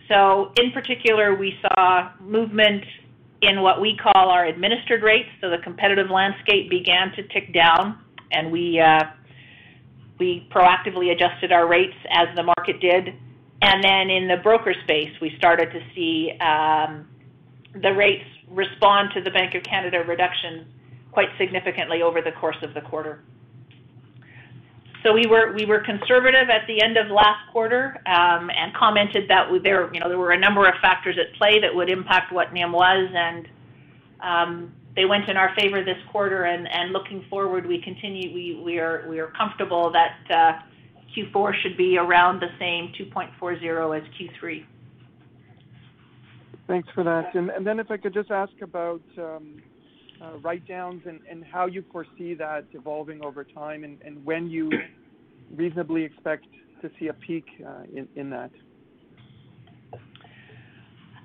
So 0.08 0.52
in 0.58 0.72
particular, 0.72 1.36
we 1.36 1.54
saw 1.62 2.10
movement 2.20 2.82
in 3.42 3.62
what 3.62 3.80
we 3.80 3.96
call 3.96 4.28
our 4.28 4.46
administered 4.46 5.02
rates. 5.02 5.28
So 5.40 5.50
the 5.50 5.58
competitive 5.58 6.10
landscape 6.10 6.68
began 6.68 7.12
to 7.12 7.22
tick 7.28 7.54
down, 7.54 8.02
and 8.32 8.50
we 8.50 8.80
uh, 8.80 9.04
we 10.18 10.48
proactively 10.50 11.12
adjusted 11.12 11.52
our 11.52 11.68
rates 11.68 11.96
as 12.10 12.26
the 12.34 12.42
market 12.42 12.80
did. 12.80 13.14
And 13.62 13.84
then 13.84 14.10
in 14.10 14.26
the 14.26 14.38
broker 14.42 14.74
space, 14.82 15.12
we 15.20 15.32
started 15.38 15.70
to 15.70 15.80
see 15.94 16.32
um, 16.40 17.06
the 17.80 17.94
rates 17.94 18.24
respond 18.48 19.10
to 19.14 19.22
the 19.22 19.30
Bank 19.30 19.54
of 19.54 19.62
Canada 19.62 20.02
reduction 20.06 20.66
quite 21.12 21.28
significantly 21.38 22.02
over 22.02 22.20
the 22.20 22.32
course 22.32 22.56
of 22.62 22.74
the 22.74 22.80
quarter. 22.80 23.22
So 25.02 25.12
we 25.12 25.26
were 25.26 25.52
we 25.52 25.64
were 25.64 25.80
conservative 25.80 26.48
at 26.48 26.66
the 26.68 26.80
end 26.82 26.96
of 26.96 27.10
last 27.10 27.50
quarter 27.52 28.00
um, 28.06 28.50
and 28.50 28.72
commented 28.74 29.28
that 29.28 29.50
we, 29.50 29.58
there 29.58 29.92
you 29.92 30.00
know 30.00 30.08
there 30.08 30.18
were 30.18 30.32
a 30.32 30.38
number 30.38 30.66
of 30.66 30.74
factors 30.80 31.16
at 31.18 31.36
play 31.36 31.60
that 31.60 31.74
would 31.74 31.90
impact 31.90 32.32
what 32.32 32.52
NIM 32.52 32.72
was, 32.72 33.10
and 33.12 33.48
um, 34.20 34.72
they 34.94 35.04
went 35.04 35.28
in 35.28 35.36
our 35.36 35.54
favor 35.58 35.84
this 35.84 35.98
quarter. 36.12 36.44
And, 36.44 36.68
and 36.70 36.92
looking 36.92 37.24
forward, 37.28 37.66
we 37.66 37.80
continue 37.82 38.32
we, 38.32 38.62
we 38.64 38.78
are 38.78 39.04
we 39.08 39.18
are 39.18 39.32
comfortable 39.36 39.92
that 39.92 40.18
uh, 40.30 40.62
Q4 41.16 41.52
should 41.62 41.76
be 41.76 41.98
around 41.98 42.40
the 42.40 42.48
same 42.58 42.92
2.40 42.98 43.98
as 43.98 44.08
Q3. 44.14 44.64
Thanks 46.68 46.88
for 46.94 47.04
that. 47.04 47.34
And, 47.34 47.50
and 47.50 47.66
then 47.66 47.80
if 47.80 47.90
I 47.90 47.96
could 47.96 48.14
just 48.14 48.30
ask 48.30 48.52
about 48.62 49.02
um, 49.18 49.60
write-downs 50.42 51.02
and, 51.06 51.44
how 51.44 51.66
you 51.66 51.84
foresee 51.92 52.34
that 52.34 52.64
evolving 52.72 53.24
over 53.24 53.44
time 53.44 53.84
and, 53.84 54.24
when 54.24 54.48
you 54.48 54.70
reasonably 55.54 56.04
expect 56.04 56.46
to 56.80 56.90
see 56.98 57.08
a 57.08 57.12
peak 57.12 57.44
uh, 57.66 57.82
in, 58.14 58.30
that? 58.30 58.50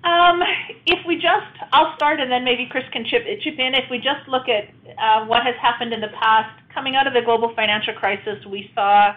Um, 0.04 0.42
if 0.86 1.00
we 1.08 1.16
just, 1.16 1.54
I'll 1.72 1.96
start 1.96 2.20
and 2.20 2.32
then 2.32 2.44
maybe 2.44 2.68
Chris 2.70 2.84
can 2.92 3.04
chip, 3.06 3.24
chip 3.42 3.56
in. 3.58 3.74
If 3.74 3.90
we 3.90 3.98
just 3.98 4.28
look 4.28 4.48
at 4.48 4.70
uh, 4.98 5.26
what 5.26 5.44
has 5.44 5.56
happened 5.62 5.94
in 5.94 6.02
the 6.02 6.12
past, 6.20 6.62
coming 6.74 6.96
out 6.96 7.08
of 7.08 7.14
the 7.14 7.22
global 7.22 7.54
financial 7.56 7.94
crisis, 7.94 8.46
we 8.50 8.70
saw 8.76 9.16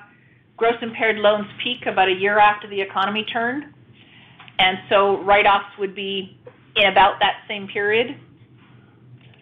gross 0.57 0.77
impaired 0.83 1.17
loans 1.17 1.47
peak 1.63 1.87
about 1.87 2.09
a 2.09 2.15
year 2.15 2.39
after 2.39 2.69
the 2.69 2.81
economy 2.81 3.25
turned. 3.33 3.65
And 4.59 4.79
so 4.89 5.23
write-offs 5.23 5.79
would 5.79 5.95
be 5.95 6.39
in 6.77 6.87
about 6.91 7.19
that 7.21 7.43
same 7.49 7.67
period. 7.69 8.19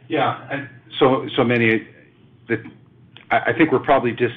Yeah. 0.08 0.66
So 0.98 1.26
so 1.36 1.44
Meny. 1.44 1.86
I 3.30 3.52
think 3.52 3.72
we're 3.72 3.78
probably 3.80 4.12
just 4.12 4.34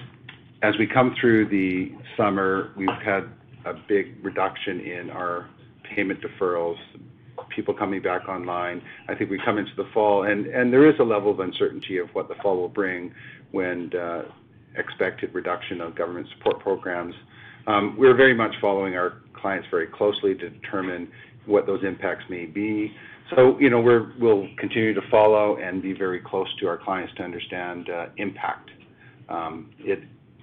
as 0.62 0.78
we 0.78 0.86
come 0.86 1.16
through 1.20 1.48
the 1.48 1.94
summer, 2.18 2.72
we've 2.76 2.90
had 2.90 3.30
a 3.66 3.74
big 3.88 4.24
reduction 4.24 4.82
in 4.82 5.10
our 5.10 5.50
payment 5.84 6.20
deferrals, 6.22 6.78
people 7.56 7.74
coming 7.74 8.02
back 8.02 8.28
online. 8.28 8.82
I 9.08 9.16
think 9.16 9.30
we 9.30 9.40
come 9.44 9.58
into 9.58 9.72
the 9.78 9.88
fall, 9.94 10.24
and 10.24 10.46
and 10.48 10.74
there 10.74 10.90
is 10.90 11.00
a 11.00 11.04
level 11.04 11.32
of 11.32 11.40
uncertainty 11.40 11.98
of 11.98 12.10
what 12.10 12.28
the 12.28 12.36
fall 12.36 12.58
will 12.58 12.70
bring 12.70 13.14
when 13.52 13.92
expected 14.76 15.34
reduction 15.34 15.82
of 15.82 15.96
government 15.96 16.28
support 16.38 16.60
programs. 16.60 17.16
Um, 17.68 17.96
we're 17.98 18.16
very 18.16 18.34
much 18.34 18.56
following 18.60 18.96
our 18.96 19.22
clients 19.34 19.68
very 19.70 19.88
closely 19.88 20.34
to 20.36 20.50
determine 20.50 21.12
what 21.46 21.66
those 21.66 21.84
impacts 21.84 22.26
may 22.30 22.46
be. 22.46 22.94
So, 23.36 23.58
you 23.60 23.70
know, 23.70 23.80
we'll 24.20 24.48
continue 24.58 24.94
to 24.94 25.02
follow 25.10 25.58
and 25.58 25.82
be 25.82 25.94
very 25.94 26.20
close 26.20 26.48
to 26.60 26.67
our 26.67 26.78
clients 26.78 27.13
to 27.15 27.24
understand 27.24 27.89
uh, 27.89 28.08
impact. 28.17 28.70
Um, 29.30 29.72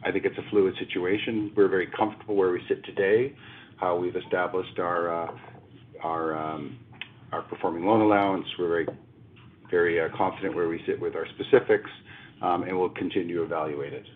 I 0.04 0.10
think 0.10 0.24
it's 0.24 0.38
a 0.38 0.50
fluid 0.50 0.74
situation. 0.78 1.52
We're 1.54 1.68
very 1.68 1.88
comfortable 1.88 2.34
where 2.34 2.50
we 2.50 2.62
sit 2.66 2.82
today, 2.84 3.34
how 3.76 3.96
we've 3.96 4.16
established 4.16 4.78
our 4.78 5.28
uh, 5.28 5.32
um, 6.02 6.78
performing 7.50 7.84
loan 7.84 8.00
allowance. 8.00 8.46
We're 8.58 8.86
very 9.70 10.00
uh, 10.00 10.08
confident 10.16 10.54
where 10.54 10.68
we 10.68 10.80
sit 10.86 10.98
with 10.98 11.14
our 11.14 11.26
specifics, 11.38 11.90
um, 12.40 12.62
and 12.62 12.78
we'll 12.78 12.88
continue 12.90 13.36
to 13.36 13.42
evaluate 13.42 13.92
it. 13.92 14.06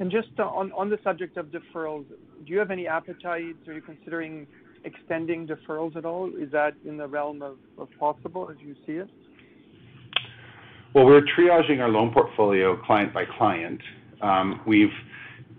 And 0.00 0.10
just 0.10 0.28
on 0.40 0.72
on 0.72 0.90
the 0.90 0.98
subject 1.04 1.36
of 1.36 1.46
deferrals, 1.46 2.04
do 2.08 2.52
you 2.52 2.58
have 2.58 2.70
any 2.70 2.86
appetite? 2.86 3.56
Are 3.66 3.72
you 3.72 3.82
considering 3.82 4.46
extending 4.84 5.46
deferrals 5.46 5.96
at 5.96 6.04
all? 6.04 6.30
Is 6.38 6.50
that 6.52 6.74
in 6.84 6.96
the 6.96 7.06
realm 7.06 7.42
of, 7.42 7.56
of 7.78 7.88
possible 7.98 8.48
as 8.50 8.56
you 8.60 8.74
see 8.86 8.92
it? 8.92 9.08
Well, 10.94 11.04
we're 11.04 11.22
triaging 11.22 11.80
our 11.80 11.88
loan 11.88 12.12
portfolio 12.12 12.76
client 12.84 13.12
by 13.12 13.24
client. 13.36 13.80
Um, 14.22 14.60
we've 14.66 14.88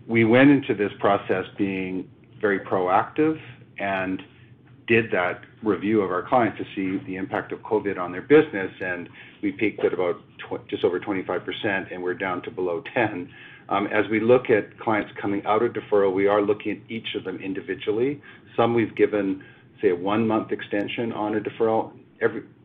we 0.08 0.26
went 0.26 0.50
into 0.50 0.74
this 0.74 0.92
process 1.00 1.46
being 1.58 2.10
very 2.42 2.60
proactive 2.60 3.40
and 3.78 4.22
did 4.88 5.12
that 5.12 5.42
review 5.64 6.02
of 6.02 6.10
our 6.10 6.28
clients 6.28 6.58
to 6.58 6.66
see 6.76 7.06
the 7.06 7.16
impact 7.16 7.52
of 7.52 7.60
COVID 7.60 8.00
on 8.00 8.12
their 8.12 8.24
business, 8.24 8.72
and 8.82 9.08
we 9.44 9.52
peaked 9.52 9.86
at 9.86 9.94
about 9.94 10.16
tw- 10.40 10.68
just 10.68 10.84
over 10.84 11.00
25%, 11.00 11.94
and 11.94 12.02
we're 12.02 12.16
down 12.16 12.42
to 12.42 12.52
below 12.52 12.84
10. 12.96 13.30
Um, 13.70 13.86
as 13.88 14.10
we 14.10 14.20
look 14.20 14.50
at 14.50 14.78
clients 14.80 15.12
coming 15.22 15.46
out 15.46 15.62
of 15.62 15.74
deferral, 15.74 16.12
we 16.12 16.28
are 16.28 16.42
looking 16.42 16.72
at 16.72 16.92
each 16.92 17.16
of 17.16 17.24
them 17.24 17.38
individually. 17.38 18.22
Some 18.58 18.74
we've 18.74 18.96
given, 18.96 19.44
say, 19.82 19.90
a 19.90 19.96
one-month 19.96 20.52
extension 20.52 21.14
on 21.14 21.36
a 21.36 21.40
deferral. 21.40 21.92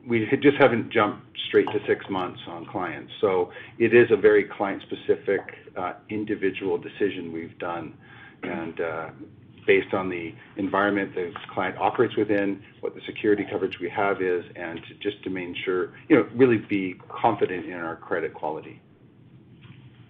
We 0.07 0.27
just 0.43 0.57
haven't 0.59 0.91
jumped 0.91 1.27
straight 1.49 1.67
to 1.69 1.81
six 1.87 2.07
months 2.09 2.41
on 2.49 2.67
clients. 2.67 3.13
So 3.21 3.53
it 3.79 3.95
is 3.95 4.11
a 4.11 4.17
very 4.17 4.45
client-specific, 4.45 5.41
uh, 5.77 5.93
individual 6.09 6.79
decision 6.79 7.33
we've 7.33 7.59
done, 7.59 7.95
and 8.43 8.81
uh, 8.81 9.11
based 9.67 9.93
on 9.93 10.09
the 10.09 10.35
environment 10.57 11.15
the 11.15 11.33
client 11.53 11.77
operates 11.79 12.17
within, 12.17 12.63
what 12.81 12.95
the 12.95 13.01
security 13.07 13.47
coverage 13.51 13.79
we 13.79 13.91
have 13.91 14.23
is, 14.23 14.45
and 14.57 14.81
just 15.01 15.23
to 15.25 15.31
make 15.31 15.55
sure, 15.65 15.93
you 16.09 16.17
know, 16.17 16.27
really 16.35 16.59
be 16.59 16.95
confident 17.09 17.67
in 17.67 17.75
our 17.75 17.97
credit 17.97 18.33
quality. 18.33 18.81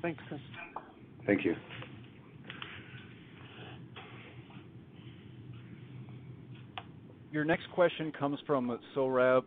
Thanks. 0.02 0.22
Thank 1.26 1.44
you. 1.44 1.54
Your 7.32 7.44
next 7.44 7.68
question 7.72 8.12
comes 8.12 8.38
from 8.46 8.78
Sohrab 8.94 9.42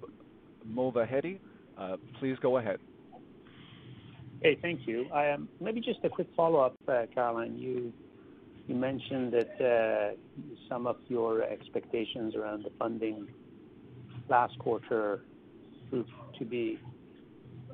Movahedi. 0.70 1.40
Uh, 1.78 1.96
please 2.20 2.36
go 2.42 2.58
ahead. 2.58 2.80
Hey, 4.42 4.58
thank 4.62 4.82
you. 4.86 5.10
Um, 5.12 5.48
maybe 5.62 5.80
just 5.80 6.00
a 6.04 6.10
quick 6.10 6.28
follow-up, 6.36 6.76
uh, 6.88 7.06
Caroline. 7.13 7.58
You 7.58 7.94
you 8.68 8.76
mentioned 8.76 9.32
that 9.32 9.62
uh, 9.66 10.16
some 10.68 10.86
of 10.88 10.98
your 11.08 11.44
expectations 11.44 12.36
around 12.36 12.66
the 12.66 12.72
funding 12.78 13.28
last 14.28 14.60
quarter 14.60 15.22
proved 15.90 16.10
to 16.38 16.44
be 16.44 16.78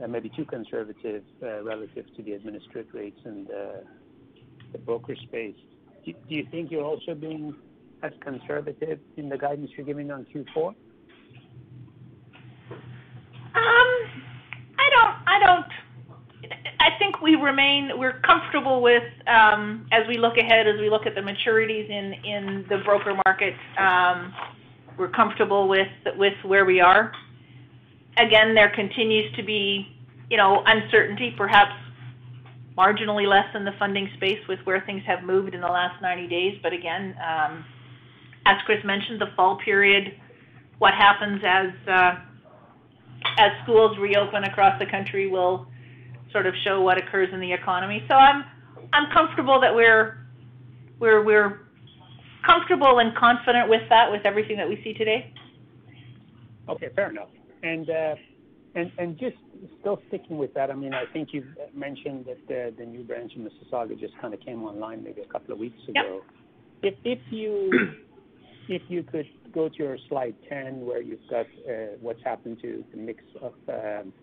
maybe 0.07 0.29
too 0.29 0.45
conservative 0.45 1.23
uh, 1.41 1.63
relative 1.63 2.05
to 2.15 2.23
the 2.23 2.33
administered 2.33 2.87
rates 2.93 3.19
and 3.25 3.47
the 4.71 4.77
broker 4.79 5.15
space. 5.15 5.55
Do 6.05 6.13
you 6.27 6.45
think 6.51 6.71
you're 6.71 6.83
also 6.83 7.15
being 7.15 7.55
as 8.01 8.11
conservative 8.21 8.99
in 9.15 9.29
the 9.29 9.37
guidance 9.37 9.71
you're 9.77 9.85
giving 9.85 10.11
on 10.11 10.25
Q4? 10.25 10.67
Um, 10.67 10.75
I 13.55 14.89
don't. 14.89 15.15
I 15.27 15.39
don't. 15.39 15.65
I 16.79 16.89
think 16.99 17.21
we 17.21 17.35
remain. 17.35 17.91
We're 17.97 18.19
comfortable 18.21 18.81
with 18.81 19.03
um, 19.27 19.87
as 19.91 20.05
we 20.07 20.17
look 20.17 20.37
ahead, 20.37 20.67
as 20.67 20.79
we 20.79 20.89
look 20.89 21.05
at 21.05 21.15
the 21.15 21.21
maturities 21.21 21.89
in 21.89 22.13
in 22.25 22.65
the 22.67 22.79
broker 22.83 23.13
market. 23.25 23.53
Um, 23.77 24.33
we're 24.97 25.09
comfortable 25.09 25.69
with 25.69 25.87
with 26.17 26.33
where 26.43 26.65
we 26.65 26.81
are. 26.81 27.13
Again, 28.17 28.53
there 28.53 28.69
continues 28.69 29.33
to 29.35 29.43
be, 29.43 29.87
you 30.33 30.37
know, 30.37 30.63
uncertainty, 30.65 31.31
perhaps 31.37 31.75
marginally 32.75 33.29
less 33.29 33.45
in 33.53 33.63
the 33.65 33.71
funding 33.77 34.09
space 34.17 34.39
with 34.49 34.57
where 34.63 34.81
things 34.83 35.03
have 35.05 35.23
moved 35.23 35.53
in 35.53 35.61
the 35.61 35.67
last 35.67 36.01
90 36.01 36.27
days. 36.27 36.57
But 36.63 36.73
again, 36.73 37.15
um, 37.21 37.63
as 38.47 38.55
Chris 38.65 38.79
mentioned, 38.83 39.21
the 39.21 39.27
fall 39.35 39.59
period, 39.63 40.19
what 40.79 40.95
happens 40.95 41.39
as 41.45 41.67
uh, 41.87 42.15
as 43.37 43.51
schools 43.61 43.95
reopen 43.99 44.45
across 44.45 44.79
the 44.79 44.87
country 44.87 45.29
will 45.29 45.67
sort 46.31 46.47
of 46.47 46.55
show 46.63 46.81
what 46.81 46.97
occurs 46.97 47.29
in 47.31 47.39
the 47.39 47.53
economy. 47.53 48.03
So 48.07 48.15
I'm 48.15 48.43
I'm 48.91 49.13
comfortable 49.13 49.61
that 49.61 49.75
we're 49.75 50.17
we're 50.99 51.23
we're 51.23 51.59
comfortable 52.43 52.97
and 52.97 53.15
confident 53.15 53.69
with 53.69 53.87
that 53.89 54.09
with 54.09 54.25
everything 54.25 54.57
that 54.57 54.67
we 54.67 54.81
see 54.83 54.95
today. 54.95 55.31
Okay, 56.67 56.89
fair 56.95 57.11
enough. 57.11 57.29
And 57.61 57.87
uh, 57.87 58.15
and 58.75 58.91
and 58.97 59.17
just 59.17 59.37
still 59.79 60.01
sticking 60.07 60.37
with 60.37 60.53
that, 60.55 60.71
I 60.71 60.75
mean, 60.75 60.93
I 60.93 61.03
think 61.13 61.29
you 61.31 61.45
mentioned 61.73 62.25
that 62.25 62.47
the, 62.47 62.73
the 62.77 62.85
new 62.85 63.03
branch 63.03 63.33
in 63.35 63.43
Mississauga 63.43 63.99
just 63.99 64.17
kind 64.19 64.33
of 64.33 64.39
came 64.39 64.63
online 64.63 65.03
maybe 65.03 65.21
a 65.21 65.31
couple 65.31 65.53
of 65.53 65.59
weeks 65.59 65.79
ago. 65.87 66.21
Yep. 66.81 66.93
If 67.05 67.19
if 67.19 67.19
you 67.31 67.71
if 68.69 68.81
you 68.87 69.03
could 69.03 69.27
go 69.53 69.69
to 69.69 69.75
your 69.75 69.97
slide 70.09 70.35
10, 70.49 70.85
where 70.85 71.01
you've 71.01 71.19
got 71.29 71.45
uh, 71.69 71.95
what's 72.01 72.23
happened 72.23 72.57
to 72.61 72.83
the 72.91 72.97
mix 72.97 73.23
of 73.41 73.53
um, 73.69 74.13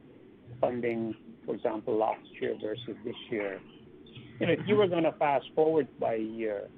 funding, 0.61 1.15
for 1.47 1.55
example, 1.55 1.97
last 1.97 2.21
year 2.41 2.57
versus 2.61 2.97
this 3.05 3.15
year. 3.31 3.61
You 4.41 4.47
know, 4.47 4.53
if 4.53 4.61
you 4.67 4.77
were 4.77 4.89
going 4.89 5.05
to 5.05 5.13
fast 5.13 5.47
forward 5.55 5.87
by 6.01 6.15
a 6.15 6.19
year, 6.19 6.69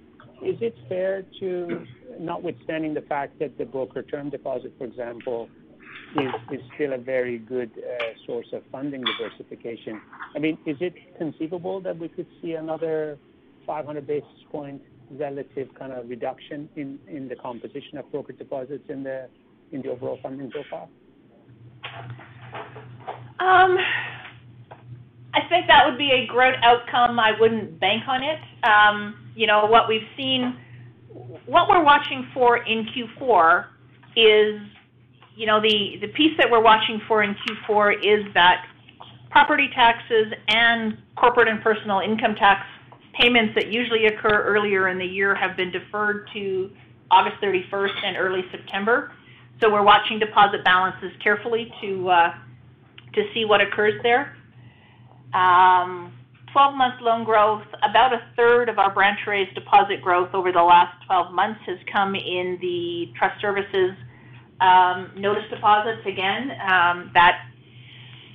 is 0.44 0.56
it 0.60 0.74
fair 0.88 1.24
to, 1.38 1.86
notwithstanding 2.18 2.94
the 2.94 3.02
fact 3.02 3.38
that 3.38 3.56
the 3.56 3.64
broker 3.64 4.02
term 4.02 4.30
deposit, 4.30 4.74
for 4.76 4.84
example, 4.84 5.48
is, 6.16 6.60
still 6.74 6.92
a 6.92 6.98
very 6.98 7.38
good 7.38 7.70
uh, 7.78 8.04
source 8.26 8.46
of 8.52 8.62
funding 8.70 9.02
diversification. 9.02 10.00
I 10.34 10.38
mean, 10.38 10.58
is 10.66 10.76
it 10.80 10.94
conceivable 11.18 11.80
that 11.80 11.98
we 11.98 12.08
could 12.08 12.26
see 12.40 12.52
another 12.52 13.18
500 13.66 14.06
basis 14.06 14.28
point 14.50 14.82
relative 15.10 15.68
kind 15.78 15.92
of 15.92 16.08
reduction 16.08 16.68
in, 16.76 17.28
the 17.28 17.36
composition 17.36 17.98
of 17.98 18.10
broker 18.10 18.32
deposits 18.32 18.84
in 18.88 19.02
the 19.02 19.28
in 19.72 19.82
the 19.82 19.88
overall 19.88 20.18
funding 20.22 20.50
profile? 20.50 20.88
Um, 23.38 23.76
I 25.34 25.40
think 25.48 25.66
that 25.66 25.86
would 25.86 25.98
be 25.98 26.10
a 26.10 26.26
great 26.26 26.54
outcome. 26.62 27.18
I 27.18 27.32
wouldn't 27.38 27.80
bank 27.80 28.02
on 28.06 28.22
it. 28.22 28.38
Um, 28.64 29.30
you 29.34 29.46
know, 29.46 29.66
what 29.66 29.88
we've 29.88 30.06
seen, 30.16 30.56
what 31.46 31.68
we're 31.68 31.82
watching 31.82 32.28
for 32.34 32.58
in 32.58 32.86
Q4 32.86 33.66
is 34.16 34.60
you 35.36 35.46
know, 35.46 35.60
the, 35.60 35.98
the 36.00 36.08
piece 36.08 36.36
that 36.38 36.50
we're 36.50 36.62
watching 36.62 37.00
for 37.08 37.22
in 37.22 37.34
Q4 37.34 37.98
is 38.04 38.32
that 38.34 38.66
property 39.30 39.68
taxes 39.74 40.32
and 40.48 40.98
corporate 41.16 41.48
and 41.48 41.62
personal 41.62 42.00
income 42.00 42.34
tax 42.34 42.66
payments 43.18 43.54
that 43.54 43.72
usually 43.72 44.06
occur 44.06 44.44
earlier 44.44 44.88
in 44.88 44.98
the 44.98 45.04
year 45.04 45.34
have 45.34 45.56
been 45.56 45.70
deferred 45.70 46.28
to 46.34 46.70
August 47.10 47.36
31st 47.42 48.04
and 48.04 48.16
early 48.16 48.42
September. 48.50 49.12
So 49.60 49.70
we're 49.70 49.84
watching 49.84 50.18
deposit 50.18 50.64
balances 50.64 51.12
carefully 51.22 51.72
to 51.80 52.08
uh, 52.08 52.34
to 53.14 53.22
see 53.34 53.44
what 53.44 53.60
occurs 53.60 53.94
there. 54.02 54.36
Um, 55.34 56.12
12-month 56.54 57.00
loan 57.00 57.24
growth, 57.24 57.62
about 57.88 58.12
a 58.12 58.20
third 58.36 58.68
of 58.68 58.78
our 58.78 58.92
branch 58.92 59.20
raised 59.26 59.54
deposit 59.54 60.02
growth 60.02 60.34
over 60.34 60.52
the 60.52 60.62
last 60.62 60.94
12 61.06 61.32
months 61.32 61.60
has 61.66 61.78
come 61.90 62.14
in 62.14 62.58
the 62.60 63.12
trust 63.18 63.40
services 63.40 63.92
um, 64.60 65.10
notice 65.16 65.44
deposits 65.50 66.06
again, 66.06 66.52
um, 66.60 67.10
that 67.14 67.46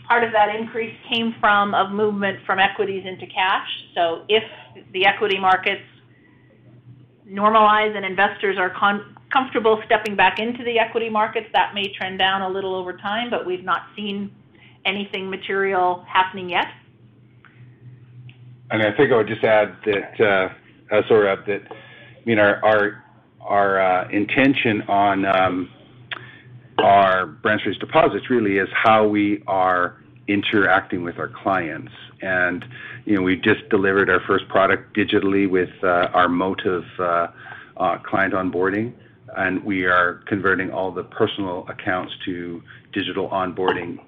part 0.08 0.24
of 0.24 0.32
that 0.32 0.54
increase 0.56 0.96
came 1.10 1.36
from 1.40 1.74
of 1.74 1.92
movement 1.92 2.40
from 2.46 2.60
equities 2.60 3.06
into 3.06 3.28
cash. 3.28 3.68
So 3.96 4.24
if 4.30 4.44
the 4.94 5.06
equity 5.06 5.40
markets 5.40 5.84
normalize 7.30 7.96
and 7.96 8.06
investors 8.06 8.58
are 8.58 8.74
comfortable 9.32 9.82
stepping 9.86 10.16
back 10.16 10.40
into 10.40 10.64
the 10.64 10.80
equity 10.80 11.10
markets, 11.10 11.48
that 11.54 11.74
may 11.74 11.92
trend 11.94 12.20
down 12.20 12.42
a 12.42 12.50
little 12.50 12.74
over 12.76 12.96
time, 12.96 13.30
but 13.30 13.46
we've 13.46 13.64
not 13.64 13.84
seen 13.96 14.32
anything 14.86 15.30
material 15.30 16.06
happening 16.08 16.50
yet. 16.50 16.68
And 18.72 18.82
I 18.82 18.96
think 18.96 19.12
I 19.12 19.18
would 19.18 19.28
just 19.28 19.44
add 19.44 19.76
that, 19.86 20.20
uh, 20.20 20.96
uh, 20.96 21.02
that 21.48 21.62
I 21.70 22.26
mean 22.26 22.40
our 22.40 22.64
our 22.64 23.04
our 23.42 23.80
uh, 23.80 24.10
intention 24.10 24.82
on 24.84 25.26
um, 25.26 25.70
our 26.80 27.26
branch 27.26 27.62
raised 27.66 27.80
deposits 27.80 28.30
really 28.30 28.58
is 28.58 28.70
how 28.74 29.08
we 29.08 29.44
are 29.48 29.98
interacting 30.28 31.04
with 31.04 31.18
our 31.18 31.30
clients. 31.30 31.92
And 32.22 32.66
you 33.06 33.16
know, 33.16 33.22
we 33.22 33.36
just 33.36 33.68
delivered 33.70 34.10
our 34.10 34.20
first 34.28 34.48
product 34.50 34.96
digitally 34.96 35.50
with 35.50 35.70
uh, 35.84 36.10
our 36.14 36.28
Motive 36.28 36.84
uh, 37.00 37.28
uh, 37.78 37.98
client 38.00 38.34
onboarding, 38.34 38.94
and 39.38 39.64
we 39.64 39.86
are 39.86 40.24
converting 40.28 40.72
all 40.72 40.92
the 40.92 41.04
personal 41.04 41.66
accounts 41.70 42.14
to 42.26 42.62
digital 42.92 43.30
onboarding 43.30 44.00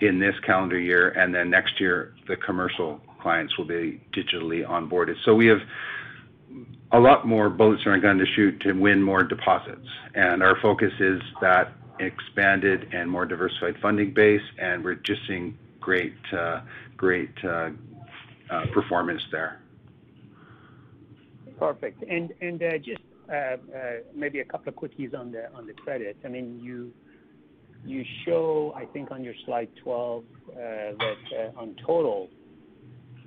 in 0.00 0.18
this 0.18 0.34
calendar 0.44 0.78
year, 0.78 1.10
and 1.10 1.34
then 1.34 1.50
next 1.50 1.80
year 1.80 2.14
the 2.28 2.36
commercial 2.36 3.00
clients 3.20 3.56
will 3.58 3.64
be 3.64 4.00
digitally 4.12 4.66
onboarded. 4.66 5.16
So 5.24 5.34
we 5.34 5.46
have 5.46 5.60
a 6.92 7.00
lot 7.00 7.26
more 7.26 7.48
bullets 7.50 7.82
in 7.84 7.90
our 7.90 7.98
gun 7.98 8.18
to 8.18 8.26
shoot 8.36 8.60
to 8.60 8.72
win 8.72 9.02
more 9.02 9.22
deposits, 9.22 9.86
and 10.14 10.42
our 10.42 10.56
focus 10.60 10.92
is 11.00 11.20
that 11.40 11.72
expanded 12.00 12.92
and 12.92 13.10
more 13.10 13.26
diversified 13.26 13.76
funding 13.80 14.12
base, 14.12 14.42
and 14.58 14.84
we're 14.84 14.94
just 14.94 15.20
seeing 15.26 15.56
great 15.80 16.14
uh, 16.32 16.60
performance 18.72 19.22
there. 19.30 19.60
Perfect. 21.58 22.02
And 22.02 22.32
uh, 22.62 22.78
just 22.78 23.00
uh, 23.32 23.56
maybe 24.14 24.40
a 24.40 24.44
couple 24.44 24.68
of 24.70 24.76
quickies 24.76 25.14
on 25.14 25.32
the 25.32 25.72
credit. 25.74 26.16
I 26.24 26.28
mean, 26.28 26.60
you 26.62 28.04
show, 28.24 28.72
I 28.76 28.86
think 28.86 29.10
on 29.10 29.22
your 29.22 29.34
slide 29.44 29.68
12, 29.82 30.24
that 30.54 31.52
on 31.56 31.76
total 31.86 32.30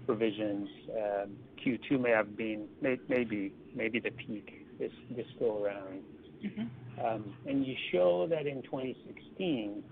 provisions, 0.06 0.69
um, 0.91 1.32
Q2 1.63 1.99
may 1.99 2.12
have 2.12 2.38
been 2.38 2.67
maybe 2.82 3.51
the 3.75 4.12
peak 4.12 4.65
this 4.80 4.91
go 5.39 5.63
around. 5.63 6.03
Mm-hmm. 6.43 6.65
Mm-hmm. 6.99 7.63
You 7.63 7.75
show 7.91 8.27
that 8.29 8.47
in 8.47 8.62
2016, 8.63 9.83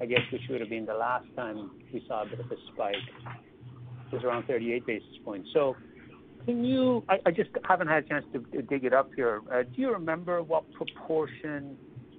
I 0.00 0.06
guess, 0.06 0.20
which 0.32 0.42
would 0.50 0.60
have 0.60 0.70
been 0.70 0.86
the 0.86 0.94
last 0.94 1.26
time 1.36 1.70
we 1.92 2.04
saw 2.06 2.22
a 2.22 2.26
bit 2.26 2.40
of 2.40 2.50
a 2.50 2.56
spike, 2.72 2.96
it 4.10 4.14
was 4.14 4.24
around 4.24 4.46
38 4.46 4.86
basis 4.86 5.08
points. 5.24 5.48
So 5.52 5.76
can 6.44 6.64
you, 6.64 7.04
I 7.26 7.30
just 7.30 7.50
haven't 7.68 7.88
had 7.88 8.04
a 8.04 8.08
chance 8.08 8.24
to 8.32 8.62
dig 8.62 8.84
it 8.84 8.94
up 8.94 9.10
here. 9.14 9.42
Do 9.74 9.80
you 9.80 9.92
remember 9.92 10.42
what 10.42 10.64
proportion 10.72 11.76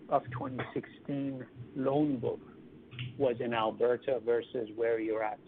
of 0.10 0.24
2016 0.32 1.44
loan 1.76 2.18
book 2.18 2.40
was 3.18 3.36
in 3.40 3.54
Alberta 3.54 4.20
versus 4.26 4.70
where 4.76 5.00
you're 5.00 5.24
at 5.24 5.40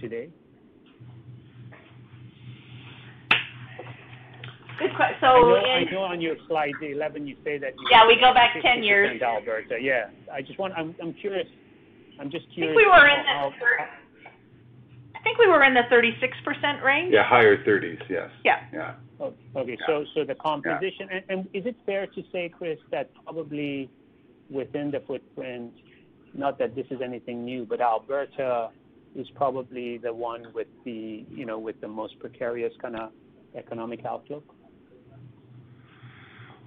today? 0.00 0.30
Good 4.78 4.94
question. 4.94 5.16
So 5.20 5.56
I 5.56 5.84
know 5.90 6.02
on 6.02 6.20
your 6.20 6.36
slide 6.48 6.74
11, 6.80 7.26
you 7.26 7.36
say 7.44 7.58
that. 7.58 7.72
Yeah, 7.90 8.06
we 8.06 8.16
go 8.16 8.34
back 8.34 8.56
10 8.60 8.82
years. 8.82 9.20
50% 9.20 9.22
Alberta. 9.22 9.76
Yeah. 9.80 10.10
I 10.32 10.42
just 10.42 10.58
want. 10.58 10.74
I'm. 10.76 10.94
I'm 11.00 11.14
curious. 11.14 11.48
I'm 12.20 12.30
just 12.30 12.46
curious. 12.54 12.72
I 12.72 12.74
think 12.74 12.76
we 12.76 12.86
were 12.86 13.08
in 13.08 13.24
the 13.24 13.66
I 15.14 15.22
think 15.22 15.38
we 15.38 15.46
were 15.48 15.64
in 15.64 15.74
the 15.74 15.82
36% 15.90 16.82
range. 16.84 17.12
Yeah, 17.12 17.24
higher 17.24 17.56
30s. 17.64 17.98
Yes. 18.08 18.30
Yeah. 18.44 18.60
Yeah. 18.72 18.94
Oh, 19.18 19.34
okay. 19.56 19.76
So 19.86 20.04
so 20.14 20.24
the 20.24 20.34
composition. 20.34 21.08
Yeah. 21.10 21.42
Is 21.52 21.66
it 21.66 21.76
fair 21.84 22.06
to 22.06 22.22
say, 22.32 22.48
Chris, 22.48 22.78
that 22.90 23.10
probably 23.24 23.90
within 24.50 24.90
the 24.90 25.00
footprint, 25.00 25.72
not 26.34 26.58
that 26.58 26.74
this 26.74 26.86
is 26.90 27.00
anything 27.02 27.44
new, 27.44 27.64
but 27.64 27.80
Alberta 27.80 28.70
is 29.16 29.26
probably 29.34 29.98
the 29.98 30.12
one 30.12 30.46
with 30.54 30.68
the, 30.84 31.24
you 31.30 31.46
know, 31.46 31.58
with 31.58 31.80
the 31.80 31.88
most 31.88 32.18
precarious 32.20 32.72
kinda 32.80 33.10
economic 33.56 34.04
outlook? 34.04 34.44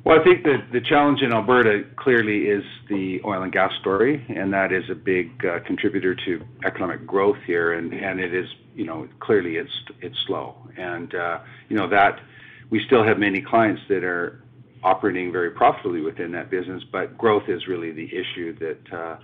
Well, 0.06 0.20
I 0.20 0.24
think 0.24 0.44
that 0.46 0.72
the 0.72 0.80
challenge 0.80 1.22
in 1.22 1.34
Alberta 1.34 1.84
clearly 1.98 2.44
is 2.48 2.64
the 2.88 3.20
oil 3.26 3.44
and 3.44 3.52
gas 3.52 3.72
story, 3.82 4.26
and 4.30 4.54
that 4.54 4.72
is 4.72 4.90
a 4.90 4.96
big 4.96 5.46
uh, 5.46 5.60
contributor 5.66 6.16
to 6.16 6.42
economic 6.66 7.06
growth 7.06 7.38
here. 7.46 7.74
And, 7.74 7.94
and 7.94 8.20
it 8.20 8.34
is, 8.34 8.48
you 8.76 8.86
know, 8.86 9.08
clearly 9.20 9.58
it's 9.58 9.72
it's 10.02 10.16
slow. 10.26 10.56
And 10.78 11.14
uh, 11.14 11.40
you 11.68 11.76
know 11.76 11.90
that 11.90 12.22
we 12.70 12.82
still 12.86 13.04
have 13.04 13.20
many 13.20 13.42
clients 13.42 13.82
that 13.90 14.04
are 14.04 14.42
operating 14.84 15.32
very 15.34 15.52
profitably 15.52 16.02
within 16.02 16.32
that 16.32 16.50
business, 16.50 16.82
but 16.90 17.18
growth 17.18 17.50
is 17.50 17.68
really 17.68 17.92
the 17.92 18.08
issue 18.08 18.58
that 18.60 18.78
that 18.92 19.20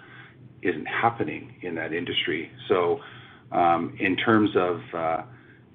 isn't 0.62 0.88
happening 0.88 1.56
in 1.62 1.76
that 1.76 1.94
industry. 1.94 2.52
So, 2.68 3.00
in 4.00 4.18
terms 4.18 4.50
of 4.56 4.82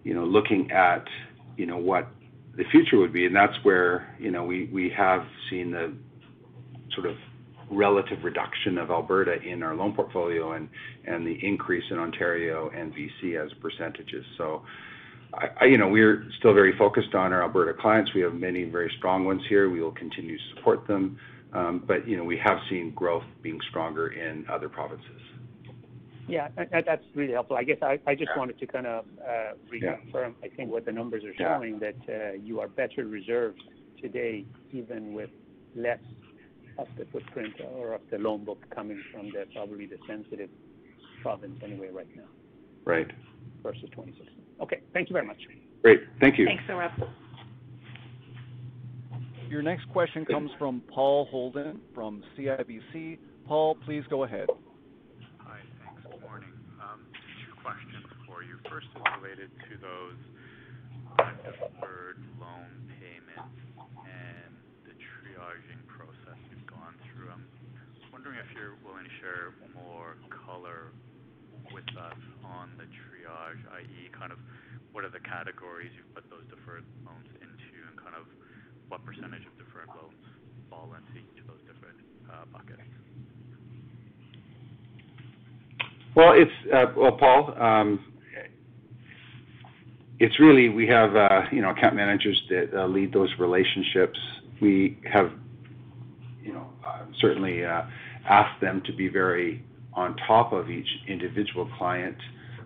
you 0.04 0.14
know, 0.14 0.24
looking 0.24 0.70
at 0.72 1.06
you 1.56 1.66
know, 1.66 1.76
what 1.76 2.08
the 2.60 2.66
future 2.70 2.98
would 2.98 3.12
be, 3.12 3.24
and 3.24 3.34
that's 3.34 3.56
where 3.62 4.14
you 4.20 4.30
know, 4.30 4.44
we 4.44 4.66
we 4.66 4.92
have 4.94 5.22
seen 5.48 5.70
the 5.70 5.94
sort 6.94 7.06
of 7.06 7.16
relative 7.70 8.22
reduction 8.22 8.76
of 8.76 8.90
Alberta 8.90 9.40
in 9.40 9.62
our 9.62 9.74
loan 9.74 9.94
portfolio 9.94 10.52
and 10.52 10.68
and 11.06 11.26
the 11.26 11.38
increase 11.42 11.84
in 11.90 11.98
Ontario 11.98 12.70
and 12.76 12.92
BC 12.92 13.42
as 13.42 13.50
percentages. 13.62 14.26
So, 14.36 14.62
I, 15.32 15.64
you 15.64 15.78
know, 15.78 15.88
we're 15.88 16.26
still 16.38 16.52
very 16.52 16.76
focused 16.76 17.14
on 17.14 17.32
our 17.32 17.42
Alberta 17.42 17.72
clients. 17.80 18.12
We 18.14 18.20
have 18.20 18.34
many 18.34 18.64
very 18.64 18.92
strong 18.98 19.24
ones 19.24 19.40
here. 19.48 19.70
We 19.70 19.80
will 19.80 19.92
continue 19.92 20.36
to 20.36 20.44
support 20.54 20.86
them. 20.86 21.18
Um, 21.54 21.82
but, 21.86 22.06
you 22.06 22.16
know, 22.16 22.24
we 22.24 22.38
have 22.44 22.58
seen 22.68 22.92
growth 22.94 23.24
being 23.42 23.58
stronger 23.70 24.08
in 24.08 24.44
other 24.52 24.68
provinces. 24.68 25.20
Yeah. 26.30 26.48
That's 26.70 27.04
really 27.14 27.32
helpful. 27.32 27.56
I 27.56 27.64
guess 27.64 27.78
I 27.82 28.14
just 28.14 28.30
wanted 28.36 28.58
to 28.58 28.66
kind 28.66 28.86
of 28.86 29.04
uh, 29.20 29.54
reconfirm. 29.72 30.34
I 30.42 30.48
think 30.56 30.70
what 30.70 30.84
the 30.84 30.92
numbers 30.92 31.24
are 31.24 31.34
showing 31.36 31.78
that 31.80 31.96
uh, 32.08 32.32
you 32.34 32.60
are 32.60 32.68
better 32.68 33.04
reserved 33.06 33.62
today, 34.00 34.44
even 34.72 35.12
with 35.12 35.30
less 35.74 35.98
of 36.78 36.88
the 36.98 37.04
footprint 37.12 37.54
or 37.74 37.92
of 37.92 38.00
the 38.10 38.18
loan 38.18 38.44
book 38.44 38.64
coming 38.74 39.02
from 39.12 39.26
the 39.26 39.44
probably 39.54 39.86
the 39.86 39.98
sensitive 40.06 40.48
province 41.22 41.58
anyway 41.62 41.88
right 41.92 42.08
now. 42.16 42.24
Right. 42.84 43.10
Versus 43.62 43.88
2016. 43.90 44.28
Okay. 44.62 44.80
Thank 44.92 45.10
you 45.10 45.14
very 45.14 45.26
much. 45.26 45.38
Great. 45.82 46.00
Thank 46.20 46.38
you. 46.38 46.46
Thanks, 46.46 46.62
Sohrab. 46.68 46.92
Your 49.48 49.62
next 49.62 49.88
question 49.88 50.24
comes 50.24 50.50
from 50.58 50.80
Paul 50.92 51.26
Holden 51.30 51.80
from 51.92 52.22
CIBC. 52.38 53.18
Paul, 53.46 53.76
please 53.84 54.04
go 54.08 54.22
ahead. 54.22 54.46
Hi. 55.38 55.58
Thanks. 55.84 56.02
Good 56.08 56.20
morning. 56.20 56.50
Two 57.44 57.54
questions 57.60 58.06
for 58.26 58.44
you. 58.44 58.59
First 58.70 58.86
is 58.94 59.02
related 59.18 59.50
to 59.66 59.74
those 59.82 60.20
uh, 61.18 61.34
deferred 61.42 62.22
loan 62.38 62.70
payments 63.02 63.58
and 64.06 64.54
the 64.86 64.94
triaging 64.94 65.82
process 65.90 66.38
you've 66.54 66.70
gone 66.70 66.94
through. 67.10 67.34
I'm 67.34 67.42
wondering 68.14 68.38
if 68.38 68.46
you're 68.54 68.78
willing 68.86 69.02
to 69.02 69.14
share 69.18 69.58
more 69.74 70.14
color 70.46 70.94
with 71.74 71.90
us 71.98 72.22
on 72.46 72.70
the 72.78 72.86
triage, 72.86 73.58
i.e., 73.82 74.06
kind 74.14 74.30
of 74.30 74.38
what 74.94 75.02
are 75.02 75.10
the 75.10 75.24
categories 75.26 75.90
you've 75.98 76.14
put 76.14 76.30
those 76.30 76.46
deferred 76.46 76.86
loans 77.02 77.26
into, 77.42 77.74
and 77.90 77.98
kind 77.98 78.14
of 78.14 78.22
what 78.86 79.02
percentage 79.02 79.42
of 79.50 79.54
deferred 79.58 79.90
loans 79.98 80.22
fall 80.70 80.94
into 80.94 81.18
each 81.18 81.42
of 81.42 81.50
those 81.50 81.62
different 81.66 81.98
uh, 82.30 82.46
buckets? 82.54 82.86
Well, 86.14 86.38
it's 86.38 86.54
uh, 86.70 86.94
well, 86.94 87.18
Paul, 87.18 87.54
um, 87.58 88.10
it's 90.20 90.38
really 90.38 90.68
we 90.68 90.86
have, 90.86 91.16
uh, 91.16 91.42
you 91.50 91.62
know, 91.62 91.70
account 91.70 91.96
managers 91.96 92.40
that 92.50 92.70
uh, 92.74 92.86
lead 92.86 93.12
those 93.12 93.30
relationships. 93.38 94.18
We 94.60 94.98
have, 95.10 95.32
you 96.42 96.52
know, 96.52 96.68
uh, 96.86 97.06
certainly 97.20 97.64
asked 97.64 98.60
them 98.60 98.82
to 98.84 98.92
be 98.92 99.08
very 99.08 99.64
on 99.94 100.14
top 100.28 100.52
of 100.52 100.70
each 100.70 100.86
individual 101.08 101.68
client. 101.78 102.18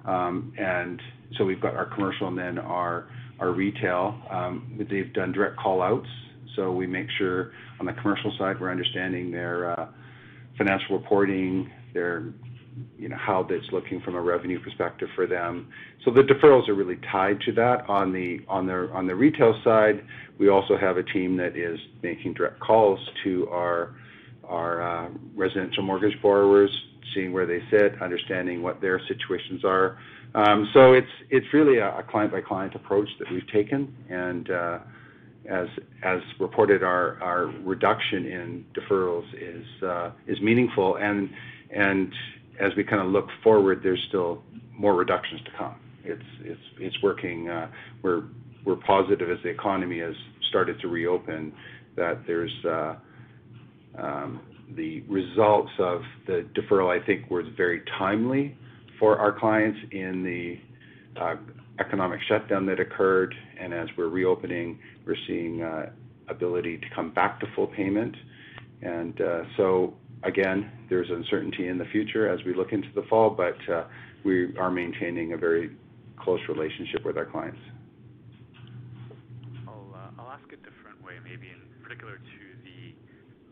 Um, 0.05 0.53
and 0.59 1.01
so 1.39 1.45
we've 1.45 1.61
got 1.61 1.75
our 1.75 1.87
commercial 1.87 2.29
and 2.29 2.37
then 2.37 2.59
our 2.59 3.09
our 3.39 3.53
retail. 3.53 4.21
Um, 4.31 4.85
they've 4.91 5.13
done 5.13 5.33
direct 5.33 5.57
call-outs, 5.57 6.09
so 6.55 6.73
we 6.73 6.87
make 6.87 7.09
sure 7.19 7.53
on 7.81 7.87
the 7.87 7.93
commercial 7.95 8.33
side, 8.39 8.61
we're 8.61 8.71
understanding 8.71 9.33
their 9.33 9.89
financial 10.57 10.97
reporting, 10.97 11.71
their, 11.93 12.33
you 12.99 13.09
know, 13.09 13.17
how 13.17 13.47
that's 13.49 13.71
looking 13.73 14.01
from 14.01 14.15
a 14.15 14.21
revenue 14.21 14.61
perspective 14.63 15.09
for 15.15 15.27
them. 15.27 15.69
So 16.05 16.11
the 16.11 16.23
deferrals 16.23 16.69
are 16.69 16.75
really 16.75 16.99
tied 17.11 17.41
to 17.43 17.53
that. 17.53 17.89
On 17.89 18.13
the 18.13 18.41
on 18.49 18.67
the 18.67 18.91
on 18.93 19.07
the 19.07 19.15
retail 19.15 19.61
side, 19.63 20.05
we 20.39 20.49
also 20.49 20.77
have 20.77 20.97
a 20.97 21.03
team 21.03 21.37
that 21.37 21.57
is 21.57 21.79
making 22.03 22.35
direct 22.35 22.61
calls 22.61 22.99
to 23.25 23.49
our 23.51 23.95
our 24.49 25.11
residential 25.35 25.83
mortgage 25.83 26.21
borrowers, 26.21 26.71
seeing 27.15 27.33
where 27.33 27.47
they 27.47 27.61
sit, 27.71 28.01
understanding 28.03 28.63
what 28.63 28.81
their 28.81 29.01
situations 29.09 29.65
are. 29.65 29.99
Um, 30.35 30.69
so 30.75 30.93
it's 30.93 31.07
it's 31.31 31.47
really 31.53 31.79
a 31.79 32.05
client-by-client 32.11 32.75
approach 32.75 33.09
that 33.21 33.31
we've 33.31 33.49
taken. 33.53 33.95
And 34.11 34.51
uh, 34.51 34.79
as 35.49 35.69
as 36.03 36.21
reported, 36.41 36.83
our 36.83 37.23
our 37.23 37.47
reduction 37.65 38.27
in 38.27 38.65
deferrals 38.75 39.27
is 39.35 39.65
is 40.27 40.41
meaningful. 40.41 40.97
As 42.61 42.73
we 42.77 42.85
kind 42.85 43.03
of 43.03 43.09
look 43.09 43.27
forward, 43.43 43.81
there's 43.83 44.03
still 44.09 44.43
more 44.73 44.95
reductions 44.95 45.41
to 45.45 45.51
come. 45.59 45.75
It's 46.05 47.03
working. 47.03 47.49
Uh, 47.49 47.71
we're 48.03 48.25
positive 48.87 49.31
as 49.31 49.39
the 49.43 49.49
economy 49.51 50.01
has 50.01 50.15
started 50.49 50.81
to 50.81 50.89
reopen 50.89 51.53
that 51.97 52.23
there's 52.27 52.65
uh, 52.65 52.95
um, 53.99 54.41
the 54.77 55.03
results 55.03 55.71
of 55.79 56.03
the 56.27 56.47
deferral, 56.55 56.91
I 56.91 57.05
think, 57.05 57.31
was 57.31 57.45
very 57.57 57.83
timely 57.99 58.57
for 58.99 59.19
our 59.19 59.39
clients 59.39 59.79
in 59.93 60.23
the 60.23 61.21
uh, 61.21 61.37
economic 61.81 62.21
shutdown 62.29 62.67
that 62.67 62.81
occurred. 62.81 63.35
And 63.61 63.73
as 63.73 63.89
we're 63.97 64.09
reopening, 64.09 64.79
we're 65.07 65.17
seeing 65.27 65.63
ability 66.29 66.79
to 66.79 66.87
come 66.95 67.13
back 67.13 67.41
to 67.41 67.47
full 67.55 67.69
payment. 67.69 68.15
Again, 70.25 70.71
there's 70.89 71.11
uncertainty 71.11 71.69
in 71.69 71.77
the 71.77 71.85
future 71.93 72.29
as 72.33 72.41
we 72.45 72.55
look 72.55 72.73
into 72.73 72.89
the 72.95 73.03
fall, 73.11 73.31
but 73.31 73.57
uh, 73.73 73.85
we 74.25 74.57
are 74.57 74.71
maintaining 74.71 75.35
a 75.35 75.37
very 75.37 75.77
close 76.19 76.41
relationship 76.49 77.05
with 77.05 77.17
our 77.17 77.27
clients. 77.27 77.61
Uh, 79.69 80.11
I'll 80.19 80.33
ask 80.33 80.45
a 80.53 80.57
different 80.65 81.03
way, 81.05 81.21
maybe 81.23 81.49
in 81.49 81.61
particular 81.83 82.17
to 82.17 82.43
the 82.65 82.93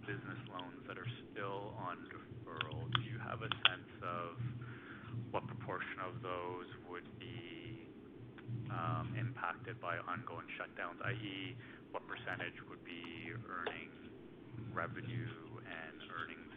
business 0.06 0.40
loans 0.48 0.80
that 0.88 0.96
are 0.98 1.12
still 1.32 1.72
on 1.76 1.96
deferral, 2.12 2.88
do 2.96 3.02
you 3.08 3.18
have 3.20 3.40
a 3.42 3.50
sense 3.68 3.92
of 4.02 4.36
what 5.30 5.46
proportion 5.46 6.00
of 6.04 6.20
those 6.22 6.68
would 6.90 7.06
be 7.18 7.88
um, 8.70 9.14
impacted 9.18 9.80
by 9.80 9.96
ongoing 10.08 10.46
shutdowns, 10.60 11.00
i.e., 11.08 11.56
what 11.90 12.04
percentage 12.08 12.56
would 12.68 12.82
be 12.84 13.32
earning 13.48 13.92
revenue 14.72 15.32
and 15.64 15.96
earnings 16.12 16.51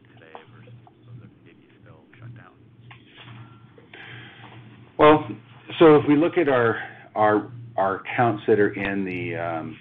Well, 4.98 5.28
so 5.80 5.96
if 5.98 6.08
we 6.08 6.16
look 6.16 6.38
at 6.38 6.48
our 6.48 6.82
our 7.16 7.98
accounts 7.98 8.44
that 8.48 8.60
are 8.60 8.74
in 8.74 9.04
the 9.04 9.36
um 9.36 9.78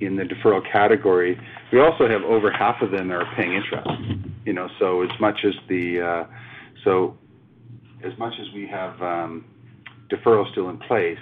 in 0.00 0.16
the 0.16 0.24
deferral 0.24 0.62
category, 0.72 1.38
we 1.72 1.80
also 1.80 2.08
have 2.08 2.22
over 2.22 2.50
half 2.50 2.80
of 2.82 2.90
them 2.90 3.12
are 3.12 3.24
paying 3.36 3.52
interest. 3.52 3.88
You 4.44 4.52
know, 4.52 4.68
so 4.78 5.02
as 5.02 5.10
much 5.20 5.44
as 5.44 5.54
the 5.68 6.00
uh 6.00 6.24
so 6.84 7.16
as 8.02 8.16
much 8.18 8.34
as 8.40 8.52
we 8.54 8.66
have 8.66 8.94
deferrals 10.10 10.50
still 10.52 10.70
in 10.70 10.78
place, 10.78 11.18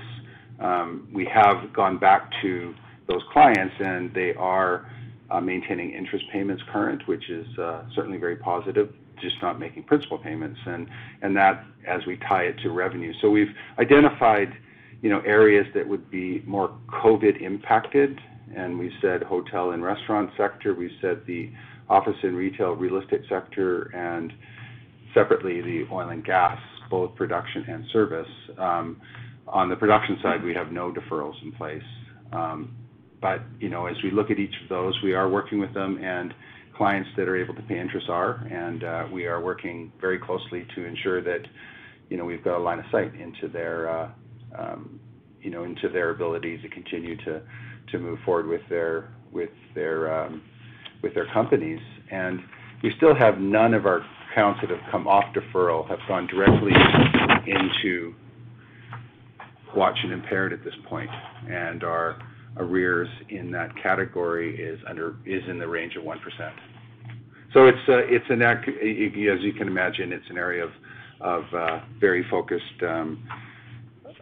we 1.12 1.24
have 1.26 1.72
gone 1.72 1.98
back 1.98 2.30
to 2.42 2.74
those 3.08 3.22
clients, 3.32 3.74
and 3.80 4.14
they 4.14 4.34
are 4.34 4.90
Uh, 5.30 5.40
maintaining 5.40 5.92
interest 5.92 6.24
payments 6.32 6.60
current, 6.72 7.06
which 7.06 7.30
is 7.30 7.46
uh, 7.56 7.84
certainly 7.94 8.18
very 8.18 8.34
positive, 8.34 8.92
just 9.22 9.36
not 9.40 9.60
making 9.60 9.84
principal 9.84 10.18
payments. 10.18 10.58
And 10.66 10.88
and 11.22 11.36
that 11.36 11.64
as 11.86 12.00
we 12.04 12.16
tie 12.28 12.44
it 12.44 12.58
to 12.64 12.70
revenue. 12.70 13.12
So 13.20 13.30
we've 13.30 13.54
identified, 13.78 14.52
you 15.02 15.08
know, 15.08 15.20
areas 15.20 15.66
that 15.74 15.86
would 15.86 16.10
be 16.10 16.42
more 16.46 16.76
COVID 17.04 17.40
impacted, 17.40 18.18
and 18.56 18.76
we 18.76 18.90
said 19.00 19.22
hotel 19.22 19.70
and 19.70 19.84
restaurant 19.84 20.30
sector, 20.36 20.74
we 20.74 20.90
said 21.00 21.22
the 21.26 21.50
office 21.88 22.16
and 22.22 22.36
retail 22.36 22.72
real 22.72 23.00
estate 23.00 23.22
sector, 23.28 23.94
and 23.94 24.32
separately, 25.14 25.60
the 25.60 25.86
oil 25.92 26.08
and 26.08 26.24
gas, 26.24 26.58
both 26.90 27.14
production 27.14 27.64
and 27.68 27.84
service. 27.92 28.28
Um, 28.58 29.00
on 29.46 29.68
the 29.68 29.76
production 29.76 30.18
side, 30.22 30.42
we 30.42 30.54
have 30.54 30.72
no 30.72 30.92
deferrals 30.92 31.40
in 31.42 31.52
place. 31.52 31.82
Um, 32.32 32.74
But 33.20 33.42
you 33.58 33.68
know, 33.68 33.86
as 33.86 33.96
we 34.02 34.10
look 34.10 34.30
at 34.30 34.38
each 34.38 34.54
of 34.62 34.68
those, 34.68 34.98
we 35.02 35.14
are 35.14 35.28
working 35.28 35.58
with 35.58 35.74
them, 35.74 35.98
and 36.02 36.32
clients 36.76 37.10
that 37.16 37.28
are 37.28 37.36
able 37.36 37.54
to 37.54 37.62
pay 37.62 37.78
interest 37.78 38.08
are, 38.08 38.36
and 38.50 38.84
uh, 38.84 39.06
we 39.12 39.26
are 39.26 39.40
working 39.42 39.92
very 40.00 40.18
closely 40.18 40.66
to 40.74 40.84
ensure 40.86 41.22
that, 41.22 41.40
you 42.08 42.16
know, 42.16 42.24
we've 42.24 42.42
got 42.42 42.56
a 42.56 42.62
line 42.62 42.78
of 42.78 42.86
sight 42.90 43.14
into 43.14 43.48
their, 43.52 43.90
uh, 43.90 44.08
um, 44.58 44.98
you 45.42 45.50
know, 45.50 45.64
into 45.64 45.90
their 45.90 46.10
ability 46.10 46.56
to 46.62 46.68
continue 46.70 47.16
to 47.18 47.42
to 47.92 47.98
move 47.98 48.18
forward 48.24 48.46
with 48.46 48.62
their 48.70 49.12
with 49.32 49.50
their 49.74 50.24
um, 50.24 50.42
with 51.02 51.14
their 51.14 51.26
companies. 51.34 51.80
And 52.10 52.40
we 52.82 52.92
still 52.96 53.14
have 53.14 53.38
none 53.38 53.74
of 53.74 53.84
our 53.84 54.00
accounts 54.32 54.60
that 54.62 54.70
have 54.70 54.90
come 54.90 55.06
off 55.06 55.24
deferral 55.34 55.86
have 55.88 55.98
gone 56.08 56.26
directly 56.28 56.72
into 57.46 58.14
watch 59.76 59.98
and 60.02 60.12
impaired 60.12 60.52
at 60.52 60.64
this 60.64 60.74
point. 60.88 61.10
Our 61.82 62.16
arrears 62.56 63.08
in 63.28 63.50
that 63.52 63.70
category 63.82 64.60
is 64.60 64.78
under 64.88 65.16
is 65.24 65.42
in 65.48 65.58
the 65.58 65.66
range 65.66 65.96
of 65.96 66.02
1%. 66.02 66.16
So 67.52 67.66
It's 67.66 67.78
uh, 67.88 67.98
it's 68.06 68.24
an 68.30 68.42
as 68.42 69.42
you 69.42 69.52
can 69.52 69.66
imagine, 69.66 70.12
it's 70.12 70.28
an 70.30 70.38
area 70.38 70.64
of 70.64 70.70
of 71.20 71.44
uh, 71.52 71.80
very 71.98 72.24
focused 72.30 72.82
um, 72.82 73.26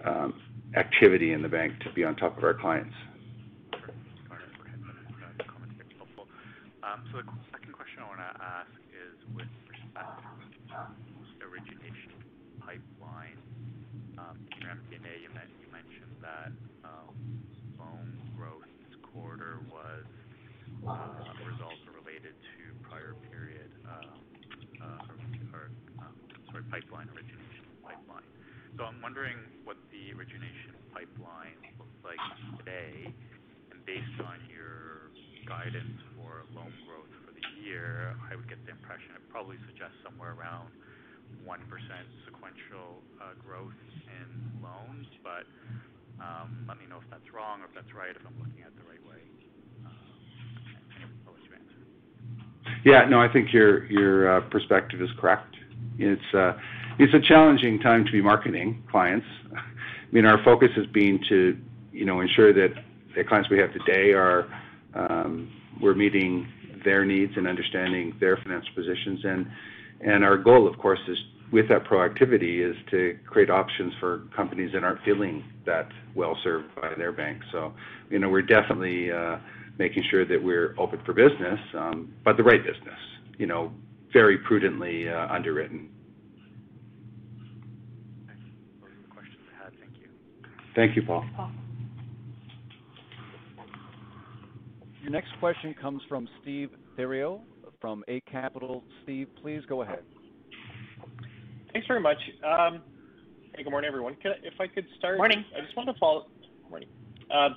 um, 0.04 0.40
activity 0.76 1.32
in 1.32 1.42
the 1.42 1.48
bank 1.48 1.78
to 1.80 1.92
be 1.92 2.04
on 2.04 2.16
top 2.16 2.36
of 2.36 2.44
our 2.44 2.54
clients. 2.54 2.94
Is 4.28 4.36
helpful. 5.96 6.26
The 6.82 7.22
second 7.52 7.72
question 7.72 8.02
I 8.02 8.08
wanna 8.08 8.34
ask 8.40 8.70
is 8.90 9.14
with 9.36 9.46
respect 9.70 10.18
to 10.72 11.46
origination 11.46 12.12
pipeline. 12.60 13.38
In 14.56 14.62
your 14.62 14.72
MD&A, 14.74 15.22
you 15.22 15.30
mentioned 15.70 16.16
that 16.20 16.50
loan 17.78 18.18
growth 18.36 18.66
this 18.88 18.98
quarter 19.14 19.60
was 19.70 20.02
results 21.46 21.86
related 21.94 22.34
to 22.34 22.58
prior 22.88 23.14
period 23.30 23.70
pipeline 27.08 27.24
origination 27.24 27.64
pipeline. 27.84 28.28
I'm 28.78 29.00
wondering 29.02 29.36
what 29.64 29.76
the 29.90 30.14
origination 30.14 30.76
pipeline 30.94 31.58
looks 31.80 31.98
like 32.04 32.20
today. 32.60 33.10
And 33.72 33.84
based 33.84 34.18
on 34.22 34.38
your 34.46 35.10
guidance 35.48 35.98
for 36.14 36.44
loan 36.54 36.72
growth 36.86 37.10
for 37.24 37.32
the 37.32 37.44
year, 37.64 38.14
I 38.30 38.36
would 38.36 38.48
get 38.48 38.60
the 38.64 38.72
impression 38.72 39.16
it 39.16 39.24
probably 39.28 39.56
suggests 39.66 39.96
somewhere 40.04 40.36
around 40.36 40.70
1% 41.42 41.58
sequential 42.24 43.02
uh, 43.20 43.34
growth 43.40 43.76
in 44.06 44.62
loans. 44.62 45.08
But 45.24 45.44
um 46.18 46.66
let 46.66 46.78
me 46.78 46.86
know 46.90 46.98
if 46.98 47.08
that's 47.10 47.30
wrong 47.32 47.62
or 47.62 47.66
if 47.66 47.74
that's 47.74 47.94
right, 47.94 48.10
if 48.10 48.22
I'm 48.26 48.34
looking 48.38 48.62
at 48.62 48.74
it 48.74 48.78
the 48.78 48.86
right 48.90 49.02
way. 49.06 49.22
Uh, 49.86 49.90
I'll 51.26 51.34
let 51.34 51.42
you 51.46 51.54
answer. 51.54 51.82
Yeah, 52.84 53.06
no, 53.08 53.20
I 53.20 53.32
think 53.32 53.52
your 53.52 53.86
your 53.86 54.38
uh, 54.38 54.40
perspective 54.50 55.00
is 55.00 55.10
correct. 55.18 55.54
It's 55.98 56.34
a 57.14 57.20
challenging 57.20 57.78
time 57.80 58.04
to 58.04 58.12
be 58.12 58.20
marketing 58.20 58.82
clients. 58.90 59.26
I 59.54 59.60
mean, 60.10 60.24
our 60.24 60.42
focus 60.42 60.70
has 60.76 60.86
been 60.86 61.20
to, 61.28 61.56
you 61.92 62.04
know, 62.04 62.20
ensure 62.20 62.52
that 62.52 62.74
the 63.14 63.24
clients 63.24 63.48
we 63.50 63.58
have 63.58 63.72
today 63.72 64.12
are, 64.12 64.48
um, 64.94 65.50
we're 65.80 65.94
meeting 65.94 66.48
their 66.84 67.04
needs 67.04 67.32
and 67.36 67.46
understanding 67.46 68.14
their 68.20 68.36
financial 68.36 68.74
positions. 68.74 69.20
And 69.24 69.46
and 70.00 70.24
our 70.24 70.36
goal, 70.36 70.68
of 70.68 70.78
course, 70.78 71.00
is 71.08 71.18
with 71.50 71.68
that 71.68 71.84
proactivity, 71.84 72.68
is 72.68 72.76
to 72.90 73.18
create 73.26 73.50
options 73.50 73.92
for 73.98 74.22
companies 74.36 74.72
that 74.72 74.84
aren't 74.84 75.02
feeling 75.02 75.44
that 75.66 75.88
well-served 76.14 76.74
by 76.80 76.94
their 76.96 77.10
bank. 77.10 77.42
So, 77.50 77.72
you 78.10 78.18
know, 78.18 78.28
we're 78.28 78.42
definitely 78.42 79.10
uh, 79.10 79.38
making 79.78 80.04
sure 80.10 80.24
that 80.24 80.42
we're 80.42 80.74
open 80.78 81.00
for 81.04 81.14
business, 81.14 81.58
um, 81.74 82.12
but 82.24 82.36
the 82.36 82.42
right 82.42 82.62
business, 82.62 82.98
you 83.38 83.46
know, 83.46 83.72
very 84.12 84.38
prudently 84.38 85.08
uh, 85.08 85.26
underwritten. 85.28 85.88
Okay. 88.24 88.38
Those 88.80 88.90
are 88.90 89.02
the 89.02 89.14
questions 89.14 89.38
I 89.58 89.64
had. 89.64 89.72
Thank 90.78 90.94
you. 90.94 91.02
Paul. 91.02 91.24
Paul. 91.34 91.50
Your 95.02 95.10
next 95.10 95.30
question 95.40 95.74
comes 95.74 96.00
from 96.08 96.28
Steve 96.40 96.70
Theriault 96.96 97.40
from 97.80 98.04
Eight 98.06 98.22
Capital. 98.30 98.84
Steve, 99.02 99.26
please 99.42 99.60
go 99.68 99.82
ahead. 99.82 100.04
Thanks 101.72 101.88
very 101.88 101.98
much. 101.98 102.18
Um, 102.46 102.80
hey, 103.56 103.64
good 103.64 103.70
morning, 103.70 103.88
everyone. 103.88 104.16
If 104.22 104.60
I 104.60 104.68
could 104.68 104.86
start. 104.96 105.16
Morning. 105.16 105.44
I 105.56 105.64
just 105.64 105.76
want 105.76 105.88
to 105.88 105.98
follow. 105.98 106.26
Morning. 106.70 106.88
Um, 107.34 107.56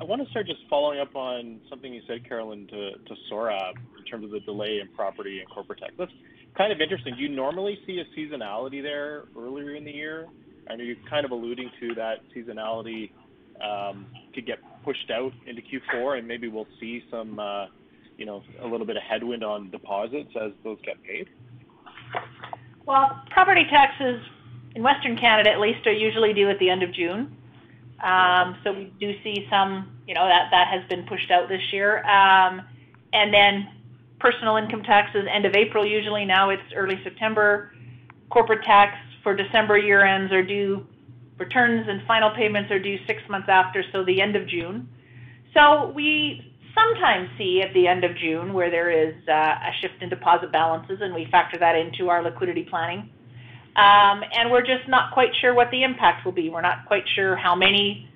I 0.00 0.04
wanna 0.04 0.24
start 0.30 0.46
just 0.46 0.60
following 0.70 1.00
up 1.00 1.14
on 1.14 1.60
something 1.68 1.92
you 1.92 2.00
said, 2.08 2.26
Carolyn, 2.26 2.66
to 2.68 3.14
Sohrab 3.30 3.74
in 3.98 4.04
terms 4.06 4.24
of 4.24 4.30
the 4.30 4.40
delay 4.40 4.80
in 4.80 4.88
property 4.96 5.40
and 5.40 5.50
corporate 5.50 5.80
tax. 5.80 5.92
That's 5.98 6.10
kind 6.56 6.72
of 6.72 6.80
interesting. 6.80 7.14
Do 7.14 7.22
you 7.22 7.28
normally 7.28 7.78
see 7.86 8.00
a 8.00 8.18
seasonality 8.18 8.82
there 8.82 9.24
earlier 9.38 9.74
in 9.74 9.84
the 9.84 9.92
year? 9.92 10.28
Are 10.68 10.76
you 10.76 10.96
kind 11.08 11.24
of 11.24 11.30
alluding 11.30 11.70
to 11.80 11.94
that 11.94 12.20
seasonality 12.34 13.10
could 14.34 14.46
get 14.46 14.58
pushed 14.84 15.10
out 15.10 15.32
into 15.46 15.62
Q4, 15.62 16.18
and 16.18 16.26
maybe 16.26 16.48
we'll 16.48 16.66
see 16.80 17.04
some, 17.10 17.40
you 18.16 18.26
know, 18.26 18.42
a 18.60 18.66
little 18.66 18.86
bit 18.86 18.96
of 18.96 19.02
headwind 19.02 19.44
on 19.44 19.70
deposits 19.70 20.30
as 20.40 20.52
those 20.64 20.78
get 20.84 21.02
paid? 21.02 21.28
Well, 22.86 23.22
property 23.30 23.64
taxes 23.70 24.20
in 24.74 24.82
Western 24.82 25.16
Canada 25.16 25.50
at 25.50 25.60
least 25.60 25.86
are 25.86 25.92
usually 25.92 26.32
due 26.32 26.48
at 26.50 26.58
the 26.58 26.70
end 26.70 26.82
of 26.82 26.92
June. 26.92 27.36
Um, 28.02 28.56
so 28.64 28.72
we 28.72 28.92
do 28.98 29.12
see 29.22 29.46
some, 29.48 29.92
you 30.08 30.14
know, 30.14 30.26
that 30.26 30.68
has 30.68 30.82
been 30.88 31.06
pushed 31.06 31.30
out 31.30 31.48
this 31.48 31.62
year. 31.72 32.04
Um, 32.04 32.62
and 33.12 33.32
then 33.32 33.68
personal 34.18 34.56
income 34.56 34.82
taxes 34.82 35.26
end 35.32 35.44
of 35.46 35.54
April, 35.54 35.86
usually 35.86 36.24
now 36.24 36.50
it's 36.50 36.62
early 36.74 37.00
September. 37.04 37.72
Corporate 38.30 38.64
tax 38.64 38.96
for 39.22 39.34
December 39.34 39.78
year-ends 39.78 40.32
are 40.32 40.42
due. 40.42 40.86
Returns 41.38 41.86
and 41.88 42.06
final 42.06 42.30
payments 42.30 42.70
are 42.70 42.78
due 42.78 42.98
six 43.06 43.20
months 43.28 43.48
after, 43.48 43.84
so 43.92 44.04
the 44.04 44.20
end 44.20 44.36
of 44.36 44.46
June. 44.46 44.88
So 45.54 45.92
we 45.94 46.54
sometimes 46.74 47.28
see 47.36 47.62
at 47.62 47.72
the 47.74 47.86
end 47.86 48.04
of 48.04 48.16
June 48.16 48.52
where 48.52 48.70
there 48.70 48.90
is 48.90 49.14
uh, 49.28 49.32
a 49.32 49.70
shift 49.80 50.02
in 50.02 50.08
deposit 50.08 50.52
balances, 50.52 50.98
and 51.00 51.14
we 51.14 51.26
factor 51.30 51.58
that 51.58 51.76
into 51.76 52.08
our 52.08 52.22
liquidity 52.22 52.64
planning. 52.64 53.10
Um, 53.76 54.22
and 54.32 54.50
we're 54.50 54.66
just 54.66 54.86
not 54.88 55.12
quite 55.12 55.30
sure 55.40 55.54
what 55.54 55.70
the 55.70 55.82
impact 55.82 56.24
will 56.24 56.32
be. 56.32 56.50
We're 56.50 56.60
not 56.60 56.86
quite 56.86 57.04
sure 57.14 57.36
how 57.36 57.54
many 57.54 58.08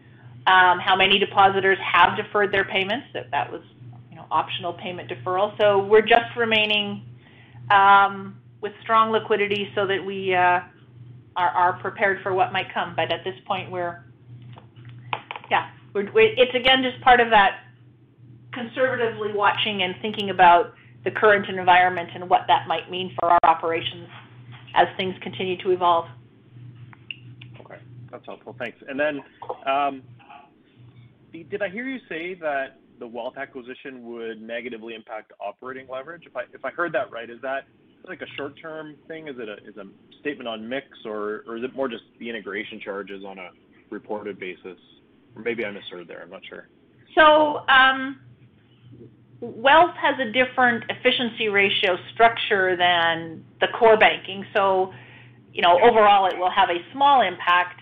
um, 0.47 0.79
how 0.79 0.95
many 0.95 1.19
depositors 1.19 1.79
have 1.81 2.17
deferred 2.17 2.53
their 2.53 2.65
payments, 2.65 3.09
if 3.15 3.29
that 3.33 3.51
was, 3.51 3.63
you 4.11 4.17
know, 4.17 4.27
optional 4.31 4.75
payment 4.75 5.11
deferral. 5.11 5.59
So 5.59 5.85
we're 5.85 6.07
just 6.07 6.37
remaining 6.37 7.03
um, 7.71 8.39
with 8.61 8.73
strong 8.81 9.11
liquidity 9.11 9.73
so 9.75 9.89
that 9.89 10.05
we 10.05 10.35
uh, 10.35 10.61
are 11.37 11.79
prepared 11.81 12.23
for 12.23 12.35
what 12.35 12.53
might 12.53 12.73
come. 12.73 12.95
But 12.97 13.13
at 13.13 13.25
this 13.25 13.35
point, 13.47 13.71
we're 13.71 14.05
yeah, 15.51 15.71
we're 15.95 16.03
d 16.03 16.09
w 16.09 16.29
it's 16.37 16.55
again 16.55 16.83
just 16.83 17.03
part 17.03 17.21
of 17.21 17.31
that 17.31 17.61
conservatively 18.53 19.33
watching 19.35 19.83
and 19.83 19.95
thinking 20.01 20.31
about 20.31 20.73
the 21.05 21.11
current 21.11 21.47
environment 21.49 22.09
and 22.15 22.29
what 22.29 22.43
that 22.49 22.67
might 22.67 22.91
mean 22.91 23.15
for 23.21 23.31
our 23.31 23.39
operations 23.45 24.09
as 24.75 24.87
things 24.97 25.15
continue 25.23 25.57
to 25.63 25.71
evolve. 25.71 26.07
Okay, 27.61 27.79
that's 28.11 28.25
helpful. 28.27 28.57
Thanks. 28.59 28.79
And 28.89 28.99
then, 28.99 29.21
um, 29.67 30.03
did 31.33 31.63
I 31.63 31.69
hear 31.69 31.87
you 31.87 32.01
say 32.09 32.35
that 32.41 32.81
the 32.99 33.07
wealth 33.07 33.37
acquisition 33.37 34.11
would 34.11 34.41
negatively 34.41 34.95
impact 34.95 35.33
operating 35.39 35.87
leverage? 35.89 36.25
If 36.27 36.37
I 36.37 36.43
if 36.53 36.65
I 36.65 36.71
heard 36.71 36.93
that 36.95 37.11
right, 37.13 37.29
is 37.29 37.41
that 37.43 37.65
like 38.09 38.23
a 38.23 38.27
short-term 38.37 38.97
thing? 39.09 39.29
Is 39.29 39.37
it 39.39 39.49
a 39.49 39.57
is 39.69 39.77
a 39.77 39.85
statement 40.21 40.49
on 40.49 40.69
mix, 40.69 40.87
or 41.05 41.45
or 41.47 41.57
is 41.57 41.65
it 41.65 41.75
more 41.75 41.89
just 41.89 42.05
the 42.19 42.29
integration 42.29 42.81
charges 42.81 43.25
on 43.25 43.39
a 43.39 43.51
reported 43.91 44.39
basis? 44.39 44.79
Or 45.35 45.43
maybe 45.43 45.65
I 45.65 45.71
misheard 45.71 46.09
there. 46.09 46.23
I'm 46.23 46.31
not 46.31 46.43
sure. 46.49 46.69
So, 47.15 47.67
um, 47.69 48.21
wealth 49.41 49.95
has 49.97 50.15
a 50.21 50.33
different 50.33 50.85
efficiency 50.89 51.49
ratio 51.49 51.97
structure 52.13 52.77
than 52.77 53.45
the 53.61 53.69
core 53.79 53.99
banking. 53.99 54.45
So, 54.55 54.93
you 55.53 55.63
know, 55.63 55.79
overall 55.83 56.27
it 56.27 56.39
will 56.39 56.51
have 56.51 56.71
a 56.71 56.79
small 56.93 57.23
impact. 57.23 57.81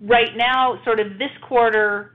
Right 0.00 0.36
now, 0.36 0.80
sort 0.84 0.98
of 0.98 1.18
this 1.18 1.30
quarter, 1.42 2.14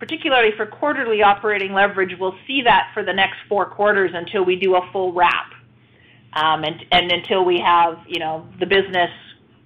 particularly 0.00 0.50
for 0.56 0.66
quarterly 0.66 1.22
operating 1.22 1.72
leverage, 1.72 2.16
we'll 2.18 2.36
see 2.46 2.62
that 2.62 2.90
for 2.92 3.04
the 3.04 3.12
next 3.12 3.36
four 3.48 3.66
quarters 3.66 4.10
until 4.14 4.44
we 4.44 4.56
do 4.56 4.74
a 4.74 4.90
full 4.92 5.12
wrap 5.12 5.52
um, 6.34 6.64
and, 6.64 6.84
and 6.92 7.12
until 7.12 7.44
we 7.44 7.60
have 7.60 7.98
you 8.06 8.18
know 8.18 8.46
the 8.58 8.66
business 8.66 9.10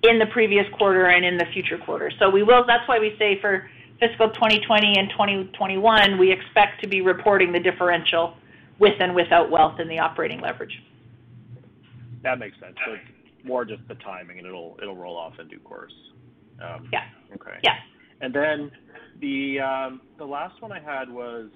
in 0.03 0.19
the 0.19 0.27
previous 0.27 0.67
quarter 0.77 1.07
and 1.07 1.25
in 1.25 1.37
the 1.37 1.47
future 1.53 1.79
quarter. 1.79 2.11
So 2.19 2.29
we 2.31 2.43
will. 2.43 2.65
That's 2.67 2.87
why 2.89 2.99
we 2.99 3.15
say 3.19 3.41
for 3.41 3.69
fiscal 4.01 4.31
2020 4.31 4.99
and 4.99 5.09
2021, 5.11 6.19
we 6.19 6.31
expect 6.31 6.83
to 6.83 6.89
be 6.89 7.01
reporting 7.01 7.53
the 7.53 7.61
differential 7.61 8.37
with 8.79 8.95
and 9.01 9.15
without 9.15 9.51
wealth 9.51 9.81
in 9.81 9.89
the 9.89 9.99
operating 9.99 10.41
leverage. 10.41 10.83
That 12.23 12.39
makes 12.39 12.59
sense. 12.61 12.77
So 12.87 12.95
it's 12.95 13.45
more 13.45 13.65
just 13.65 13.87
the 13.89 13.95
timing, 13.97 14.39
and 14.39 14.47
it'll 14.47 14.77
it'll 14.81 14.97
roll 14.97 15.17
off 15.17 15.39
in 15.39 15.49
due 15.49 15.61
course. 15.61 15.93
Um, 16.63 16.89
yeah. 16.93 17.05
Okay. 17.35 17.59
Yeah. 17.63 17.77
And 18.21 18.35
then 18.35 18.71
the 19.21 19.61
um, 19.61 20.01
the 20.19 20.25
last 20.25 20.61
one 20.61 20.73
I 20.73 20.81
had 20.81 21.11
was 21.11 21.51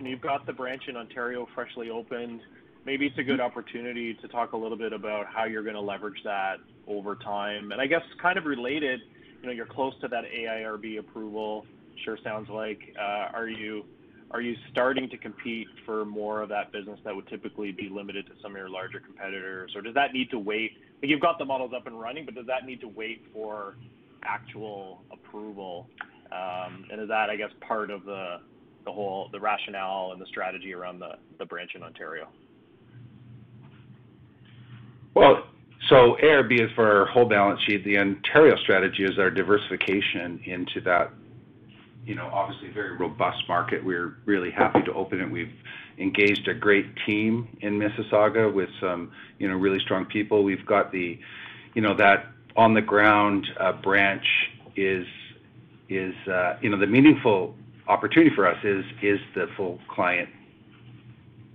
you've 0.00 0.20
got 0.20 0.46
the 0.46 0.52
branch 0.52 0.82
in 0.88 0.96
Ontario 0.96 1.46
freshly 1.54 1.90
opened 1.90 2.40
maybe 2.84 3.06
it's 3.06 3.18
a 3.18 3.22
good 3.22 3.40
opportunity 3.40 4.14
to 4.14 4.28
talk 4.28 4.52
a 4.52 4.56
little 4.56 4.76
bit 4.76 4.92
about 4.92 5.26
how 5.26 5.44
you're 5.44 5.62
going 5.62 5.74
to 5.74 5.80
leverage 5.80 6.20
that 6.24 6.56
over 6.86 7.14
time. 7.16 7.72
And 7.72 7.80
I 7.80 7.86
guess 7.86 8.02
kind 8.20 8.38
of 8.38 8.44
related, 8.44 9.00
you 9.40 9.46
know, 9.46 9.52
you're 9.52 9.66
close 9.66 9.94
to 10.00 10.08
that 10.08 10.24
AIRB 10.24 10.98
approval. 10.98 11.66
Sure 12.04 12.18
sounds 12.24 12.48
like. 12.48 12.80
Uh, 12.98 13.28
are 13.34 13.48
you 13.48 13.84
are 14.32 14.40
you 14.40 14.56
starting 14.70 15.10
to 15.10 15.18
compete 15.18 15.68
for 15.84 16.06
more 16.06 16.40
of 16.40 16.48
that 16.48 16.72
business 16.72 16.98
that 17.04 17.14
would 17.14 17.28
typically 17.28 17.70
be 17.70 17.90
limited 17.92 18.26
to 18.26 18.32
some 18.42 18.52
of 18.52 18.56
your 18.56 18.70
larger 18.70 18.98
competitors, 18.98 19.72
or 19.76 19.82
does 19.82 19.94
that 19.94 20.14
need 20.14 20.30
to 20.30 20.38
wait? 20.38 20.72
Like 21.02 21.10
you've 21.10 21.20
got 21.20 21.38
the 21.38 21.44
models 21.44 21.72
up 21.76 21.86
and 21.86 22.00
running, 22.00 22.24
but 22.24 22.34
does 22.34 22.46
that 22.46 22.64
need 22.64 22.80
to 22.80 22.88
wait 22.88 23.26
for 23.32 23.76
actual 24.24 25.02
approval? 25.12 25.86
Um, 26.32 26.86
and 26.90 27.00
is 27.00 27.08
that, 27.08 27.28
I 27.28 27.36
guess, 27.36 27.50
part 27.60 27.90
of 27.90 28.04
the 28.04 28.38
the 28.84 28.90
whole 28.90 29.28
the 29.32 29.38
rationale 29.38 30.10
and 30.12 30.20
the 30.20 30.26
strategy 30.26 30.72
around 30.72 30.98
the 30.98 31.12
the 31.38 31.44
branch 31.44 31.72
in 31.74 31.82
Ontario? 31.82 32.28
Well, 35.14 35.44
so 35.88 36.16
AIRB 36.22 36.64
is 36.64 36.70
for 36.74 37.00
our 37.00 37.06
whole 37.06 37.26
balance 37.26 37.60
sheet. 37.62 37.84
The 37.84 37.98
Ontario 37.98 38.56
strategy 38.56 39.04
is 39.04 39.18
our 39.18 39.30
diversification 39.30 40.40
into 40.44 40.80
that, 40.82 41.10
you 42.06 42.14
know, 42.14 42.30
obviously 42.32 42.70
very 42.70 42.96
robust 42.96 43.48
market. 43.48 43.84
We're 43.84 44.16
really 44.24 44.50
happy 44.50 44.82
to 44.82 44.92
open 44.92 45.20
it. 45.20 45.30
We've 45.30 45.52
engaged 45.98 46.48
a 46.48 46.54
great 46.54 46.86
team 47.06 47.48
in 47.60 47.78
Mississauga 47.78 48.52
with 48.52 48.70
some, 48.80 49.12
you 49.38 49.48
know, 49.48 49.56
really 49.56 49.80
strong 49.80 50.06
people. 50.06 50.44
We've 50.44 50.64
got 50.64 50.92
the, 50.92 51.18
you 51.74 51.82
know, 51.82 51.94
that 51.96 52.32
on 52.56 52.74
the 52.74 52.82
ground 52.82 53.46
uh, 53.58 53.72
branch 53.72 54.26
is 54.76 55.06
is 55.88 56.14
uh, 56.28 56.56
you 56.60 56.70
know 56.70 56.78
the 56.78 56.86
meaningful 56.86 57.54
opportunity 57.88 58.34
for 58.34 58.46
us 58.46 58.56
is 58.64 58.84
is 59.02 59.18
the 59.34 59.46
full 59.56 59.78
client 59.88 60.28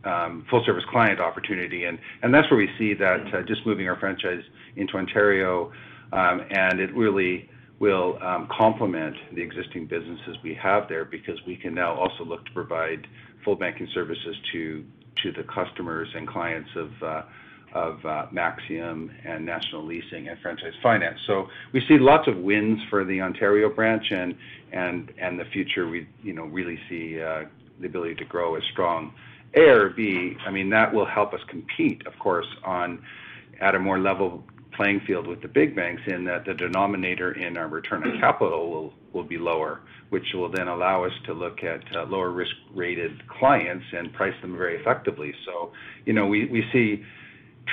um, 0.08 0.46
full 0.50 0.64
service 0.66 0.84
client 0.90 1.20
opportunity. 1.20 1.84
And, 1.84 2.00
that's 2.34 2.50
where 2.52 2.58
we 2.58 2.70
see 2.78 2.94
that 2.94 3.34
uh, 3.34 3.42
just 3.48 3.66
moving 3.66 3.88
our 3.88 4.00
franchise 4.00 4.44
into 4.76 4.96
Ontario, 4.98 5.72
um, 6.14 6.42
and 6.52 6.80
it 6.80 6.94
really 6.94 7.50
will 7.80 8.20
um, 8.22 8.48
complement 8.56 9.16
the 9.34 9.42
existing 9.42 9.88
businesses 9.88 10.38
we 10.44 10.54
have 10.54 10.88
there 10.88 11.06
because 11.06 11.40
we 11.48 11.56
can 11.56 11.74
now 11.74 11.96
also 11.96 12.24
look 12.24 12.46
to 12.46 12.52
provide 12.52 13.08
full 13.44 13.56
banking 13.56 13.88
services 13.94 14.36
to 14.52 14.86
to 15.24 15.32
the 15.32 15.44
customers 15.44 16.08
and 16.16 16.28
clients 16.28 16.70
of 16.76 16.92
uh, 17.02 17.24
of 17.74 18.06
uh, 18.06 18.28
Maxium 18.32 19.10
and 19.26 19.46
National 19.46 19.84
Leasing 19.84 20.28
and 20.28 20.40
Franchise 20.42 20.74
Finance. 20.84 21.20
So 21.26 21.48
we 21.74 21.82
see 21.88 21.98
lots 21.98 22.28
of 22.28 22.38
wins 22.38 22.80
for 22.90 23.04
the 23.04 23.22
Ontario 23.22 23.70
branch, 23.70 24.12
and 24.12 24.36
and 24.72 25.12
and 25.20 25.40
the 25.40 25.46
future 25.46 25.88
we 25.88 26.08
you 26.22 26.34
know 26.34 26.44
really 26.46 26.78
see 26.88 27.16
the 27.16 27.86
ability 27.86 28.16
to 28.16 28.26
grow 28.26 28.56
as 28.56 28.64
strong 28.72 29.14
AIRB, 29.56 30.38
I 30.46 30.52
mean, 30.52 30.70
that 30.70 30.94
will 30.94 31.06
help 31.06 31.34
us 31.34 31.42
compete, 31.48 32.06
of 32.06 32.18
course, 32.20 32.48
on 32.64 33.04
at 33.60 33.76
a 33.76 33.80
more 33.80 34.00
level 34.00 34.44
playing 34.74 35.02
field 35.08 35.26
with 35.26 35.42
the 35.42 35.48
big 35.48 35.76
banks 35.76 36.04
in 36.06 36.24
that 36.26 36.46
the 36.46 36.54
denominator 36.54 37.32
in 37.34 37.58
our 37.58 37.68
return 37.68 38.04
on 38.04 38.20
capital 38.20 38.70
will, 38.70 38.94
will 39.12 39.24
be 39.24 39.38
lower, 39.38 39.82
which 40.10 40.26
will 40.36 40.50
then 40.50 40.68
allow 40.68 41.04
us 41.04 41.14
to 41.26 41.34
look 41.34 41.64
at 41.64 41.84
uh, 41.96 42.06
lower 42.06 42.30
risk 42.30 42.54
rated 42.76 43.28
clients 43.28 43.86
and 43.92 44.14
price 44.14 44.36
them 44.42 44.56
very 44.56 44.80
effectively. 44.80 45.34
So, 45.46 45.72
you 46.06 46.14
know, 46.14 46.28
we, 46.28 46.46
we 46.46 46.64
see 46.72 47.04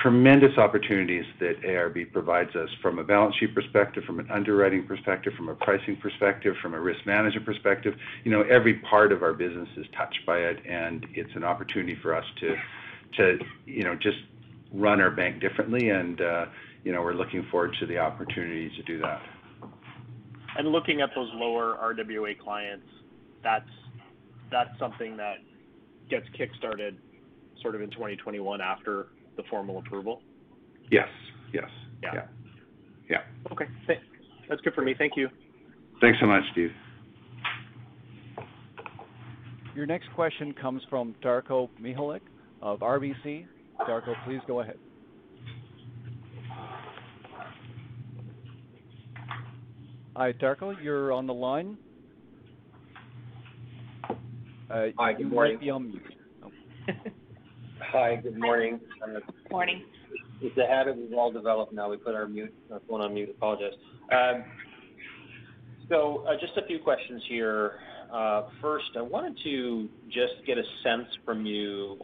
tremendous 0.02 0.56
opportunities 0.58 1.24
that 1.40 1.60
AIRB 1.62 2.12
provides 2.12 2.54
us 2.56 2.68
from 2.82 2.98
a 2.98 3.04
balance 3.04 3.34
sheet 3.36 3.54
perspective, 3.54 4.04
from 4.04 4.18
an 4.18 4.30
underwriting 4.30 4.86
perspective, 4.86 5.32
from 5.36 5.48
a 5.48 5.54
pricing 5.54 5.96
perspective, 5.96 6.54
from 6.60 6.74
a 6.74 6.80
risk 6.80 7.06
management 7.06 7.46
perspective. 7.46 7.94
You 8.24 8.30
know, 8.30 8.42
every 8.42 8.74
part 8.74 9.12
of 9.12 9.22
our 9.22 9.32
business 9.32 9.68
is 9.76 9.86
touched 9.96 10.20
by 10.26 10.38
it, 10.38 10.58
and 10.68 11.06
it's 11.14 11.30
an 11.34 11.44
opportunity 11.44 11.96
for 12.02 12.14
us 12.14 12.24
to, 12.40 12.56
to 13.16 13.38
you 13.66 13.84
know, 13.84 13.94
just 13.94 14.18
run 14.72 15.00
our 15.00 15.10
bank 15.10 15.40
differently. 15.40 15.90
And 15.90 16.20
uh, 16.20 16.46
you 16.82 16.92
know, 16.92 17.00
we're 17.02 17.14
looking 17.14 17.46
forward 17.50 17.76
to 17.80 17.86
the 17.86 17.98
opportunity 17.98 18.70
to 18.76 18.82
do 18.82 18.98
that. 19.00 19.22
And 20.56 20.68
looking 20.68 21.00
at 21.00 21.10
those 21.14 21.30
lower 21.34 21.76
RWA 21.82 22.38
clients, 22.38 22.86
that's 23.42 23.68
that's 24.50 24.78
something 24.78 25.16
that 25.16 25.38
gets 26.08 26.26
kickstarted 26.38 26.96
sort 27.62 27.74
of 27.74 27.80
in 27.80 27.90
2021 27.90 28.60
after 28.60 29.08
the 29.36 29.42
formal 29.50 29.78
approval? 29.78 30.22
Yes. 30.90 31.08
Yes. 31.52 31.64
Yeah. 32.02 32.10
Yeah. 32.14 32.26
yeah. 33.10 33.52
Okay. 33.52 33.64
That's 34.48 34.60
good 34.60 34.74
for 34.74 34.82
me. 34.82 34.94
Thank 34.96 35.12
you. 35.16 35.28
Thanks 36.00 36.18
so 36.20 36.26
much, 36.26 36.42
Steve. 36.52 36.70
Your 39.74 39.86
next 39.86 40.08
question 40.14 40.52
comes 40.52 40.82
from 40.88 41.14
Darko 41.22 41.68
Mihelic 41.80 42.22
of 42.62 42.80
RBC. 42.80 43.46
Darko, 43.88 44.14
please 44.24 44.40
go 44.46 44.60
ahead. 44.60 44.78
Hi, 50.16 50.32
Darko, 50.32 50.74
you're 50.80 51.10
on 51.12 51.26
the 51.26 51.34
line. 51.34 51.76
Uh, 54.70 54.86
Hi, 54.96 55.12
good 55.12 55.30
morning. 55.30 55.52
You 55.52 55.58
might 55.58 55.60
be 55.60 55.70
on 55.70 55.88
mute. 55.88 56.02
Oh. 56.44 56.50
Hi, 57.92 58.16
good 58.16 58.38
morning. 58.38 58.80
Uh, 59.02 59.20
morning. 59.50 59.82
It's 60.40 60.56
a 60.58 60.66
habit 60.66 60.96
we've 60.96 61.12
all 61.12 61.30
developed 61.30 61.72
now. 61.72 61.90
We 61.90 61.96
put 61.96 62.14
our 62.14 62.26
mute, 62.26 62.52
our 62.72 62.80
phone 62.88 63.00
on 63.00 63.14
mute. 63.14 63.30
Apologize. 63.30 63.72
Um, 64.12 64.44
so, 65.88 66.24
uh, 66.28 66.34
just 66.40 66.56
a 66.56 66.66
few 66.66 66.78
questions 66.78 67.22
here. 67.28 67.72
Uh, 68.12 68.44
first, 68.60 68.86
I 68.96 69.02
wanted 69.02 69.38
to 69.44 69.88
just 70.08 70.34
get 70.46 70.58
a 70.58 70.62
sense 70.82 71.06
from 71.24 71.46
you, 71.46 71.98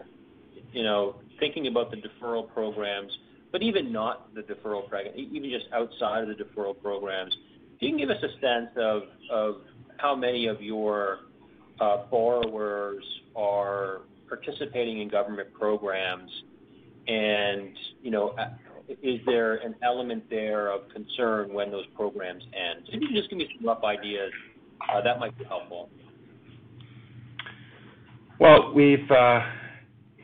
you 0.72 0.83
know, 0.83 1.16
thinking 1.39 1.66
about 1.66 1.91
the 1.91 1.97
deferral 1.97 2.53
programs, 2.53 3.12
but 3.53 3.62
even 3.62 3.93
not 3.93 4.35
the 4.35 4.43
deferral 4.43 4.89
program, 4.89 5.12
even 5.16 5.51
just 5.51 5.66
outside 5.72 6.22
of 6.22 6.28
the 6.28 6.43
deferral 6.43 6.81
programs. 6.81 7.37
Can 7.78 7.89
you 7.89 7.97
can 7.97 8.09
give 8.09 8.11
us 8.11 8.22
a 8.22 8.41
sense 8.41 8.70
of, 8.76 9.03
of 9.31 9.55
how 9.97 10.14
many 10.14 10.47
of 10.47 10.61
your 10.61 11.20
uh, 11.81 12.05
borrowers 12.11 13.05
are 13.35 14.03
participating 14.31 15.01
in 15.01 15.09
government 15.09 15.53
programs, 15.53 16.31
and 17.09 17.76
you 18.03 18.11
know, 18.11 18.35
is 19.03 19.20
there 19.26 19.57
an 19.57 19.74
element 19.83 20.31
there 20.31 20.72
of 20.72 20.89
concern 20.89 21.53
when 21.53 21.70
those 21.70 21.87
programs 21.97 22.45
end? 22.55 22.89
If 22.89 23.01
you 23.01 23.09
can 23.09 23.16
just 23.16 23.28
give 23.28 23.39
me 23.39 23.49
some 23.57 23.66
rough 23.66 23.83
ideas, 23.85 24.33
uh, 24.89 25.01
that 25.03 25.18
might 25.18 25.37
be 25.37 25.45
helpful. 25.45 25.91
Well, 28.39 28.72
we've, 28.72 29.11
uh, 29.11 29.41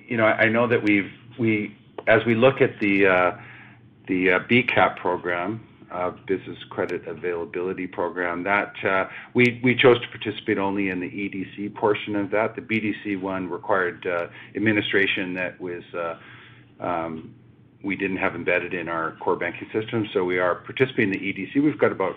you 0.06 0.16
know, 0.16 0.24
I 0.24 0.48
know 0.48 0.66
that 0.68 0.82
we've 0.82 1.10
we 1.38 1.76
as 2.06 2.24
we 2.24 2.34
look 2.34 2.60
at 2.60 2.78
the 2.80 3.06
uh, 3.06 3.38
the 4.06 4.32
uh, 4.32 4.38
BCAP 4.48 4.96
program, 4.96 5.65
Business 6.26 6.58
Credit 6.70 7.06
Availability 7.06 7.86
Program. 7.86 8.42
That 8.42 8.72
uh, 8.84 9.08
we 9.34 9.78
chose 9.80 10.00
to 10.00 10.08
participate 10.08 10.58
only 10.58 10.88
in 10.90 11.00
the 11.00 11.08
EDC 11.08 11.74
portion 11.74 12.16
of 12.16 12.30
that. 12.30 12.54
The 12.56 12.62
BDC 12.62 13.20
one 13.20 13.48
required 13.48 14.06
uh, 14.06 14.28
administration 14.54 15.34
that 15.34 15.60
was 15.60 15.82
uh, 15.94 16.84
um, 16.84 17.34
we 17.82 17.96
didn't 17.96 18.16
have 18.16 18.34
embedded 18.34 18.74
in 18.74 18.88
our 18.88 19.16
core 19.20 19.36
banking 19.36 19.68
system, 19.72 20.08
so 20.12 20.24
we 20.24 20.38
are 20.38 20.56
participating 20.56 21.14
in 21.14 21.20
the 21.20 21.32
EDC. 21.32 21.62
We've 21.62 21.78
got 21.78 21.92
about 21.92 22.16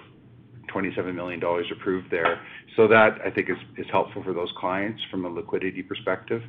$27 0.74 1.14
million 1.14 1.42
approved 1.72 2.10
there. 2.12 2.42
So 2.76 2.88
that 2.88 3.20
I 3.26 3.30
think 3.30 3.50
is, 3.50 3.58
is 3.78 3.86
helpful 3.92 4.24
for 4.24 4.34
those 4.34 4.52
clients 4.58 5.02
from 5.12 5.26
a 5.26 5.30
liquidity 5.30 5.84
perspective. 5.84 6.42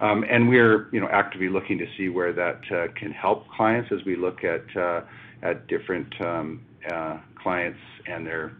Um, 0.00 0.24
and 0.30 0.48
we're 0.48 0.88
you 0.92 1.00
know 1.00 1.08
actively 1.12 1.48
looking 1.48 1.78
to 1.78 1.86
see 1.96 2.08
where 2.08 2.32
that 2.32 2.60
uh, 2.72 2.92
can 2.98 3.12
help 3.12 3.48
clients 3.50 3.90
as 3.92 4.04
we 4.06 4.16
look 4.16 4.44
at 4.44 4.64
uh, 4.76 5.02
at 5.42 5.66
different 5.66 6.08
um, 6.20 6.62
uh, 6.92 7.18
clients 7.42 7.78
and 8.06 8.26
their 8.26 8.56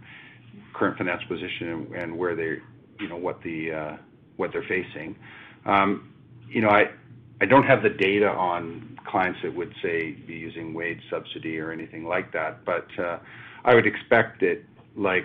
current 0.75 0.99
financial 0.99 1.29
position 1.29 1.68
and, 1.68 1.95
and 1.95 2.18
where 2.18 2.35
they 2.35 2.57
you 3.01 3.09
know 3.09 3.16
what 3.16 3.43
the 3.43 3.73
uh, 3.73 3.97
what 4.37 4.53
they're 4.53 4.66
facing. 4.68 5.16
Um, 5.66 6.12
you 6.49 6.61
know 6.61 6.71
I 6.71 6.91
I 7.41 7.47
don't 7.47 7.64
have 7.64 7.83
the 7.83 7.91
data 7.91 8.29
on 8.29 8.99
clients 9.07 9.41
that 9.43 9.55
would 9.55 9.73
say 9.83 10.12
be 10.12 10.35
using 10.35 10.75
wage 10.75 11.01
subsidy 11.09 11.59
or 11.59 11.73
anything 11.73 12.05
like 12.05 12.33
that, 12.33 12.64
but 12.64 12.87
uh, 12.99 13.18
I 13.64 13.75
would 13.75 13.87
expect 13.87 14.41
that 14.41 14.62
like 14.97 15.25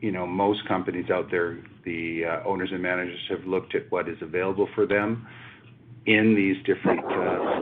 you 0.00 0.12
know 0.12 0.26
most 0.26 0.66
companies 0.68 1.10
out 1.10 1.30
there, 1.30 1.58
the 1.84 2.24
uh, 2.24 2.42
owners 2.44 2.70
and 2.72 2.82
managers 2.82 3.20
have 3.30 3.44
looked 3.46 3.74
at 3.74 3.90
what 3.90 4.08
is 4.08 4.18
available 4.20 4.68
for 4.74 4.86
them 4.86 5.26
in 6.06 6.34
these 6.34 6.56
different 6.64 7.04
uh, 7.04 7.60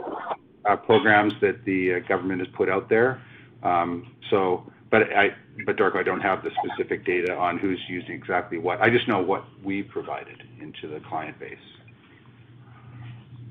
uh, 0.69 0.75
programs 0.75 1.33
that 1.41 1.63
the 1.65 1.95
uh, 1.95 1.99
government 2.07 2.39
has 2.39 2.49
put 2.55 2.69
out 2.69 2.89
there. 2.89 3.21
Um, 3.63 4.15
so, 4.29 4.63
but 4.91 5.03
I, 5.03 5.29
but 5.65 5.77
Darko, 5.77 5.97
I 5.97 6.03
don't 6.03 6.21
have 6.21 6.43
the 6.43 6.51
specific 6.63 7.05
data 7.05 7.33
on 7.33 7.57
who's 7.57 7.81
using 7.87 8.11
exactly 8.11 8.57
what. 8.57 8.81
I 8.81 8.89
just 8.89 9.07
know 9.07 9.21
what 9.21 9.45
we 9.63 9.83
provided 9.83 10.43
into 10.61 10.87
the 10.87 10.99
client 11.07 11.39
base. 11.39 11.57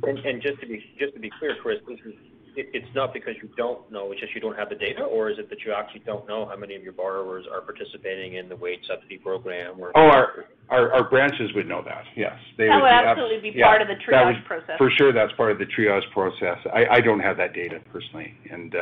And, 0.05 0.19
and 0.19 0.43
just 0.43 0.61
to 0.61 0.67
be 0.67 0.85
just 0.99 1.15
to 1.15 1.21
be 1.21 1.31
clear, 1.39 1.57
Chris, 1.63 1.79
this 1.89 1.99
is 2.05 2.15
it, 2.57 2.69
it's 2.75 2.95
not 2.95 3.15
because 3.15 3.35
you 3.43 3.49
don't 3.57 3.91
know, 3.91 4.13
it's 4.13 4.21
just 4.21 4.35
you 4.35 4.41
don't 4.41 4.57
have 4.57 4.69
the 4.69 4.75
data, 4.75 5.03
or 5.03 5.31
is 5.31 5.39
it 5.39 5.49
that 5.51 5.61
you 5.65 5.73
actually 5.73 6.01
don't 6.01 6.27
know 6.29 6.47
how 6.47 6.57
many 6.57 6.75
of 6.75 6.83
your 6.83 6.93
borrowers 6.93 7.47
are 7.51 7.61
participating 7.61 8.35
in 8.35 8.49
the 8.49 8.57
wage 8.57 8.81
subsidy 8.87 9.19
program? 9.19 9.81
Or 9.81 9.93
oh, 9.97 10.09
our 10.09 10.47
our, 10.69 10.93
our 10.93 11.09
branches 11.09 11.53
would 11.55 11.69
know 11.69 11.83
that. 11.85 12.05
Yes, 12.17 12.35
they 12.59 12.67
that 12.67 12.77
would, 12.77 12.83
would 12.83 12.91
absolutely 12.91 13.41
be, 13.41 13.57
be 13.57 13.63
part 13.63 13.83
of 13.83 13.89
the 13.89 13.95
triage 13.95 14.37
would, 14.37 14.45
process. 14.45 14.79
For 14.79 14.91
sure, 14.91 15.13
that's 15.13 15.33
part 15.33 15.53
of 15.53 15.59
the 15.59 15.67
triage 15.67 16.09
process. 16.13 16.59
I, 16.73 16.97
I 16.97 17.01
don't 17.01 17.21
have 17.21 17.37
that 17.39 17.55
data 17.55 17.81
personally, 17.93 18.35
and 18.51 18.75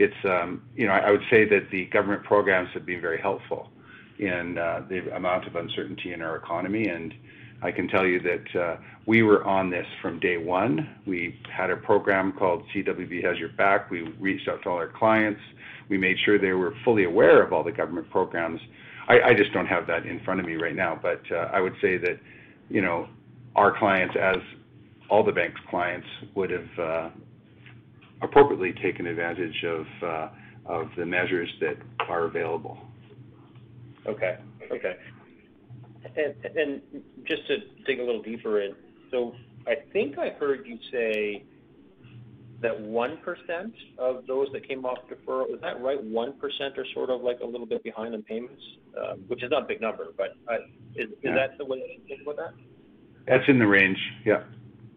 it's 0.00 0.24
um, 0.24 0.62
you 0.74 0.86
know 0.86 0.92
I, 0.92 1.10
would 1.10 1.24
say 1.30 1.44
that 1.44 1.70
the 1.70 1.84
government 1.86 2.24
programs 2.24 2.70
have 2.74 2.86
been 2.86 3.00
very 3.00 3.20
helpful 3.20 3.70
in 4.18 4.58
uh, 4.58 4.82
the 4.88 5.14
amount 5.14 5.46
of 5.46 5.56
uncertainty 5.56 6.12
in 6.12 6.22
our 6.22 6.36
economy 6.36 6.88
and 6.88 7.14
I 7.62 7.70
can 7.70 7.88
tell 7.88 8.06
you 8.06 8.20
that 8.20 8.60
uh, 8.60 8.76
we 9.06 9.22
were 9.22 9.44
on 9.44 9.70
this 9.70 9.86
from 10.00 10.18
day 10.18 10.38
one. 10.38 10.96
We 11.06 11.38
had 11.54 11.70
a 11.70 11.76
program 11.76 12.32
called 12.32 12.64
CWB 12.74 13.22
Has 13.24 13.38
Your 13.38 13.50
Back. 13.50 13.90
We 13.90 14.02
reached 14.18 14.48
out 14.48 14.62
to 14.62 14.70
all 14.70 14.76
our 14.76 14.88
clients. 14.88 15.40
We 15.88 15.98
made 15.98 16.16
sure 16.24 16.38
they 16.38 16.52
were 16.52 16.74
fully 16.84 17.04
aware 17.04 17.42
of 17.42 17.52
all 17.52 17.62
the 17.62 17.72
government 17.72 18.08
programs. 18.10 18.60
I, 19.08 19.20
I 19.20 19.34
just 19.34 19.52
don't 19.52 19.66
have 19.66 19.86
that 19.88 20.06
in 20.06 20.20
front 20.20 20.40
of 20.40 20.46
me 20.46 20.54
right 20.54 20.74
now, 20.74 20.98
but 21.00 21.20
uh, 21.30 21.50
I 21.52 21.60
would 21.60 21.74
say 21.82 21.98
that, 21.98 22.18
you 22.70 22.80
know, 22.80 23.08
our 23.56 23.76
clients, 23.76 24.14
as 24.16 24.36
all 25.10 25.22
the 25.22 25.32
bank's 25.32 25.60
clients, 25.68 26.06
would 26.34 26.50
have 26.50 26.78
uh, 26.78 27.10
appropriately 28.22 28.72
taken 28.82 29.06
advantage 29.06 29.64
of 29.64 29.86
uh, 30.02 30.28
of 30.66 30.88
the 30.96 31.06
measures 31.06 31.48
that 31.60 31.76
are 32.08 32.24
available. 32.24 32.78
Okay. 34.06 34.38
Okay. 34.70 34.96
And, 36.16 36.56
and 36.56 36.82
just 37.24 37.46
to 37.48 37.58
dig 37.86 38.00
a 38.00 38.04
little 38.04 38.22
deeper 38.22 38.60
in, 38.60 38.74
so 39.10 39.34
I 39.66 39.74
think 39.92 40.18
I 40.18 40.30
heard 40.30 40.66
you 40.66 40.78
say 40.90 41.44
that 42.62 42.78
1% 42.78 43.72
of 43.98 44.26
those 44.26 44.48
that 44.52 44.68
came 44.68 44.84
off 44.84 44.98
deferral, 45.08 45.54
is 45.54 45.60
that 45.62 45.80
right? 45.80 45.98
1% 46.02 46.34
are 46.78 46.86
sort 46.94 47.10
of 47.10 47.22
like 47.22 47.40
a 47.40 47.46
little 47.46 47.66
bit 47.66 47.82
behind 47.82 48.14
on 48.14 48.22
payments, 48.22 48.62
um, 48.98 49.20
which 49.28 49.42
is 49.42 49.50
not 49.50 49.62
a 49.62 49.66
big 49.66 49.80
number, 49.80 50.08
but 50.16 50.36
uh, 50.48 50.56
is, 50.94 51.08
is 51.08 51.16
yeah. 51.22 51.34
that 51.34 51.58
the 51.58 51.64
way 51.64 51.78
you 51.78 52.00
think 52.06 52.22
about 52.22 52.36
that? 52.36 52.54
That's 53.26 53.48
in 53.48 53.58
the 53.58 53.66
range, 53.66 53.98
yeah. 54.24 54.42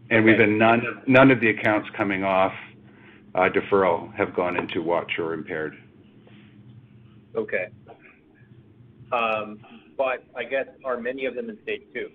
And 0.10 0.20
okay. 0.20 0.26
we've 0.26 0.38
been 0.38 0.58
none 0.58 0.86
of, 0.86 1.08
none 1.08 1.32
of 1.32 1.40
the 1.40 1.50
accounts 1.50 1.90
coming 1.96 2.24
off 2.24 2.54
deferral 3.36 4.14
have 4.16 4.36
gone 4.36 4.58
into 4.58 4.82
watch 4.82 5.14
or 5.18 5.34
impaired. 5.34 5.76
Okay. 7.36 7.68
Um, 9.12 9.60
but 9.98 10.24
I 10.36 10.44
guess 10.44 10.68
are 10.84 10.98
many 10.98 11.26
of 11.26 11.36
them 11.36 11.50
in 11.50 11.58
stage 11.64 11.84
two? 11.94 12.10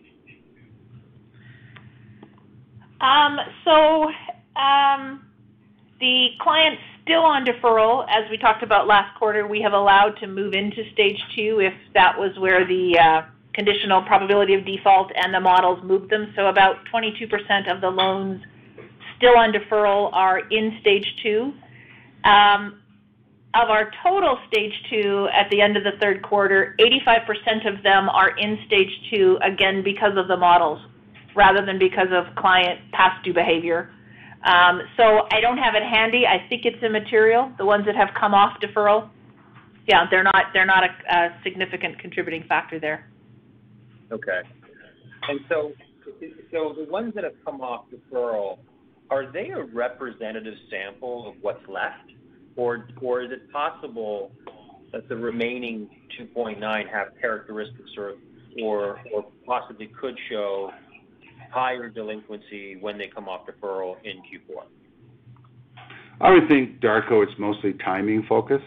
Um, 3.01 3.39
so 3.65 4.11
um, 4.61 5.25
the 6.01 6.29
clients 6.41 6.83
still 7.03 7.23
on 7.23 7.45
deferral, 7.45 8.05
as 8.09 8.29
we 8.31 8.37
talked 8.37 8.63
about 8.63 8.87
last 8.87 9.17
quarter, 9.19 9.47
we 9.47 9.61
have 9.63 9.73
allowed 9.73 10.17
to 10.21 10.27
move 10.27 10.53
into 10.53 10.83
stage 10.93 11.19
two 11.35 11.61
if 11.61 11.75
that 11.95 12.19
was 12.19 12.37
where 12.39 12.67
the 12.67 12.99
uh, 12.99 13.23
conditional 13.55 14.03
probability 14.03 14.55
of 14.55 14.65
default 14.65 15.11
and 15.17 15.33
the 15.33 15.41
models 15.41 15.83
moved 15.85 16.11
them. 16.11 16.33
So 16.37 16.47
about 16.47 16.77
22% 16.93 17.73
of 17.73 17.81
the 17.81 17.91
loans 17.91 18.43
still 19.19 19.37
on 19.37 19.53
deferral 19.53 20.11
are 20.13 20.39
in 20.49 20.79
stage 20.81 21.07
two. 21.23 21.53
Um, 22.25 22.81
of 23.55 23.71
our 23.71 23.91
total 24.03 24.39
stage 24.47 24.73
two 24.91 25.29
at 25.33 25.51
the 25.51 25.61
end 25.61 25.77
of 25.77 25.85
the 25.85 25.93
third 26.01 26.23
quarter, 26.23 26.77
85% 26.81 27.77
of 27.77 27.83
them 27.83 28.09
are 28.09 28.37
in 28.39 28.59
stage 28.67 28.91
two, 29.11 29.39
again, 29.43 29.83
because 29.83 30.17
of 30.17 30.29
the 30.29 30.37
models 30.37 30.81
rather 31.35 31.65
than 31.65 31.79
because 31.79 32.09
of 32.11 32.35
client 32.37 32.81
past 32.93 33.25
due 33.25 33.33
behavior. 33.33 33.91
Um, 34.45 34.83
so 34.97 35.27
I 35.33 35.41
don't 35.41 35.59
have 35.59 35.75
it 35.75 35.83
handy. 35.83 36.25
I 36.27 36.47
think 36.49 36.65
it's 36.65 36.83
immaterial. 36.83 37.53
The 37.59 37.65
ones 37.65 37.87
that 37.87 37.97
have 37.97 38.09
come 38.19 38.35
off 38.35 38.59
deferral, 38.61 39.09
yeah, 39.87 40.05
they're 40.11 40.23
not 40.23 40.47
they're 40.53 40.67
not 40.67 40.85
a, 40.85 41.29
significant 41.43 41.99
contributing 41.99 42.45
factor 42.49 42.79
there. 42.79 43.09
Okay. 44.13 44.41
And 45.29 45.41
so, 45.49 45.73
so 46.53 46.75
the 46.77 46.91
ones 46.91 47.15
that 47.15 47.25
have 47.25 47.35
come 47.45 47.61
off 47.61 47.85
deferral, 47.93 48.59
are 49.11 49.31
they 49.31 49.51
a 49.51 49.65
representative 49.65 50.55
sample 50.71 51.29
of 51.29 51.35
what's 51.41 51.67
left? 51.69 52.11
or 52.59 52.89
or 53.01 53.23
is 53.23 53.31
it 53.31 53.51
possible 53.51 54.31
that 54.93 55.09
the 55.09 55.17
remaining 55.17 55.89
2.9 56.21 56.61
have 56.93 57.09
characteristics 57.19 57.91
or 57.97 58.15
or 58.63 59.01
or 59.15 59.25
possibly 59.47 59.87
could 59.87 60.19
show 60.29 60.71
higher 61.51 61.89
delinquency 61.89 62.77
when 62.77 62.99
they 62.99 63.07
come 63.07 63.29
off 63.29 63.47
deferral 63.47 63.97
in 64.05 64.19
Q4? 64.19 64.65
I 66.21 66.33
would 66.33 66.49
think, 66.49 66.81
Darko, 66.81 67.23
it's 67.23 67.39
mostly 67.39 67.75
timing 67.75 68.25
focused. 68.29 68.65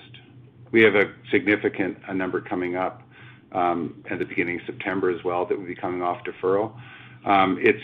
We 0.71 0.81
have 0.83 0.95
a 0.95 1.13
significant 1.31 1.97
a 2.07 2.13
number 2.13 2.39
coming 2.41 2.77
up 2.77 3.03
um, 3.51 4.03
at 4.09 4.19
the 4.19 4.25
beginning 4.25 4.61
of 4.61 4.65
September 4.65 5.11
as 5.11 5.21
well 5.23 5.45
that 5.45 5.57
will 5.57 5.67
be 5.67 5.75
coming 5.75 6.01
off 6.01 6.23
deferral. 6.23 6.73
Um, 7.25 7.59
it's 7.61 7.83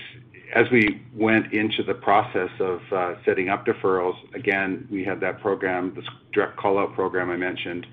as 0.54 0.70
we 0.72 1.02
went 1.14 1.54
into 1.54 1.84
the 1.84 1.94
process 1.94 2.50
of 2.60 2.82
uh, 2.92 3.16
setting 3.26 3.50
up 3.50 3.66
deferrals, 3.66 4.16
again, 4.34 4.88
we 4.90 5.04
had 5.04 5.20
that 5.20 5.42
program, 5.42 5.94
this 5.96 6.06
direct 6.32 6.58
call-out 6.58 6.94
program 6.94 7.30
I 7.30 7.38
mentioned, 7.38 7.86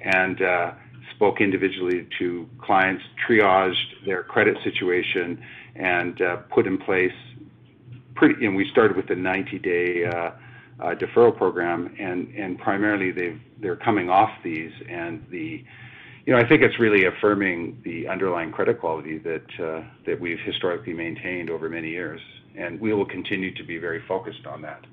and 0.00 0.42
uh, 0.42 0.72
spoke 1.14 1.40
individually 1.40 2.08
to 2.18 2.48
clients, 2.60 3.04
triaged 3.28 4.04
their 4.04 4.24
credit 4.24 4.56
situation, 4.64 5.42
and 5.76 6.20
uh, 6.20 6.36
put 6.52 6.66
in 6.66 6.78
place 6.78 7.12
pretty. 8.14 8.44
And 8.44 8.56
we 8.56 8.68
started 8.70 8.96
with 8.96 9.06
the 9.06 9.14
90-day 9.14 10.04
uh, 10.06 10.10
uh, 10.80 10.94
deferral 10.96 11.36
program, 11.36 11.94
and 11.98 12.58
primarily 12.58 13.12
they 13.12 13.38
they're 13.60 13.76
coming 13.76 14.10
off 14.10 14.30
these, 14.42 14.72
and 14.88 15.24
the 15.30 15.64
I 16.28 16.48
think 16.48 16.62
it's 16.62 16.78
really 16.78 17.06
affirming 17.06 17.80
the 17.84 18.06
underlying 18.06 18.52
credit 18.52 18.78
quality 18.78 19.18
that 19.18 19.44
uh, 19.60 19.82
that 20.06 20.20
we've 20.20 20.38
historically 20.44 20.92
maintained 20.92 21.50
over 21.50 21.68
many 21.68 21.90
years, 21.90 22.20
and 22.56 22.80
we 22.80 22.92
will 22.92 23.06
continue 23.06 23.52
to 23.54 23.64
be 23.64 23.78
very 23.78 24.02
focused 24.06 24.46
on 24.46 24.62
that. 24.62 24.84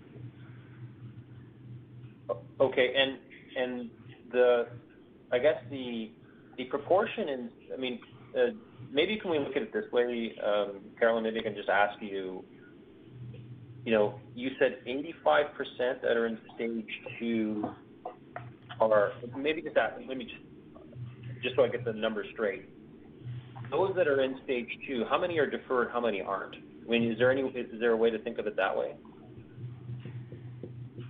Okay, 2.59 2.93
and 2.95 3.19
and 3.55 3.89
the 4.31 4.67
I 5.31 5.37
guess 5.37 5.55
the 5.69 6.09
the 6.57 6.65
proportion 6.65 7.29
in 7.29 7.49
I 7.73 7.77
mean 7.77 7.99
uh, 8.35 8.51
maybe 8.91 9.19
can 9.19 9.29
we 9.29 9.37
look 9.37 9.55
at 9.55 9.61
it 9.61 9.73
this 9.73 9.85
way, 9.91 10.35
um, 10.43 10.81
Carolyn? 10.97 11.23
Maybe 11.23 11.39
I 11.39 11.43
can 11.43 11.55
just 11.55 11.69
ask 11.69 12.01
you. 12.01 12.43
You 13.85 13.93
know, 13.93 14.19
you 14.35 14.49
said 14.59 14.79
85% 14.85 16.01
that 16.01 16.17
are 16.17 16.27
in 16.27 16.37
stage 16.53 16.85
two 17.17 17.63
are 18.81 19.13
maybe 19.37 19.61
just 19.61 19.77
ask, 19.77 19.95
let 20.07 20.17
me 20.17 20.25
just 21.41 21.55
so 21.55 21.63
I 21.63 21.67
get 21.69 21.85
the 21.85 21.93
numbers 21.93 22.27
straight. 22.33 22.69
Those 23.71 23.93
that 23.95 24.07
are 24.07 24.21
in 24.21 24.39
stage 24.43 24.67
two, 24.87 25.05
how 25.09 25.19
many 25.19 25.37
are 25.37 25.49
deferred, 25.49 25.89
how 25.91 26.01
many 26.01 26.21
aren't? 26.21 26.55
I 26.55 26.89
mean, 26.89 27.11
is 27.11 27.19
there 27.19 27.31
any 27.31 27.41
is 27.41 27.79
there 27.79 27.91
a 27.91 27.97
way 27.97 28.09
to 28.09 28.17
think 28.19 28.39
of 28.39 28.47
it 28.47 28.55
that 28.55 28.75
way? 28.75 28.95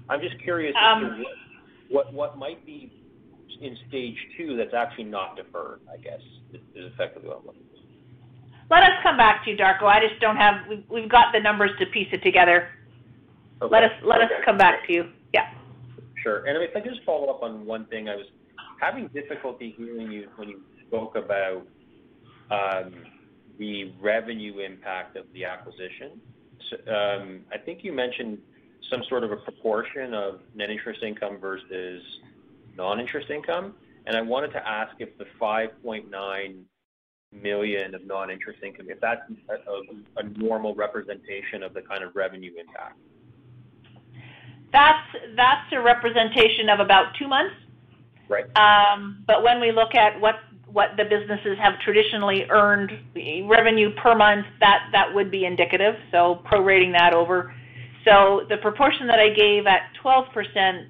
I'm 0.09 0.19
just 0.19 0.41
curious 0.43 0.75
um, 0.83 1.23
what, 1.89 2.07
what 2.07 2.13
what 2.13 2.37
might 2.37 2.65
be 2.65 2.91
in 3.61 3.77
stage 3.87 4.15
two 4.37 4.57
that's 4.57 4.73
actually 4.73 5.05
not 5.05 5.35
deferred, 5.35 5.79
I 5.91 5.97
guess, 5.97 6.19
is 6.53 6.91
effectively 6.93 7.29
what 7.29 7.39
I'm 7.39 7.45
looking 7.47 7.61
for. 7.61 7.69
Let 8.69 8.83
us 8.83 8.91
come 9.01 9.17
back 9.17 9.43
to 9.45 9.51
you, 9.51 9.57
Darko. 9.57 9.83
I 9.83 9.99
just 9.99 10.21
don't 10.21 10.37
have. 10.37 10.67
We've, 10.69 10.83
we've 10.89 11.09
got 11.09 11.33
the 11.33 11.39
numbers 11.39 11.71
to 11.79 11.85
piece 11.87 12.07
it 12.11 12.21
together. 12.23 12.69
Okay. 13.61 13.71
Let 13.71 13.83
us 13.83 13.91
let 14.03 14.21
us 14.21 14.29
come 14.45 14.57
back 14.57 14.85
to 14.87 14.93
you. 14.93 15.09
Yeah. 15.33 15.51
Sure. 16.23 16.45
And 16.45 16.61
if 16.61 16.75
I 16.75 16.81
could 16.81 16.91
just 16.91 17.05
follow 17.05 17.27
up 17.29 17.41
on 17.41 17.65
one 17.65 17.85
thing, 17.85 18.09
I 18.09 18.15
was 18.15 18.25
having 18.79 19.07
difficulty 19.09 19.73
hearing 19.77 20.11
you 20.11 20.27
when 20.35 20.49
you 20.49 20.61
spoke 20.87 21.15
about 21.15 21.67
um, 22.51 22.93
the 23.57 23.93
revenue 24.01 24.59
impact 24.59 25.17
of 25.17 25.25
the 25.33 25.45
acquisition. 25.45 26.19
So, 26.69 26.93
um, 26.93 27.41
I 27.53 27.57
think 27.57 27.83
you 27.83 27.91
mentioned 27.91 28.39
some 28.89 29.03
sort 29.09 29.23
of 29.23 29.31
a 29.31 29.37
proportion 29.37 30.13
of 30.13 30.39
net 30.55 30.69
interest 30.69 31.03
income 31.03 31.37
versus 31.39 32.01
non-interest 32.75 33.29
income, 33.29 33.75
and 34.05 34.15
I 34.15 34.21
wanted 34.21 34.51
to 34.53 34.67
ask 34.67 34.95
if 34.99 35.17
the 35.17 35.25
5.9 35.39 36.63
million 37.31 37.93
of 37.93 38.05
non-interest 38.05 38.59
income, 38.63 38.87
if 38.89 38.99
that's 38.99 39.21
a, 39.49 39.71
a, 39.71 40.25
a 40.25 40.29
normal 40.37 40.73
representation 40.73 41.61
of 41.63 41.73
the 41.73 41.81
kind 41.81 42.03
of 42.03 42.15
revenue 42.15 42.53
impact. 42.59 42.97
That's 44.71 45.07
that's 45.35 45.71
a 45.71 45.81
representation 45.81 46.69
of 46.69 46.79
about 46.79 47.15
two 47.17 47.27
months. 47.27 47.55
Right. 48.29 48.45
Um, 48.55 49.23
but 49.27 49.43
when 49.43 49.59
we 49.59 49.71
look 49.71 49.95
at 49.95 50.19
what 50.21 50.35
what 50.71 50.89
the 50.97 51.03
businesses 51.03 51.57
have 51.59 51.73
traditionally 51.83 52.45
earned 52.51 52.91
revenue 53.49 53.89
per 53.95 54.15
month, 54.15 54.45
that 54.59 54.87
that 54.91 55.13
would 55.13 55.31
be 55.31 55.45
indicative. 55.45 55.95
So 56.11 56.41
prorating 56.45 56.93
that 56.93 57.13
over. 57.13 57.53
So 58.05 58.45
the 58.49 58.57
proportion 58.57 59.07
that 59.07 59.19
I 59.19 59.29
gave 59.29 59.65
at 59.67 59.81
12% 60.03 60.87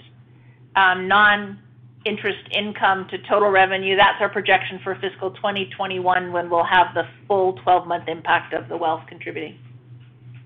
um, 0.75 1.07
non-interest 1.07 2.49
income 2.51 3.07
to 3.09 3.17
total 3.29 3.49
revenue, 3.49 3.95
that's 3.95 4.21
our 4.21 4.29
projection 4.29 4.79
for 4.83 4.95
fiscal 4.95 5.31
2021 5.31 6.31
when 6.31 6.49
we'll 6.49 6.63
have 6.63 6.87
the 6.93 7.03
full 7.27 7.57
12-month 7.65 8.07
impact 8.07 8.53
of 8.53 8.69
the 8.69 8.77
wealth 8.77 9.01
contributing. 9.07 9.57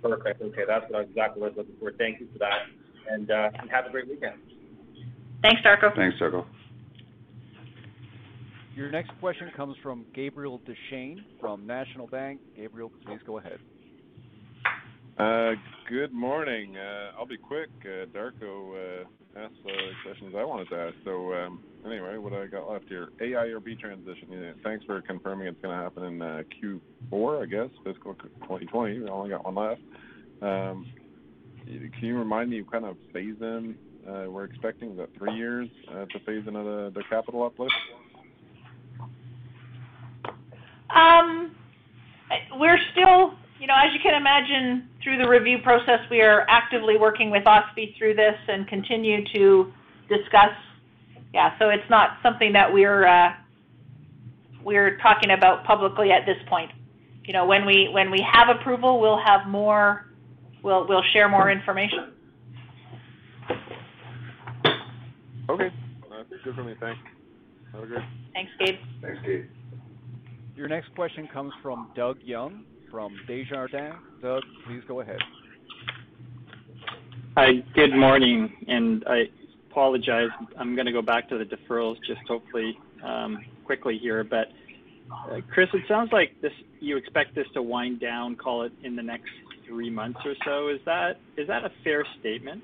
Perfect. 0.01 0.41
Okay, 0.41 0.63
that's 0.67 0.85
what 0.89 0.99
I- 0.99 1.03
exactly 1.03 1.41
what 1.41 1.53
I 1.53 1.55
was 1.55 1.57
looking 1.57 1.75
for. 1.79 1.91
Thank 1.97 2.19
you 2.19 2.27
for 2.31 2.39
that, 2.39 2.67
and, 3.09 3.29
uh, 3.29 3.49
and 3.59 3.69
have 3.69 3.85
a 3.85 3.89
great 3.89 4.07
weekend. 4.07 4.35
Thanks, 5.41 5.61
Darko. 5.61 5.93
Thanks, 5.95 6.17
Darko. 6.19 6.45
Your 8.75 8.89
next 8.89 9.11
question 9.19 9.51
comes 9.55 9.75
from 9.83 10.03
Gabriel 10.15 10.59
Dechaine 10.65 11.19
from 11.39 11.67
National 11.67 12.07
Bank. 12.07 12.39
Gabriel, 12.55 12.91
please 13.05 13.19
go 13.25 13.37
ahead. 13.37 13.59
Uh, 15.19 15.51
good 15.87 16.11
morning. 16.11 16.75
Uh, 16.75 17.11
I'll 17.17 17.27
be 17.27 17.37
quick. 17.37 17.69
Uh, 17.81 18.07
Darko 18.07 19.03
uh, 19.03 19.39
asked 19.39 19.53
the 19.63 19.73
questions 20.03 20.33
I 20.35 20.43
wanted 20.43 20.69
to 20.69 20.75
ask. 20.75 20.95
So 21.05 21.33
um, 21.35 21.63
anyway, 21.85 22.17
what 22.17 22.33
I 22.33 22.47
got 22.47 22.67
left 22.67 22.85
here, 22.89 23.09
AIRB 23.21 23.79
transition. 23.79 24.55
Thanks 24.63 24.83
for 24.85 24.99
confirming 25.03 25.47
it's 25.47 25.61
going 25.61 25.77
to 25.77 25.83
happen 25.83 26.03
in 26.05 26.21
uh, 26.23 26.41
Q4, 27.11 27.43
I 27.43 27.45
guess, 27.45 27.69
fiscal 27.83 28.15
2020. 28.15 28.99
We 28.99 29.07
only 29.07 29.29
got 29.29 29.45
one 29.45 29.53
left. 29.53 29.81
Um, 30.41 30.87
can 31.65 31.91
you 32.01 32.17
remind 32.17 32.49
me 32.49 32.59
of 32.61 32.71
kind 32.71 32.85
of 32.85 32.97
phase 33.13 33.35
in? 33.39 33.75
Uh, 34.07 34.31
we're 34.31 34.45
expecting 34.45 34.97
that 34.97 35.09
three 35.15 35.35
years 35.35 35.69
to 35.89 36.19
phase 36.25 36.43
in 36.47 36.55
the, 36.55 36.91
the 36.95 37.03
capital 37.09 37.43
uplift. 37.43 37.71
Um, 40.93 41.55
we're 42.59 42.79
still, 42.91 43.33
you 43.59 43.67
know, 43.67 43.75
as 43.75 43.93
you 43.93 43.99
can 44.01 44.15
imagine, 44.15 44.89
through 45.03 45.17
the 45.17 45.27
review 45.27 45.57
process, 45.63 45.99
we 46.09 46.21
are 46.21 46.45
actively 46.47 46.97
working 46.97 47.29
with 47.29 47.43
OSFI 47.43 47.97
through 47.97 48.15
this 48.15 48.35
and 48.47 48.67
continue 48.67 49.23
to 49.33 49.71
discuss. 50.09 50.53
Yeah, 51.33 51.57
so 51.59 51.69
it's 51.69 51.89
not 51.89 52.17
something 52.21 52.53
that 52.53 52.71
we're 52.71 53.07
uh, 53.07 53.33
we're 54.63 54.97
talking 54.97 55.31
about 55.31 55.65
publicly 55.65 56.11
at 56.11 56.25
this 56.25 56.37
point. 56.47 56.71
You 57.25 57.33
know, 57.33 57.45
when 57.45 57.65
we 57.65 57.89
when 57.91 58.11
we 58.11 58.25
have 58.31 58.49
approval, 58.49 58.99
we'll 58.99 59.21
have 59.23 59.47
more. 59.47 60.05
We'll 60.61 60.87
we'll 60.87 61.03
share 61.11 61.27
more 61.27 61.49
information. 61.49 62.13
Okay, 65.49 65.69
that's 66.09 66.43
good 66.43 66.55
for 66.55 66.63
me. 66.63 66.75
Thanks. 66.79 66.99
Have 67.73 67.83
a 67.83 67.87
good. 67.87 68.03
Thanks, 68.33 68.51
Gabe. 68.59 68.75
Thanks, 69.01 69.19
Gabe. 69.25 69.45
Your 70.55 70.67
next 70.67 70.93
question 70.95 71.27
comes 71.33 71.51
from 71.61 71.91
Doug 71.95 72.17
Young 72.23 72.63
from 72.91 73.15
Desjardins. 73.27 73.95
Doug, 74.21 74.43
please 74.67 74.81
go 74.87 75.01
ahead. 75.01 75.17
Hi, 77.35 77.53
good 77.73 77.95
morning, 77.95 78.53
and 78.67 79.03
I 79.07 79.23
apologize. 79.71 80.29
I'm 80.59 80.75
going 80.75 80.85
to 80.85 80.91
go 80.91 81.01
back 81.01 81.27
to 81.29 81.37
the 81.39 81.45
deferrals 81.45 81.95
just 82.05 82.21
hopefully 82.27 82.77
um, 83.03 83.43
quickly 83.65 83.97
here. 83.97 84.23
But 84.23 84.49
uh, 85.11 85.41
Chris, 85.51 85.69
it 85.73 85.81
sounds 85.87 86.11
like 86.11 86.39
this 86.43 86.51
you 86.79 86.97
expect 86.97 87.33
this 87.33 87.47
to 87.55 87.63
wind 87.63 87.99
down, 87.99 88.35
call 88.35 88.61
it 88.61 88.71
in 88.83 88.95
the 88.95 89.01
next 89.01 89.31
three 89.67 89.89
months 89.89 90.19
or 90.23 90.35
so. 90.45 90.67
Is 90.67 90.79
that 90.85 91.13
is 91.35 91.47
that 91.47 91.65
a 91.65 91.71
fair 91.83 92.05
statement? 92.19 92.63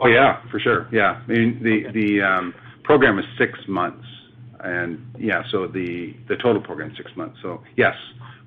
Oh 0.00 0.08
yeah, 0.08 0.40
for 0.50 0.58
sure. 0.58 0.88
Yeah, 0.90 1.20
I 1.22 1.30
mean 1.30 1.60
the 1.62 1.92
the 1.92 2.22
um, 2.22 2.54
program 2.84 3.18
is 3.18 3.26
six 3.36 3.58
months, 3.68 4.06
and 4.06 4.21
yeah, 5.18 5.42
so 5.50 5.66
the 5.66 6.14
the 6.28 6.36
total 6.36 6.62
program 6.62 6.90
is 6.90 6.96
six 6.96 7.10
months. 7.16 7.38
So 7.42 7.62
yes, 7.76 7.94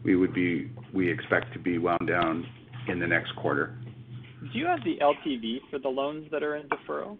we 0.03 0.15
would 0.15 0.33
be 0.33 0.71
we 0.93 1.11
expect 1.11 1.53
to 1.53 1.59
be 1.59 1.77
wound 1.77 2.07
down 2.07 2.45
in 2.87 2.99
the 2.99 3.07
next 3.07 3.35
quarter. 3.35 3.77
Do 4.53 4.59
you 4.59 4.67
have 4.67 4.83
the 4.83 4.97
LTV 5.01 5.61
for 5.69 5.79
the 5.79 5.89
loans 5.89 6.27
that 6.31 6.43
are 6.43 6.55
in 6.55 6.67
deferral? 6.69 7.17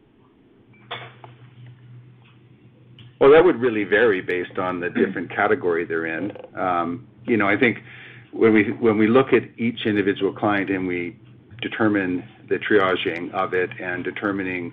Well, 3.19 3.31
that 3.31 3.43
would 3.43 3.59
really 3.59 3.85
vary 3.85 4.21
based 4.21 4.59
on 4.59 4.79
the 4.79 4.89
different 4.89 5.33
category 5.33 5.85
they're 5.85 6.05
in. 6.05 6.31
Um, 6.55 7.07
you 7.25 7.37
know, 7.37 7.47
I 7.47 7.57
think 7.57 7.77
when 8.31 8.53
we 8.53 8.71
when 8.79 8.97
we 8.97 9.07
look 9.07 9.27
at 9.33 9.43
each 9.57 9.85
individual 9.85 10.33
client 10.33 10.69
and 10.69 10.85
we 10.85 11.17
determine 11.61 12.23
the 12.49 12.57
triaging 12.57 13.33
of 13.33 13.53
it 13.53 13.69
and 13.81 14.03
determining, 14.03 14.65
you 14.65 14.71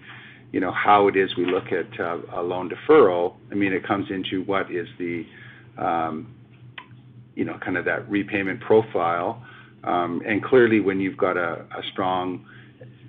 know, 0.60 0.72
how 0.72 1.08
it 1.08 1.16
is 1.16 1.36
we 1.36 1.46
look 1.46 1.72
at 1.72 1.98
uh, 1.98 2.18
a 2.34 2.42
loan 2.42 2.70
deferral. 2.70 3.34
I 3.50 3.54
mean, 3.54 3.72
it 3.72 3.86
comes 3.86 4.10
into 4.10 4.42
what 4.42 4.70
is 4.70 4.86
the, 4.98 5.26
um, 5.78 6.34
you 7.34 7.44
know, 7.44 7.58
kind 7.58 7.76
of 7.76 7.84
that 7.86 8.08
repayment 8.10 8.60
profile. 8.60 9.42
Um, 9.84 10.22
and 10.26 10.42
clearly, 10.44 10.80
when 10.80 11.00
you've 11.00 11.16
got 11.16 11.36
a, 11.36 11.64
strong 11.90 12.46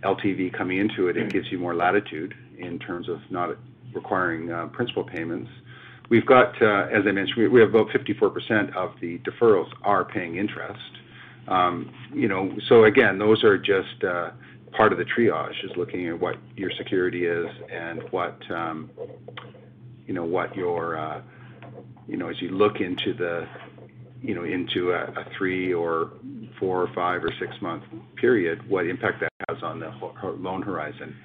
LTV 0.01 0.53
coming 0.57 0.79
into 0.79 1.07
it, 1.07 1.17
it 1.17 1.31
gives 1.31 1.51
you 1.51 1.59
more 1.59 1.75
latitude 1.75 2.33
in 2.57 2.79
terms 2.79 3.07
of 3.07 3.19
not 3.29 3.55
requiring 3.93 4.51
uh, 4.51 4.67
principal 4.67 5.03
payments. 5.03 5.49
We've 6.09 6.25
got, 6.25 6.61
uh, 6.61 6.87
as 6.91 7.03
I 7.07 7.11
mentioned, 7.11 7.51
we, 7.51 7.59
have 7.59 7.69
about 7.69 7.87
54% 7.89 8.75
of 8.75 8.93
the 8.99 9.19
deferrals 9.19 9.71
are 9.83 10.03
paying 10.03 10.37
interest. 10.37 10.79
Um, 11.47 11.93
you 12.13 12.27
know, 12.27 12.55
so 12.67 12.85
again, 12.85 13.17
those 13.19 13.43
are 13.43 13.57
just 13.57 14.03
part 14.75 14.91
of 14.91 14.97
the 14.97 15.05
triage, 15.05 15.63
is 15.63 15.71
looking 15.77 16.07
at 16.09 16.19
what 16.19 16.35
your 16.55 16.71
security 16.77 17.25
is 17.25 17.45
and 17.71 18.01
what, 18.11 18.37
um, 18.51 18.89
you 20.05 20.13
know, 20.13 20.23
what 20.23 20.55
your, 20.55 20.97
uh, 20.97 21.21
you 22.07 22.17
know, 22.17 22.29
as 22.29 22.35
you 22.41 22.49
look 22.49 22.75
into 22.79 23.13
the, 23.17 23.45
you 24.21 24.35
know, 24.35 24.43
into 24.43 24.91
a, 24.91 25.03
a 25.19 25.25
three 25.37 25.73
or 25.73 26.11
four 26.59 26.81
or 26.81 26.93
five 26.93 27.23
or 27.23 27.31
six 27.39 27.51
month 27.61 27.83
period, 28.15 28.67
what 28.69 28.85
impact 28.87 29.21
that 29.21 29.31
has 29.49 29.57
on 29.63 29.79
the 29.79 29.91
loan 30.37 30.61
horizon. 30.61 31.15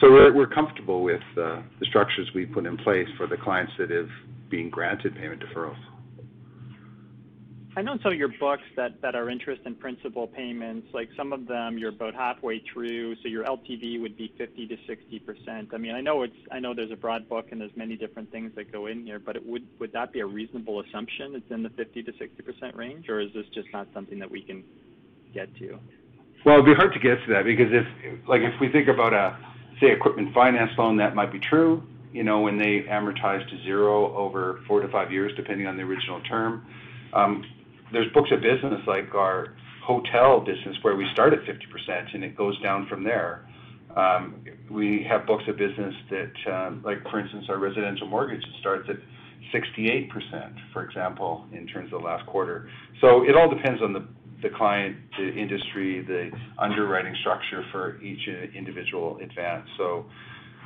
So 0.00 0.10
we're, 0.10 0.34
we're 0.34 0.46
comfortable 0.46 1.02
with 1.02 1.22
uh, 1.32 1.62
the 1.80 1.86
structures 1.88 2.28
we 2.34 2.46
put 2.46 2.66
in 2.66 2.76
place 2.78 3.08
for 3.16 3.26
the 3.26 3.36
clients 3.36 3.72
that 3.78 3.90
have 3.90 4.08
been 4.50 4.68
granted 4.68 5.14
payment 5.14 5.42
deferrals. 5.42 5.76
I 7.76 7.82
know 7.82 7.98
some 8.02 8.12
of 8.12 8.18
your 8.18 8.28
books 8.28 8.62
that, 8.76 9.02
that 9.02 9.16
are 9.16 9.28
interest 9.28 9.62
and 9.64 9.78
principal 9.78 10.28
payments, 10.28 10.86
like 10.94 11.08
some 11.16 11.32
of 11.32 11.48
them 11.48 11.76
you're 11.76 11.88
about 11.88 12.14
halfway 12.14 12.60
through, 12.60 13.16
so 13.16 13.28
your 13.28 13.44
LTV 13.44 14.00
would 14.00 14.16
be 14.16 14.32
50 14.38 14.68
to 14.68 14.76
60 14.86 15.18
percent. 15.20 15.70
I 15.72 15.78
mean, 15.78 15.92
I 15.92 16.00
know 16.00 16.22
it's 16.22 16.36
I 16.52 16.60
know 16.60 16.72
there's 16.72 16.92
a 16.92 16.96
broad 16.96 17.28
book 17.28 17.48
and 17.50 17.60
there's 17.60 17.76
many 17.76 17.96
different 17.96 18.30
things 18.30 18.52
that 18.54 18.70
go 18.70 18.86
in 18.86 19.04
here, 19.04 19.18
but 19.18 19.34
it 19.34 19.44
would 19.44 19.66
would 19.80 19.92
that 19.92 20.12
be 20.12 20.20
a 20.20 20.26
reasonable 20.26 20.80
assumption? 20.80 21.34
It's 21.34 21.50
in 21.50 21.64
the 21.64 21.70
50 21.70 22.04
to 22.04 22.12
60 22.16 22.42
percent 22.42 22.76
range, 22.76 23.08
or 23.08 23.18
is 23.18 23.32
this 23.34 23.46
just 23.52 23.68
not 23.72 23.88
something 23.92 24.20
that 24.20 24.30
we 24.30 24.42
can 24.42 24.62
get 25.32 25.54
to? 25.56 25.78
Well, 26.44 26.56
it'd 26.56 26.66
be 26.66 26.74
hard 26.74 26.92
to 26.92 27.00
get 27.00 27.24
to 27.26 27.32
that 27.32 27.44
because 27.44 27.72
if, 27.72 28.28
like, 28.28 28.42
if 28.42 28.60
we 28.60 28.68
think 28.68 28.86
about 28.86 29.14
a, 29.14 29.36
say, 29.80 29.90
equipment 29.90 30.34
finance 30.34 30.72
loan, 30.76 30.98
that 30.98 31.14
might 31.14 31.32
be 31.32 31.40
true. 31.40 31.82
You 32.12 32.22
know, 32.22 32.40
when 32.40 32.58
they 32.58 32.82
amortize 32.82 33.48
to 33.48 33.62
zero 33.64 34.14
over 34.14 34.60
four 34.68 34.80
to 34.80 34.88
five 34.88 35.10
years, 35.10 35.32
depending 35.36 35.66
on 35.66 35.76
the 35.76 35.82
original 35.82 36.20
term. 36.20 36.66
Um, 37.14 37.44
there's 37.92 38.10
books 38.12 38.30
of 38.32 38.40
business 38.40 38.80
like 38.86 39.14
our 39.14 39.54
hotel 39.84 40.40
business 40.40 40.76
where 40.82 40.96
we 40.96 41.06
start 41.12 41.32
at 41.32 41.40
50% 41.40 42.14
and 42.14 42.24
it 42.24 42.36
goes 42.36 42.60
down 42.62 42.86
from 42.88 43.04
there. 43.04 43.46
Um, 43.96 44.44
we 44.70 45.06
have 45.08 45.26
books 45.26 45.44
of 45.46 45.56
business 45.56 45.94
that, 46.10 46.52
um, 46.52 46.82
like 46.84 46.98
for 47.10 47.20
instance, 47.20 47.44
our 47.48 47.58
residential 47.58 48.08
mortgage 48.08 48.42
starts 48.60 48.88
at 48.88 48.96
68%, 49.54 50.08
for 50.72 50.84
example, 50.84 51.44
in 51.52 51.66
terms 51.66 51.92
of 51.92 52.00
the 52.00 52.06
last 52.06 52.26
quarter. 52.26 52.68
So 53.00 53.24
it 53.24 53.36
all 53.36 53.48
depends 53.48 53.82
on 53.82 53.92
the, 53.92 54.06
the 54.42 54.48
client, 54.56 54.96
the 55.18 55.28
industry, 55.28 56.02
the 56.04 56.30
underwriting 56.58 57.14
structure 57.20 57.64
for 57.70 58.00
each 58.02 58.26
individual 58.56 59.18
advance. 59.22 59.68
So 59.78 60.06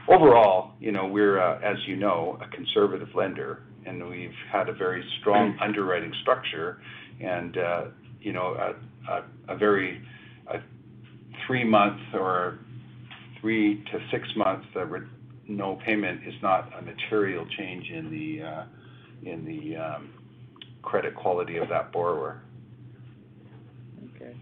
overall, 0.08 0.72
you 0.80 0.92
know, 0.92 1.06
we're, 1.06 1.38
as 1.38 1.76
you 1.86 1.96
know, 1.96 2.38
a 2.40 2.48
conservative 2.54 3.08
lender, 3.14 3.62
and 3.86 4.08
we've 4.08 4.30
had 4.52 4.68
a 4.68 4.72
very 4.72 5.04
strong 5.20 5.56
underwriting 5.60 6.12
structure 6.22 6.80
and, 7.20 7.56
you 8.20 8.32
know, 8.32 8.74
a 9.48 9.56
very 9.56 10.02
three-month 11.46 12.00
or 12.14 12.58
three 13.40 13.82
to 13.92 13.98
six-month 14.10 14.64
no 15.48 15.78
payment 15.84 16.20
is 16.26 16.34
not 16.42 16.70
a 16.78 16.82
material 16.82 17.46
change 17.56 17.90
in 17.90 18.10
the 18.10 18.42
uh, 18.42 18.64
um, 19.76 20.10
credit 20.82 21.14
quality 21.14 21.56
of 21.56 21.68
that 21.70 21.90
borrower. 21.90 22.42
Okay. 24.14 24.36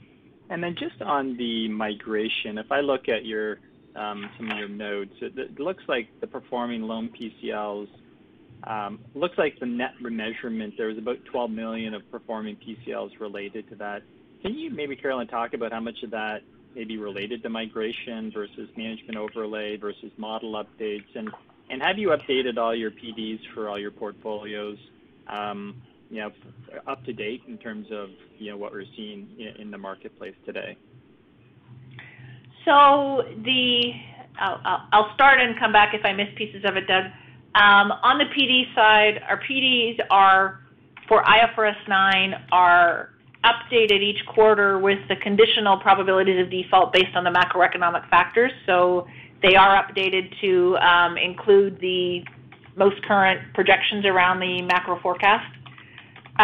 And 0.50 0.62
then 0.62 0.74
just 0.78 1.00
on 1.00 1.36
the 1.36 1.68
migration, 1.68 2.58
if 2.58 2.70
I 2.70 2.80
look 2.80 3.08
at 3.08 3.24
your 3.24 3.58
um, 3.94 4.28
some 4.36 4.50
of 4.50 4.58
your 4.58 4.68
notes, 4.68 5.14
it 5.22 5.58
looks 5.58 5.82
like 5.88 6.08
the 6.20 6.26
performing 6.26 6.82
loan 6.82 7.08
PCLs 7.08 7.88
looks 9.14 9.38
like 9.38 9.58
the 9.60 9.66
net 9.66 9.92
remeasurement, 10.02 10.76
there 10.76 10.88
was 10.88 10.98
about 10.98 11.24
12 11.26 11.50
million 11.50 11.94
of 11.94 12.08
performing 12.10 12.56
PCLs 12.56 13.20
related 13.20 13.68
to 13.70 13.76
that. 13.76 14.02
Can 14.42 14.54
you 14.54 14.70
maybe, 14.70 14.96
Carolyn, 14.96 15.26
talk 15.28 15.54
about 15.54 15.72
how 15.72 15.80
much 15.80 16.02
of 16.02 16.10
that 16.10 16.42
may 16.74 16.84
be 16.84 16.98
related 16.98 17.42
to 17.42 17.48
migration 17.48 18.30
versus 18.32 18.68
management 18.76 19.16
overlay 19.16 19.76
versus 19.76 20.10
model 20.16 20.52
updates? 20.52 21.06
And, 21.14 21.30
and 21.70 21.82
have 21.82 21.98
you 21.98 22.08
updated 22.08 22.58
all 22.58 22.74
your 22.74 22.90
PDs 22.90 23.40
for 23.54 23.68
all 23.68 23.78
your 23.78 23.90
portfolios, 23.90 24.78
um, 25.28 25.80
you 26.10 26.20
know, 26.20 26.30
up 26.86 27.04
to 27.04 27.12
date 27.12 27.42
in 27.48 27.58
terms 27.58 27.86
of, 27.90 28.10
you 28.38 28.50
know, 28.50 28.56
what 28.56 28.72
we're 28.72 28.84
seeing 28.96 29.28
in 29.58 29.70
the 29.70 29.78
marketplace 29.78 30.34
today? 30.44 30.76
So 32.64 33.22
the 33.44 33.92
I'll, 34.38 34.88
I'll 34.92 35.14
start 35.14 35.40
and 35.40 35.58
come 35.58 35.72
back 35.72 35.94
if 35.94 36.04
I 36.04 36.12
miss 36.12 36.28
pieces 36.36 36.64
of 36.64 36.76
it, 36.76 36.86
Doug. 36.86 37.04
Um, 37.56 37.90
on 38.02 38.18
the 38.18 38.26
PD 38.26 38.74
side, 38.74 39.22
our 39.28 39.40
PDs 39.40 39.98
are 40.10 40.60
for 41.08 41.22
IFRS 41.22 41.88
9 41.88 42.34
are 42.52 43.10
updated 43.44 44.02
each 44.02 44.24
quarter 44.26 44.78
with 44.78 44.98
the 45.08 45.16
conditional 45.16 45.78
probabilities 45.78 46.38
of 46.40 46.50
default 46.50 46.92
based 46.92 47.14
on 47.14 47.24
the 47.24 47.30
macroeconomic 47.30 48.08
factors. 48.10 48.52
So 48.66 49.06
they 49.42 49.54
are 49.54 49.82
updated 49.82 50.38
to 50.42 50.76
um, 50.78 51.16
include 51.16 51.80
the 51.80 52.24
most 52.76 53.02
current 53.04 53.40
projections 53.54 54.04
around 54.04 54.40
the 54.40 54.62
macro 54.62 55.00
forecast. 55.00 55.46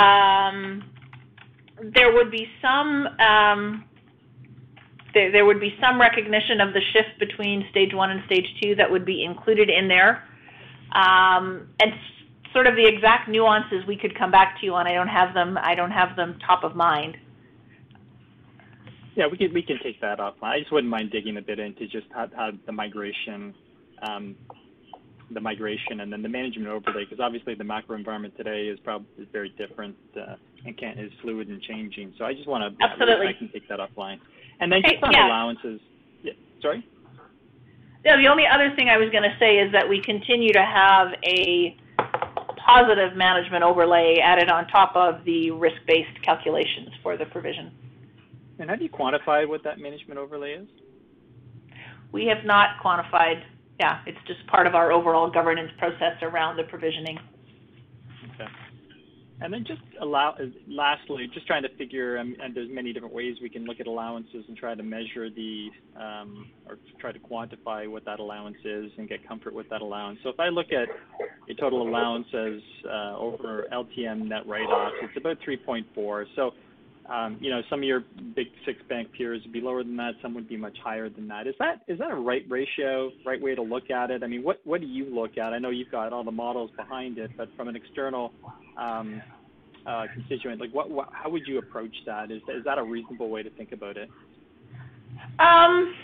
Um, 0.01 0.85
there 1.95 2.15
would 2.15 2.31
be 2.31 2.47
some 2.63 3.09
There 5.13 5.45
would 5.45 5.61
be 5.61 5.75
some 5.79 6.01
recognition 6.01 6.61
of 6.61 6.73
the 6.73 6.81
shift 6.93 7.19
between 7.19 7.67
stage 7.71 7.93
one 7.93 8.11
and 8.11 8.25
stage 8.25 8.47
two 8.63 8.75
that 8.77 8.91
would 8.91 9.05
be 9.05 9.25
included 9.25 9.69
in 9.69 9.89
there. 9.89 10.25
Um, 10.95 11.69
sort 12.53 12.67
of 12.67 12.77
the 12.77 12.87
exact 12.87 13.29
nuances 13.29 13.85
we 13.87 13.97
could 13.97 14.17
come 14.17 14.31
back 14.31 14.61
to 14.61 14.67
you 14.67 14.75
on. 14.75 14.87
I 14.87 14.95
don't 14.95 15.09
have 15.09 15.35
them 15.35 15.59
I 15.61 15.75
don't 15.75 15.91
have 15.91 16.17
them 16.17 16.39
top 16.47 16.65
of 16.65 16.77
mind. 16.77 17.17
Yeah, 19.15 19.27
we 19.27 19.37
can 19.37 19.53
we 19.53 19.63
can 19.63 19.79
take 19.83 20.01
that 20.01 20.19
offline. 20.19 20.43
I 20.43 20.61
just 20.61 20.73
wouldn't 20.73 20.91
mind 20.91 21.11
digging 21.11 21.37
a 21.37 21.43
bit 21.43 21.59
into 21.59 21.87
just 21.87 22.07
how 22.13 22.51
the 22.67 22.73
migration 22.73 23.55
um, 24.03 24.37
the 25.31 25.41
migration, 25.41 26.01
and 26.01 26.13
then 26.13 26.23
the 26.23 26.29
management 26.29 26.69
overlay, 26.69 27.05
because 27.05 27.21
obviously 27.21 27.55
the 27.55 27.65
macro 27.65 27.97
environment 27.97 28.35
today 28.37 28.67
is 28.67 28.79
probably 28.81 29.07
is 29.19 29.29
very 29.33 29.51
different 29.51 29.97
uh, 30.17 30.37
and 30.67 30.77
can 30.77 30.99
is 30.99 31.11
fluid 31.23 31.49
and 31.49 31.63
changing. 31.63 32.13
So 32.19 32.25
I 32.25 32.35
just 32.35 32.47
wanna- 32.49 32.75
Absolutely. 32.81 33.29
I 33.29 33.33
can 33.33 33.49
take 33.49 33.69
that 33.69 33.79
offline. 33.79 34.19
And 34.61 34.71
then 34.71 34.83
just 34.83 35.03
on 35.03 35.15
allowances. 35.15 35.81
Yeah. 36.23 36.33
Sorry? 36.61 36.85
No, 38.05 38.17
the 38.17 38.29
only 38.29 38.45
other 38.47 38.75
thing 38.75 38.89
I 38.89 38.97
was 38.97 39.11
gonna 39.11 39.37
say 39.39 39.59
is 39.59 39.71
that 39.73 39.89
we 39.89 40.01
continue 40.03 40.53
to 40.53 40.65
have 40.65 41.15
a 41.25 41.77
positive 42.57 43.17
management 43.17 43.63
overlay 43.63 44.19
added 44.23 44.49
on 44.49 44.67
top 44.69 44.95
of 44.97 45.25
the 45.25 45.51
risk-based 45.51 46.23
calculations 46.23 46.91
for 47.03 47.17
the 47.17 47.27
provision. 47.27 47.71
And 48.59 48.71
have 48.71 48.83
you 48.83 48.89
quantified 48.89 49.49
what 49.49 49.63
that 49.65 49.79
management 49.79 50.19
overlay 50.19 50.53
is? 50.53 50.69
We 52.13 52.27
have 52.27 52.45
not 52.45 52.79
quantified. 52.83 53.43
Yeah, 53.81 54.01
it's 54.07 54.19
just 54.27 54.47
part 54.47 54.67
of 54.67 54.75
our 54.75 54.93
overall 54.93 55.31
governance 55.31 55.71
process 55.79 56.17
around 56.23 56.57
the 56.57 56.65
provisioning. 56.65 57.19
Just 59.67 59.81
allow. 60.01 60.37
lastly, 60.69 61.29
just 61.33 61.47
trying 61.47 61.63
to 61.63 61.69
figure, 61.77 62.17
and 62.17 62.37
there's 62.55 62.69
many 62.71 62.93
different 62.93 63.15
ways 63.15 63.37
we 63.43 63.49
can 63.49 63.65
look 63.65 63.81
at 63.81 63.87
allowances 63.87 64.45
and 64.49 64.57
try 64.57 64.75
to 64.75 64.83
measure 64.83 65.31
the, 65.31 65.69
um, 65.97 66.51
or 66.69 66.79
try 67.01 67.13
to 67.13 67.19
quantify 67.19 67.89
what 67.89 68.05
that 68.05 68.21
allowance 68.21 68.57
is 68.65 68.91
and 68.99 69.09
get 69.09 69.27
comfort 69.27 69.55
with 69.55 69.69
that 69.71 69.81
allowance. 69.81 70.19
So 70.23 70.29
if 70.29 70.41
I 70.41 70.49
look 70.49 70.67
at 70.73 70.89
a 71.51 71.55
total 71.55 71.87
allowance 71.89 72.27
as 72.33 72.61
uh, 72.89 73.17
over 73.19 73.67
LTM 73.73 74.29
net 74.29 74.47
write-offs, 74.47 74.97
it's 75.03 75.17
about 75.17 75.39
3.4. 75.47 76.25
Um, 77.13 77.37
you 77.41 77.51
know, 77.51 77.61
some 77.69 77.81
of 77.81 77.85
your 77.85 78.05
big 78.35 78.47
six 78.65 78.79
bank 78.89 79.13
peers 79.13 79.43
would 79.45 79.53
be 79.53 79.61
lower 79.61 79.83
than 79.85 79.97
that, 79.97 80.13
some 80.23 80.35
would 80.35 80.49
be 80.49 80.57
much 80.57 80.79
higher 80.83 81.11
than 81.11 81.29
that. 81.29 81.47
Is 81.47 81.55
that 81.59 81.83
a 82.11 82.15
right 82.15 82.43
ratio, 82.49 83.11
right 83.27 83.41
way 83.41 83.55
to 83.55 83.61
look 83.61 83.91
at 83.91 84.11
it? 84.11 84.23
I 84.23 84.27
mean, 84.27 84.43
what 84.43 84.61
what 84.65 84.81
do 84.81 84.87
you 84.87 85.05
look 85.05 85.37
at? 85.37 85.53
I 85.53 85.59
know 85.59 85.69
you've 85.69 85.91
got 85.91 86.13
all 86.13 86.25
the 86.25 86.31
models 86.31 86.71
behind 86.75 87.19
it, 87.19 87.31
but 87.37 87.49
from 87.55 87.69
an 87.69 87.77
external 87.77 88.33
um, 88.79 89.21
uh, 89.87 90.07
constituent, 90.15 90.59
like 90.59 90.73
what 90.73 90.89
how 91.13 91.29
would 91.29 91.47
you 91.47 91.59
approach 91.59 91.95
that? 92.07 92.31
Is 92.31 92.41
is 92.49 92.65
that 92.65 92.79
a 92.79 92.83
reasonable 92.83 93.29
way 93.29 93.43
to 93.43 93.51
think 93.51 93.73
about 93.73 93.99
it? 93.99 94.09
Um, 95.39 95.95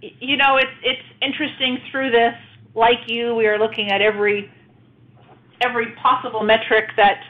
you 0.00 0.38
know, 0.38 0.56
it's 0.56 0.70
it's 0.82 1.08
interesting 1.20 1.78
through 1.90 2.12
this. 2.12 2.34
Like 2.74 3.00
you, 3.06 3.34
we 3.34 3.46
are 3.46 3.58
looking 3.58 3.90
at 3.90 4.00
every 4.00 4.50
every 5.60 5.92
possible 6.02 6.42
metric 6.42 6.90
that 6.96 7.20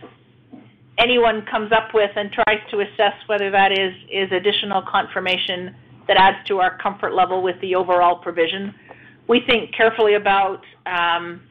anyone 0.98 1.44
comes 1.50 1.72
up 1.72 1.94
with 1.94 2.10
and 2.16 2.30
tries 2.32 2.60
to 2.70 2.80
assess 2.80 3.14
whether 3.26 3.50
that 3.50 3.72
is 3.72 3.94
is 4.10 4.30
additional 4.32 4.82
confirmation 4.82 5.74
that 6.08 6.16
adds 6.16 6.46
to 6.48 6.58
our 6.58 6.78
comfort 6.78 7.14
level 7.14 7.42
with 7.42 7.60
the 7.60 7.74
overall 7.74 8.16
provision. 8.16 8.74
We 9.28 9.42
think 9.46 9.74
carefully 9.74 10.14
about. 10.14 10.62
Um, 10.86 11.42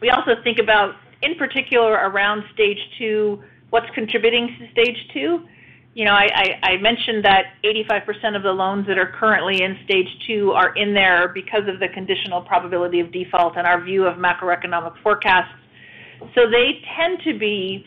we 0.00 0.10
also 0.10 0.32
think 0.42 0.58
about, 0.58 0.94
in 1.22 1.34
particular, 1.36 1.92
around 1.92 2.42
stage 2.54 2.78
two, 2.98 3.42
what's 3.68 3.88
contributing 3.94 4.56
to 4.58 4.70
stage 4.72 4.96
two. 5.12 5.46
You 5.92 6.04
know, 6.04 6.12
I 6.12 6.76
mentioned 6.80 7.24
that 7.24 7.54
85% 7.64 8.36
of 8.36 8.42
the 8.44 8.52
loans 8.52 8.86
that 8.86 8.96
are 8.96 9.12
currently 9.18 9.62
in 9.62 9.76
stage 9.84 10.06
two 10.26 10.52
are 10.52 10.74
in 10.76 10.94
there 10.94 11.28
because 11.28 11.68
of 11.68 11.80
the 11.80 11.88
conditional 11.88 12.42
probability 12.42 13.00
of 13.00 13.12
default 13.12 13.56
and 13.56 13.66
our 13.66 13.82
view 13.82 14.06
of 14.06 14.16
macroeconomic 14.16 14.94
forecasts. 15.02 15.52
So 16.34 16.48
they 16.48 16.80
tend 16.96 17.18
to 17.24 17.36
be 17.36 17.84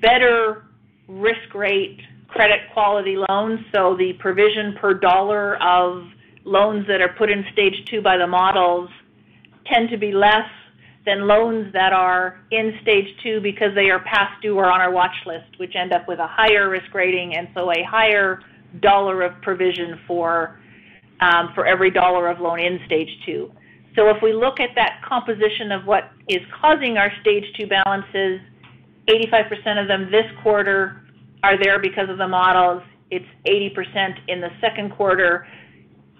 better 0.00 0.64
risk 1.08 1.54
rate 1.54 2.00
credit 2.28 2.60
quality 2.72 3.16
loans. 3.28 3.60
So 3.74 3.96
the 3.96 4.12
provision 4.18 4.74
per 4.80 4.94
dollar 4.94 5.60
of 5.62 6.04
loans 6.44 6.86
that 6.86 7.00
are 7.00 7.14
put 7.18 7.30
in 7.30 7.44
stage 7.52 7.74
two 7.90 8.00
by 8.00 8.16
the 8.16 8.26
models 8.26 8.88
tend 9.66 9.90
to 9.90 9.98
be 9.98 10.12
less 10.12 10.48
than 11.06 11.26
loans 11.26 11.72
that 11.72 11.92
are 11.92 12.40
in 12.50 12.74
stage 12.82 13.06
two 13.22 13.40
because 13.40 13.74
they 13.74 13.90
are 13.90 14.00
past 14.00 14.40
due 14.42 14.56
or 14.56 14.70
on 14.70 14.80
our 14.80 14.92
watch 14.92 15.14
list, 15.26 15.58
which 15.58 15.74
end 15.74 15.92
up 15.92 16.06
with 16.06 16.18
a 16.18 16.26
higher 16.26 16.68
risk 16.68 16.92
rating, 16.94 17.36
and 17.36 17.48
so 17.54 17.70
a 17.70 17.82
higher 17.88 18.40
dollar 18.80 19.22
of 19.22 19.40
provision 19.42 19.98
for 20.06 20.60
um, 21.20 21.50
for 21.54 21.66
every 21.66 21.90
dollar 21.90 22.28
of 22.28 22.40
loan 22.40 22.60
in 22.60 22.78
stage 22.86 23.08
two. 23.26 23.50
So 23.96 24.08
If 24.08 24.22
we 24.22 24.32
look 24.32 24.60
at 24.60 24.70
that 24.76 25.02
composition 25.06 25.72
of 25.72 25.84
what 25.84 26.12
is 26.28 26.40
causing 26.60 26.96
our 26.96 27.10
stage 27.20 27.44
two 27.58 27.66
balances, 27.66 28.40
85% 29.10 29.82
of 29.82 29.88
them 29.88 30.10
this 30.10 30.26
quarter 30.42 31.02
are 31.42 31.58
there 31.62 31.78
because 31.78 32.08
of 32.08 32.18
the 32.18 32.28
models. 32.28 32.82
It's 33.10 33.26
80% 33.46 34.18
in 34.28 34.40
the 34.40 34.50
second 34.60 34.90
quarter. 34.92 35.46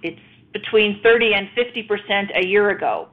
It's 0.03 0.21
between 0.53 1.01
30 1.03 1.35
and 1.35 1.49
50% 1.57 2.43
a 2.43 2.47
year 2.47 2.71
ago. 2.71 3.09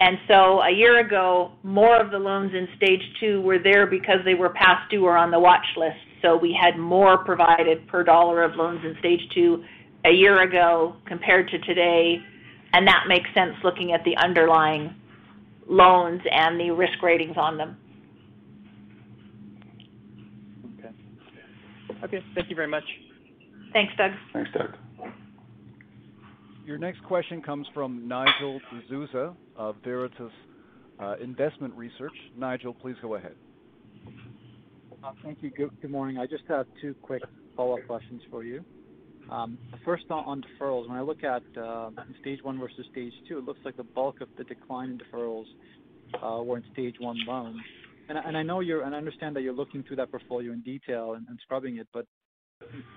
And 0.00 0.18
so 0.26 0.62
a 0.62 0.70
year 0.70 0.98
ago, 0.98 1.52
more 1.62 2.00
of 2.00 2.10
the 2.10 2.18
loans 2.18 2.52
in 2.54 2.66
stage 2.76 3.02
two 3.20 3.40
were 3.42 3.58
there 3.58 3.86
because 3.86 4.18
they 4.24 4.34
were 4.34 4.48
past 4.48 4.90
due 4.90 5.04
or 5.04 5.16
on 5.16 5.30
the 5.30 5.38
watch 5.38 5.66
list. 5.76 5.98
So 6.22 6.36
we 6.36 6.56
had 6.60 6.76
more 6.78 7.18
provided 7.18 7.86
per 7.86 8.02
dollar 8.02 8.42
of 8.42 8.56
loans 8.56 8.80
in 8.84 8.96
stage 8.98 9.20
two 9.34 9.62
a 10.04 10.10
year 10.10 10.42
ago 10.42 10.96
compared 11.06 11.48
to 11.50 11.58
today, 11.60 12.20
and 12.72 12.86
that 12.88 13.04
makes 13.06 13.32
sense 13.34 13.54
looking 13.62 13.92
at 13.92 14.02
the 14.04 14.16
underlying 14.16 14.94
loans 15.68 16.20
and 16.30 16.58
the 16.58 16.70
risk 16.70 17.00
ratings 17.02 17.36
on 17.36 17.56
them. 17.56 17.76
Okay. 22.04 22.20
Thank 22.34 22.50
you 22.50 22.56
very 22.56 22.68
much. 22.68 22.84
Thanks, 23.72 23.92
Doug. 23.96 24.10
Thanks, 24.32 24.50
Doug. 24.52 24.74
Your 26.66 26.78
next 26.78 27.02
question 27.04 27.42
comes 27.42 27.66
from 27.74 28.06
Nigel 28.06 28.60
D'Souza 28.70 29.34
of 29.56 29.76
Veritas 29.84 30.30
uh, 31.00 31.16
Investment 31.20 31.74
Research. 31.74 32.12
Nigel, 32.36 32.74
please 32.74 32.96
go 33.02 33.16
ahead. 33.16 33.34
Uh, 35.02 35.12
thank 35.24 35.38
you. 35.42 35.50
Good 35.50 35.90
morning. 35.90 36.18
I 36.18 36.26
just 36.26 36.44
have 36.48 36.66
two 36.80 36.94
quick 37.02 37.22
follow-up 37.56 37.86
questions 37.86 38.22
for 38.30 38.44
you. 38.44 38.64
Um, 39.30 39.58
first 39.84 40.04
on 40.10 40.42
deferrals. 40.42 40.88
When 40.88 40.96
I 40.96 41.02
look 41.02 41.24
at 41.24 41.42
uh, 41.60 41.90
stage 42.20 42.40
one 42.42 42.58
versus 42.58 42.86
stage 42.92 43.12
two, 43.28 43.38
it 43.38 43.44
looks 43.44 43.60
like 43.64 43.76
the 43.76 43.84
bulk 43.84 44.20
of 44.20 44.28
the 44.38 44.44
decline 44.44 44.90
in 44.90 44.98
deferrals 44.98 45.46
were 46.44 46.58
in 46.58 46.64
stage 46.72 46.96
one 47.00 47.18
loans. 47.26 47.60
And 48.08 48.36
I 48.36 48.42
know 48.42 48.60
you're 48.60 48.82
and 48.82 48.94
I 48.94 48.98
understand 48.98 49.36
that 49.36 49.42
you're 49.42 49.54
looking 49.54 49.82
through 49.82 49.96
that 49.96 50.10
portfolio 50.10 50.52
in 50.52 50.60
detail 50.62 51.14
and 51.14 51.26
scrubbing 51.42 51.78
it, 51.78 51.88
but 51.92 52.06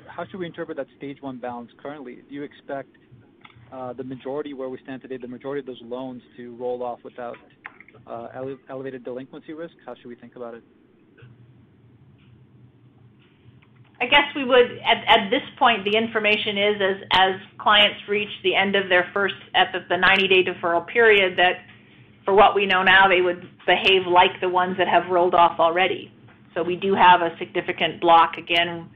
how 0.08 0.26
should 0.26 0.39
we 0.39 0.45
interpret 0.45 0.78
that 0.78 0.88
stage 0.97 1.22
one 1.22 1.38
balance 1.38 1.72
currently? 1.82 2.20
Do 2.28 2.36
you 2.36 2.43
expect 2.43 2.89
uh, 3.72 3.93
the 3.93 4.03
majority 4.03 4.53
where 4.53 4.70
we 4.70 4.78
stand 4.84 5.01
today, 5.01 5.18
the 5.18 5.28
majority 5.28 5.60
of 5.60 5.66
those 5.66 5.82
loans 5.84 6.22
to 6.38 6.56
roll 6.56 6.84
off 6.84 6.99
without 7.03 7.38
uh, 8.08 8.28
elevated 8.70 9.03
delinquency 9.03 9.53
risk? 9.53 9.74
How 9.86 9.95
should 9.95 10.08
we 10.08 10.16
think 10.16 10.36
about 10.36 10.53
it? 10.53 10.64
I 14.01 14.08
guess 14.08 14.26
we 14.36 14.43
would 14.43 14.78
at 14.86 15.30
this 15.30 15.41
point, 15.58 15.86
the 15.86 15.97
information 15.97 16.58
is 16.58 16.76
as 17.14 17.36
clients 17.58 17.99
reach 18.10 18.30
the 18.43 18.53
end 18.53 18.76
of 18.76 18.89
their 18.89 19.10
first 19.14 19.36
at 19.56 19.72
the 19.72 19.95
90-day 19.95 20.43
deferral 20.43 20.86
period, 20.86 21.38
that 21.38 21.64
for 22.26 22.34
what 22.34 22.55
we 22.55 22.65
know 22.65 22.84
now, 22.84 23.07
they 23.07 23.21
would 23.21 23.41
behave 23.65 24.07
like 24.07 24.41
the 24.41 24.49
ones 24.49 24.76
that 24.78 24.88
have 24.88 25.09
rolled 25.11 25.36
off 25.36 25.59
already. 25.59 26.11
So 26.55 26.63
we 26.63 26.76
do 26.76 26.95
have 26.95 27.21
a 27.21 27.38
significant 27.38 28.01
block 28.01 28.38
again 28.38 28.89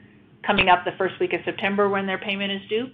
coming 0.45 0.69
up 0.69 0.83
the 0.83 0.91
first 0.97 1.15
week 1.19 1.33
of 1.33 1.41
September 1.45 1.89
when 1.89 2.07
their 2.07 2.17
payment 2.17 2.51
is 2.51 2.61
due. 2.69 2.87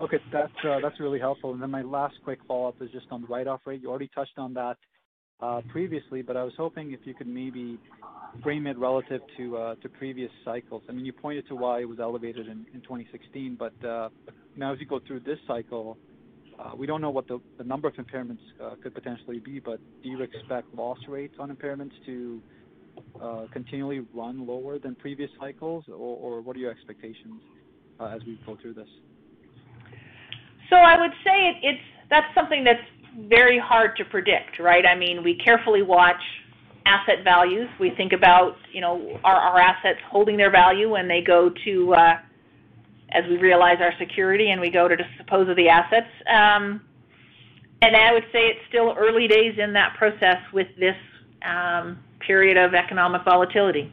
Okay. 0.00 0.18
That's 0.32 0.52
uh, 0.64 0.78
that's 0.82 1.00
really 1.00 1.18
helpful. 1.18 1.52
And 1.52 1.62
then 1.62 1.70
my 1.70 1.82
last 1.82 2.14
quick 2.22 2.38
follow-up 2.46 2.76
is 2.80 2.90
just 2.90 3.06
on 3.10 3.22
the 3.22 3.26
write-off 3.26 3.60
rate. 3.64 3.80
You 3.82 3.90
already 3.90 4.10
touched 4.14 4.38
on 4.38 4.54
that 4.54 4.76
uh, 5.40 5.60
previously, 5.70 6.22
but 6.22 6.36
I 6.36 6.44
was 6.44 6.52
hoping 6.56 6.92
if 6.92 7.00
you 7.04 7.14
could 7.14 7.26
maybe 7.26 7.78
frame 8.42 8.66
it 8.66 8.78
relative 8.78 9.22
to 9.36 9.56
uh, 9.56 9.74
to 9.76 9.88
previous 9.88 10.30
cycles. 10.44 10.82
I 10.88 10.92
mean, 10.92 11.04
you 11.04 11.12
pointed 11.12 11.48
to 11.48 11.56
why 11.56 11.80
it 11.80 11.88
was 11.88 11.98
elevated 11.98 12.46
in 12.46 12.64
2016, 12.82 13.56
but 13.58 13.72
now 14.56 14.72
as 14.72 14.80
you 14.80 14.86
go 14.86 15.00
through 15.04 15.20
this 15.20 15.38
cycle, 15.46 15.96
Uh, 16.58 16.72
we 16.76 16.86
don't 16.86 17.00
know 17.00 17.10
what 17.10 17.26
the 17.28 17.40
number 17.64 17.86
of 17.86 17.94
impairments 17.94 18.40
uh, 18.62 18.74
could 18.82 18.94
potentially 18.94 19.38
be, 19.38 19.60
but 19.60 19.78
do 20.02 20.08
you 20.08 20.22
expect 20.22 20.74
loss 20.74 20.98
rates 21.06 21.34
on 21.38 21.54
impairments 21.54 21.92
to 22.04 22.42
uh, 23.22 23.44
continually 23.52 24.04
run 24.12 24.44
lower 24.44 24.78
than 24.78 24.96
previous 24.96 25.30
cycles? 25.38 25.84
Or 25.88 26.40
what 26.40 26.56
are 26.56 26.58
your 26.58 26.72
expectations 26.72 27.40
as 28.00 28.20
we 28.26 28.40
go 28.44 28.56
through 28.60 28.74
this? 28.74 28.88
So 30.68 30.76
I 30.76 30.98
would 30.98 31.12
say 31.24 31.80
that's 32.10 32.26
something 32.34 32.64
that's 32.64 32.80
very 33.28 33.58
hard 33.58 33.96
to 33.96 34.04
predict, 34.04 34.58
right? 34.58 34.84
I 34.84 34.96
mean, 34.96 35.22
we 35.22 35.36
carefully 35.36 35.82
watch 35.82 36.20
asset 36.86 37.22
values. 37.22 37.68
We 37.78 37.90
think 37.96 38.12
about, 38.12 38.56
you 38.72 38.80
know, 38.80 39.18
are 39.22 39.36
our 39.36 39.60
assets 39.60 39.98
holding 40.10 40.36
their 40.36 40.50
value 40.50 40.90
when 40.90 41.06
they 41.06 41.22
go 41.24 41.50
to, 41.64 41.94
as 43.12 43.24
we 43.28 43.36
realize 43.38 43.78
our 43.80 43.92
security 43.98 44.50
and 44.50 44.60
we 44.60 44.70
go 44.70 44.88
to 44.88 44.96
dispose 44.96 45.48
of 45.48 45.56
the 45.56 45.68
assets. 45.68 46.08
Um, 46.28 46.82
and 47.80 47.96
I 47.96 48.12
would 48.12 48.24
say 48.32 48.40
it's 48.46 48.60
still 48.68 48.94
early 48.98 49.28
days 49.28 49.58
in 49.58 49.72
that 49.74 49.94
process 49.96 50.38
with 50.52 50.68
this 50.78 50.96
period 52.20 52.56
of 52.56 52.74
economic 52.74 53.24
volatility. 53.24 53.92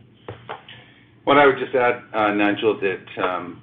What 1.24 1.38
I 1.38 1.46
would 1.46 1.58
just 1.58 1.76
add, 1.76 2.02
Nigel, 2.36 2.80
that 2.82 3.56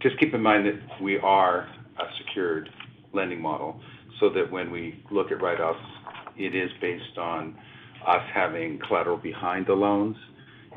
just 0.00 0.18
keep 0.20 0.34
in 0.34 0.42
mind 0.42 0.66
that 0.66 1.02
we 1.02 1.18
are 1.18 1.68
a 1.98 2.04
secured 2.18 2.68
lending 3.12 3.40
model, 3.40 3.80
so 4.20 4.28
that 4.30 4.50
when 4.50 4.70
we 4.70 5.02
look 5.10 5.32
at 5.32 5.40
write-offs, 5.40 5.80
it 6.36 6.54
is 6.54 6.70
based 6.80 7.16
on 7.18 7.56
us 8.06 8.22
having 8.32 8.78
collateral 8.86 9.16
behind 9.16 9.66
the 9.66 9.72
loans. 9.72 10.16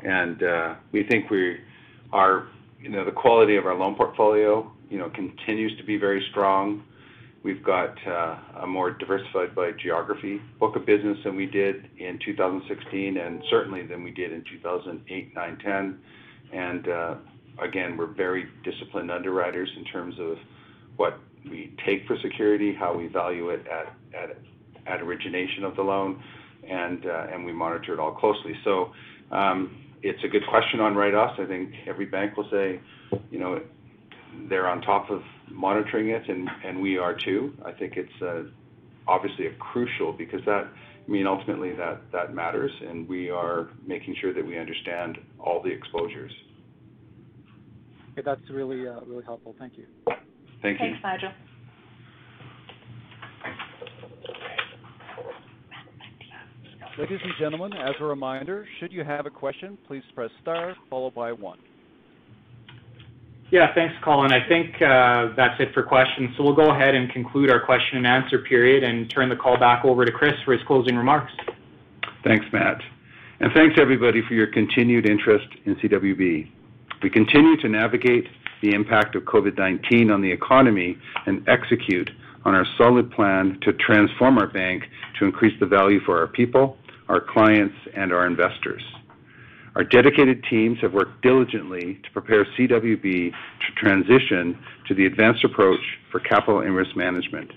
And 0.02 0.42
uh, 0.42 0.74
we 0.92 1.04
think 1.04 1.30
we 1.30 1.58
are, 2.12 2.48
you 2.80 2.88
know, 2.88 3.04
the 3.04 3.12
quality 3.12 3.56
of 3.56 3.66
our 3.66 3.74
loan 3.74 3.94
portfolio, 3.94 4.70
you 4.88 4.98
know, 4.98 5.10
continues 5.10 5.76
to 5.76 5.84
be 5.84 5.96
very 5.96 6.26
strong. 6.30 6.82
We've 7.42 7.62
got 7.62 7.96
uh, 8.06 8.38
a 8.62 8.66
more 8.66 8.90
diversified 8.90 9.54
by 9.54 9.72
geography 9.72 10.40
book 10.58 10.76
of 10.76 10.84
business 10.84 11.16
than 11.24 11.36
we 11.36 11.46
did 11.46 11.88
in 11.98 12.18
2016, 12.24 13.16
and 13.16 13.42
certainly 13.48 13.86
than 13.86 14.02
we 14.02 14.10
did 14.10 14.32
in 14.32 14.44
2008, 14.50 15.32
2009, 15.34 15.58
2010. 16.52 16.92
Uh, 16.92 17.16
again, 17.62 17.96
we're 17.96 18.06
very 18.06 18.46
disciplined 18.64 19.10
underwriters 19.10 19.70
in 19.76 19.84
terms 19.84 20.14
of 20.18 20.36
what 20.96 21.18
we 21.48 21.74
take 21.86 22.06
for 22.06 22.16
security, 22.22 22.74
how 22.74 22.94
we 22.94 23.06
value 23.06 23.50
it 23.50 23.66
at 23.66 23.94
at, 24.14 24.36
at 24.86 25.00
origination 25.00 25.64
of 25.64 25.76
the 25.76 25.82
loan, 25.82 26.22
and 26.68 27.06
uh, 27.06 27.26
and 27.32 27.44
we 27.44 27.52
monitor 27.52 27.94
it 27.94 27.98
all 28.00 28.12
closely. 28.12 28.54
Um, 29.30 29.89
It's 30.02 30.22
a 30.24 30.28
good 30.28 30.46
question 30.48 30.80
on 30.80 30.94
write-offs. 30.94 31.38
I 31.38 31.46
think 31.46 31.72
every 31.86 32.06
bank 32.06 32.36
will 32.36 32.48
say, 32.50 32.80
you 33.30 33.38
know, 33.38 33.60
they're 34.48 34.68
on 34.68 34.80
top 34.80 35.10
of 35.10 35.22
monitoring 35.50 36.10
it, 36.10 36.28
and 36.28 36.48
and 36.64 36.80
we 36.80 36.96
are 36.96 37.14
too. 37.14 37.52
I 37.64 37.72
think 37.72 37.96
it's 37.96 38.22
uh, 38.22 38.44
obviously 39.06 39.48
crucial 39.58 40.12
because 40.12 40.40
that, 40.46 40.68
I 41.06 41.10
mean, 41.10 41.26
ultimately 41.26 41.72
that 41.72 42.00
that 42.12 42.34
matters, 42.34 42.70
and 42.88 43.08
we 43.08 43.30
are 43.30 43.68
making 43.86 44.16
sure 44.20 44.32
that 44.32 44.46
we 44.46 44.58
understand 44.58 45.18
all 45.38 45.62
the 45.62 45.70
exposures. 45.70 46.32
Okay. 48.12 48.22
That's 48.24 48.40
really 48.50 48.88
uh, 48.88 49.00
helpful. 49.24 49.54
Thank 49.58 49.76
you. 49.76 49.86
Thank 50.62 50.80
you. 50.80 50.86
Thanks, 50.86 51.00
Nigel. 51.02 51.32
Ladies 57.00 57.20
and 57.24 57.32
gentlemen, 57.38 57.72
as 57.72 57.94
a 57.98 58.04
reminder, 58.04 58.66
should 58.78 58.92
you 58.92 59.02
have 59.04 59.24
a 59.24 59.30
question, 59.30 59.78
please 59.86 60.02
press 60.14 60.30
star 60.42 60.76
followed 60.90 61.14
by 61.14 61.32
one. 61.32 61.58
Yeah. 63.50 63.72
Thanks, 63.74 63.94
Colin. 64.04 64.32
I 64.32 64.46
think 64.46 64.74
uh, 64.82 65.34
that's 65.34 65.58
it 65.60 65.72
for 65.72 65.82
questions. 65.82 66.28
So 66.36 66.44
we'll 66.44 66.54
go 66.54 66.70
ahead 66.70 66.94
and 66.94 67.10
conclude 67.10 67.50
our 67.50 67.58
question 67.58 67.96
and 67.96 68.06
answer 68.06 68.40
period 68.40 68.84
and 68.84 69.08
turn 69.08 69.30
the 69.30 69.36
call 69.36 69.58
back 69.58 69.82
over 69.82 70.04
to 70.04 70.12
Chris 70.12 70.34
for 70.44 70.52
his 70.52 70.60
closing 70.66 70.94
remarks. 70.94 71.32
Thanks, 72.22 72.44
Matt. 72.52 72.82
And 73.40 73.50
thanks 73.54 73.76
everybody 73.80 74.20
for 74.28 74.34
your 74.34 74.48
continued 74.48 75.08
interest 75.08 75.48
in 75.64 75.76
CWB. 75.76 76.50
We 77.02 77.08
continue 77.08 77.56
to 77.62 77.68
navigate 77.70 78.28
the 78.60 78.74
impact 78.74 79.16
of 79.16 79.22
COVID-19 79.22 80.12
on 80.12 80.20
the 80.20 80.30
economy 80.30 80.98
and 81.24 81.48
execute 81.48 82.10
on 82.44 82.54
our 82.54 82.66
solid 82.78 83.10
plan 83.10 83.58
to 83.62 83.72
transform 83.74 84.38
our 84.38 84.46
bank 84.46 84.84
to 85.18 85.24
increase 85.24 85.58
the 85.60 85.66
value 85.66 86.00
for 86.04 86.18
our 86.18 86.26
people, 86.26 86.76
our 87.10 87.20
clients, 87.20 87.74
and 87.96 88.12
our 88.12 88.24
investors. 88.24 88.82
Our 89.74 89.82
dedicated 89.82 90.44
teams 90.48 90.78
have 90.80 90.92
worked 90.92 91.22
diligently 91.22 92.00
to 92.04 92.10
prepare 92.12 92.44
CWB 92.56 93.02
to 93.02 93.74
transition 93.76 94.56
to 94.86 94.94
the 94.94 95.06
advanced 95.06 95.44
approach 95.44 95.80
for 96.12 96.20
capital 96.20 96.60
and 96.60 96.74
risk 96.74 96.96
management. 96.96 97.50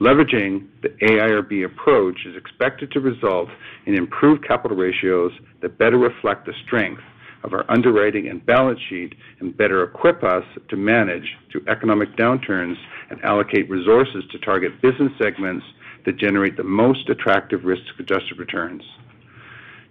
Leveraging 0.00 0.66
the 0.82 0.90
AIRB 1.02 1.64
approach 1.64 2.26
is 2.26 2.36
expected 2.36 2.90
to 2.92 3.00
result 3.00 3.48
in 3.86 3.94
improved 3.94 4.46
capital 4.46 4.76
ratios 4.76 5.32
that 5.62 5.78
better 5.78 5.98
reflect 5.98 6.44
the 6.44 6.52
strength 6.66 7.00
of 7.42 7.54
our 7.54 7.64
underwriting 7.70 8.28
and 8.28 8.44
balance 8.44 8.80
sheet 8.90 9.14
and 9.40 9.56
better 9.56 9.82
equip 9.82 10.22
us 10.24 10.44
to 10.68 10.76
manage 10.76 11.36
through 11.50 11.64
economic 11.68 12.16
downturns 12.16 12.76
and 13.10 13.22
allocate 13.24 13.70
resources 13.70 14.24
to 14.30 14.38
target 14.40 14.72
business 14.82 15.12
segments 15.22 15.64
that 16.04 16.16
generate 16.16 16.56
the 16.56 16.64
most 16.64 17.08
attractive 17.08 17.64
risk-adjusted 17.64 18.38
returns. 18.38 18.82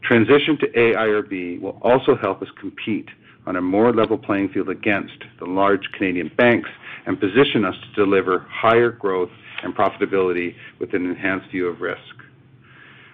Transition 0.03 0.57
to 0.59 0.67
AIRB 0.67 1.61
will 1.61 1.79
also 1.81 2.15
help 2.15 2.41
us 2.41 2.49
compete 2.59 3.09
on 3.45 3.55
a 3.55 3.61
more 3.61 3.93
level 3.93 4.17
playing 4.17 4.49
field 4.49 4.69
against 4.69 5.23
the 5.39 5.45
large 5.45 5.91
Canadian 5.93 6.31
banks 6.37 6.69
and 7.05 7.19
position 7.19 7.65
us 7.65 7.75
to 7.75 8.05
deliver 8.05 8.45
higher 8.49 8.91
growth 8.91 9.31
and 9.63 9.75
profitability 9.75 10.55
with 10.79 10.93
an 10.93 11.05
enhanced 11.05 11.49
view 11.51 11.67
of 11.67 11.81
risk. 11.81 12.15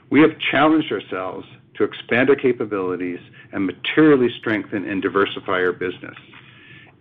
We 0.10 0.22
have 0.22 0.32
challenged 0.52 0.92
ourselves 0.92 1.48
to 1.76 1.84
expand 1.84 2.30
our 2.30 2.36
capabilities 2.36 3.20
and 3.52 3.66
materially 3.66 4.30
strengthen 4.40 4.88
and 4.90 5.02
diversify 5.02 5.62
our 5.62 5.72
business. 5.72 6.16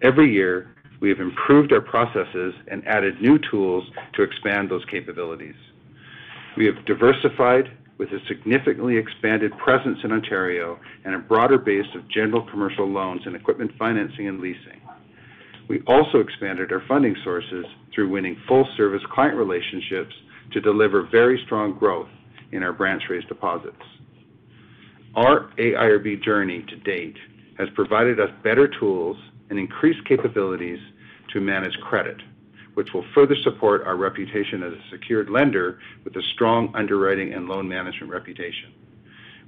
Every 0.03 0.33
year, 0.33 0.75
we 1.01 1.09
have 1.09 1.21
improved 1.21 1.73
our 1.73 1.81
processes 1.81 2.55
and 2.69 2.87
added 2.87 3.21
new 3.21 3.39
tools 3.39 3.85
to 4.15 4.23
expand 4.23 4.71
those 4.71 4.85
capabilities. 4.85 5.55
We 6.59 6.67
have 6.67 6.85
diversified 6.87 7.71
with 7.99 8.09
a 8.09 8.19
significantly 8.27 8.97
expanded 8.97 9.57
presence 9.59 10.01
in 10.03 10.11
Ontario 10.11 10.77
and 11.05 11.15
a 11.15 11.19
broader 11.21 11.57
base 11.57 11.87
of 11.95 12.09
general 12.11 12.43
commercial 12.51 12.85
loans 12.85 13.21
and 13.27 13.37
equipment 13.37 13.71
financing 13.79 14.27
and 14.27 14.41
leasing. 14.41 14.81
We 15.69 15.83
also 15.87 16.19
expanded 16.19 16.73
our 16.73 16.83
funding 16.89 17.15
sources 17.23 17.65
through 17.95 18.09
winning 18.09 18.37
full-service 18.49 19.03
client 19.15 19.37
relationships 19.37 20.13
to 20.53 20.61
deliver 20.61 21.07
very 21.13 21.41
strong 21.47 21.79
growth 21.79 22.09
in 22.51 22.65
our 22.65 22.73
branch-raised 22.73 23.29
deposits. 23.29 23.77
Our 25.15 25.53
AIRB 25.59 26.25
journey 26.25 26.65
to 26.71 26.77
date 26.79 27.19
has 27.57 27.69
provided 27.77 28.19
us 28.19 28.31
better 28.43 28.67
tools 28.81 29.17
and 29.49 29.61
increased 29.61 30.05
capabilities 30.09 30.81
to 31.33 31.41
manage 31.41 31.79
credit, 31.83 32.17
which 32.79 32.95
will 32.95 33.05
further 33.13 33.35
support 33.43 33.83
our 33.85 33.97
reputation 33.97 34.63
as 34.63 34.73
a 34.73 34.91
secured 34.93 35.29
lender 35.29 35.81
with 36.05 36.15
a 36.15 36.23
strong 36.23 36.73
underwriting 36.77 37.35
and 37.35 37.49
loan 37.49 37.69
management 37.69 38.09
reputation. 38.09 38.73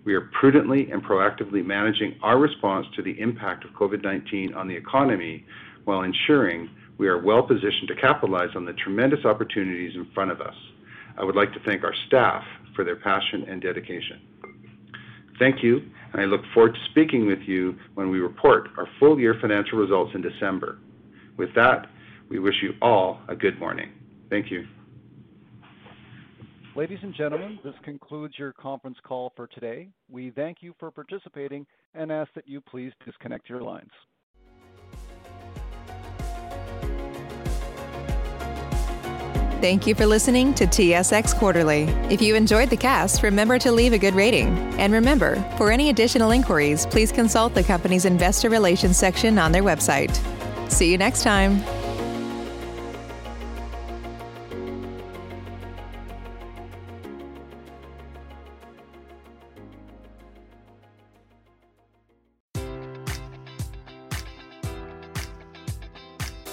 we 0.02 0.14
are 0.14 0.22
prudently 0.32 0.90
and 0.90 1.00
proactively 1.04 1.64
managing 1.64 2.16
our 2.24 2.40
response 2.40 2.88
to 2.96 3.02
the 3.02 3.20
impact 3.20 3.64
of 3.64 3.70
COVID-19 3.70 4.56
on 4.56 4.66
the 4.66 4.74
economy 4.74 5.46
while 5.84 6.02
ensuring 6.02 6.68
we 6.98 7.06
are 7.06 7.22
well-positioned 7.22 7.86
to 7.86 7.94
capitalize 7.94 8.50
on 8.56 8.64
the 8.64 8.72
tremendous 8.72 9.24
opportunities 9.24 9.94
in 9.94 10.06
front 10.12 10.32
of 10.32 10.40
us. 10.40 10.56
I 11.16 11.22
would 11.22 11.36
like 11.36 11.52
to 11.52 11.60
thank 11.60 11.84
our 11.84 11.94
staff 12.08 12.42
for 12.74 12.82
their 12.82 12.96
passion 12.96 13.44
and 13.48 13.62
dedication. 13.62 14.20
Thank 15.38 15.62
you, 15.62 15.88
and 16.12 16.20
I 16.20 16.24
look 16.24 16.42
forward 16.52 16.74
to 16.74 16.80
speaking 16.90 17.26
with 17.26 17.42
you 17.42 17.78
when 17.94 18.10
we 18.10 18.18
report 18.18 18.70
our 18.76 18.88
full-year 18.98 19.36
financial 19.40 19.78
results 19.78 20.16
in 20.16 20.20
December. 20.20 20.78
With 21.36 21.54
that, 21.54 21.86
we 22.30 22.38
wish 22.38 22.54
you 22.62 22.72
all 22.80 23.20
a 23.28 23.36
good 23.36 23.58
morning. 23.58 23.90
Thank 24.30 24.50
you. 24.50 24.66
Ladies 26.76 27.00
and 27.02 27.12
gentlemen, 27.12 27.58
this 27.64 27.74
concludes 27.82 28.38
your 28.38 28.52
conference 28.52 28.96
call 29.02 29.32
for 29.34 29.48
today. 29.48 29.88
We 30.08 30.30
thank 30.30 30.58
you 30.62 30.72
for 30.78 30.90
participating 30.92 31.66
and 31.94 32.12
ask 32.12 32.32
that 32.34 32.48
you 32.48 32.60
please 32.60 32.92
disconnect 33.04 33.48
your 33.48 33.60
lines. 33.60 33.90
Thank 39.60 39.86
you 39.86 39.94
for 39.94 40.06
listening 40.06 40.54
to 40.54 40.66
TSX 40.66 41.36
Quarterly. 41.36 41.82
If 42.08 42.22
you 42.22 42.34
enjoyed 42.34 42.70
the 42.70 42.78
cast, 42.78 43.22
remember 43.22 43.58
to 43.58 43.70
leave 43.70 43.92
a 43.92 43.98
good 43.98 44.14
rating. 44.14 44.56
And 44.78 44.90
remember, 44.94 45.36
for 45.58 45.70
any 45.70 45.90
additional 45.90 46.30
inquiries, 46.30 46.86
please 46.86 47.12
consult 47.12 47.54
the 47.54 47.64
company's 47.64 48.06
investor 48.06 48.48
relations 48.48 48.96
section 48.96 49.38
on 49.38 49.52
their 49.52 49.62
website. 49.62 50.16
See 50.70 50.90
you 50.90 50.96
next 50.96 51.24
time. 51.24 51.62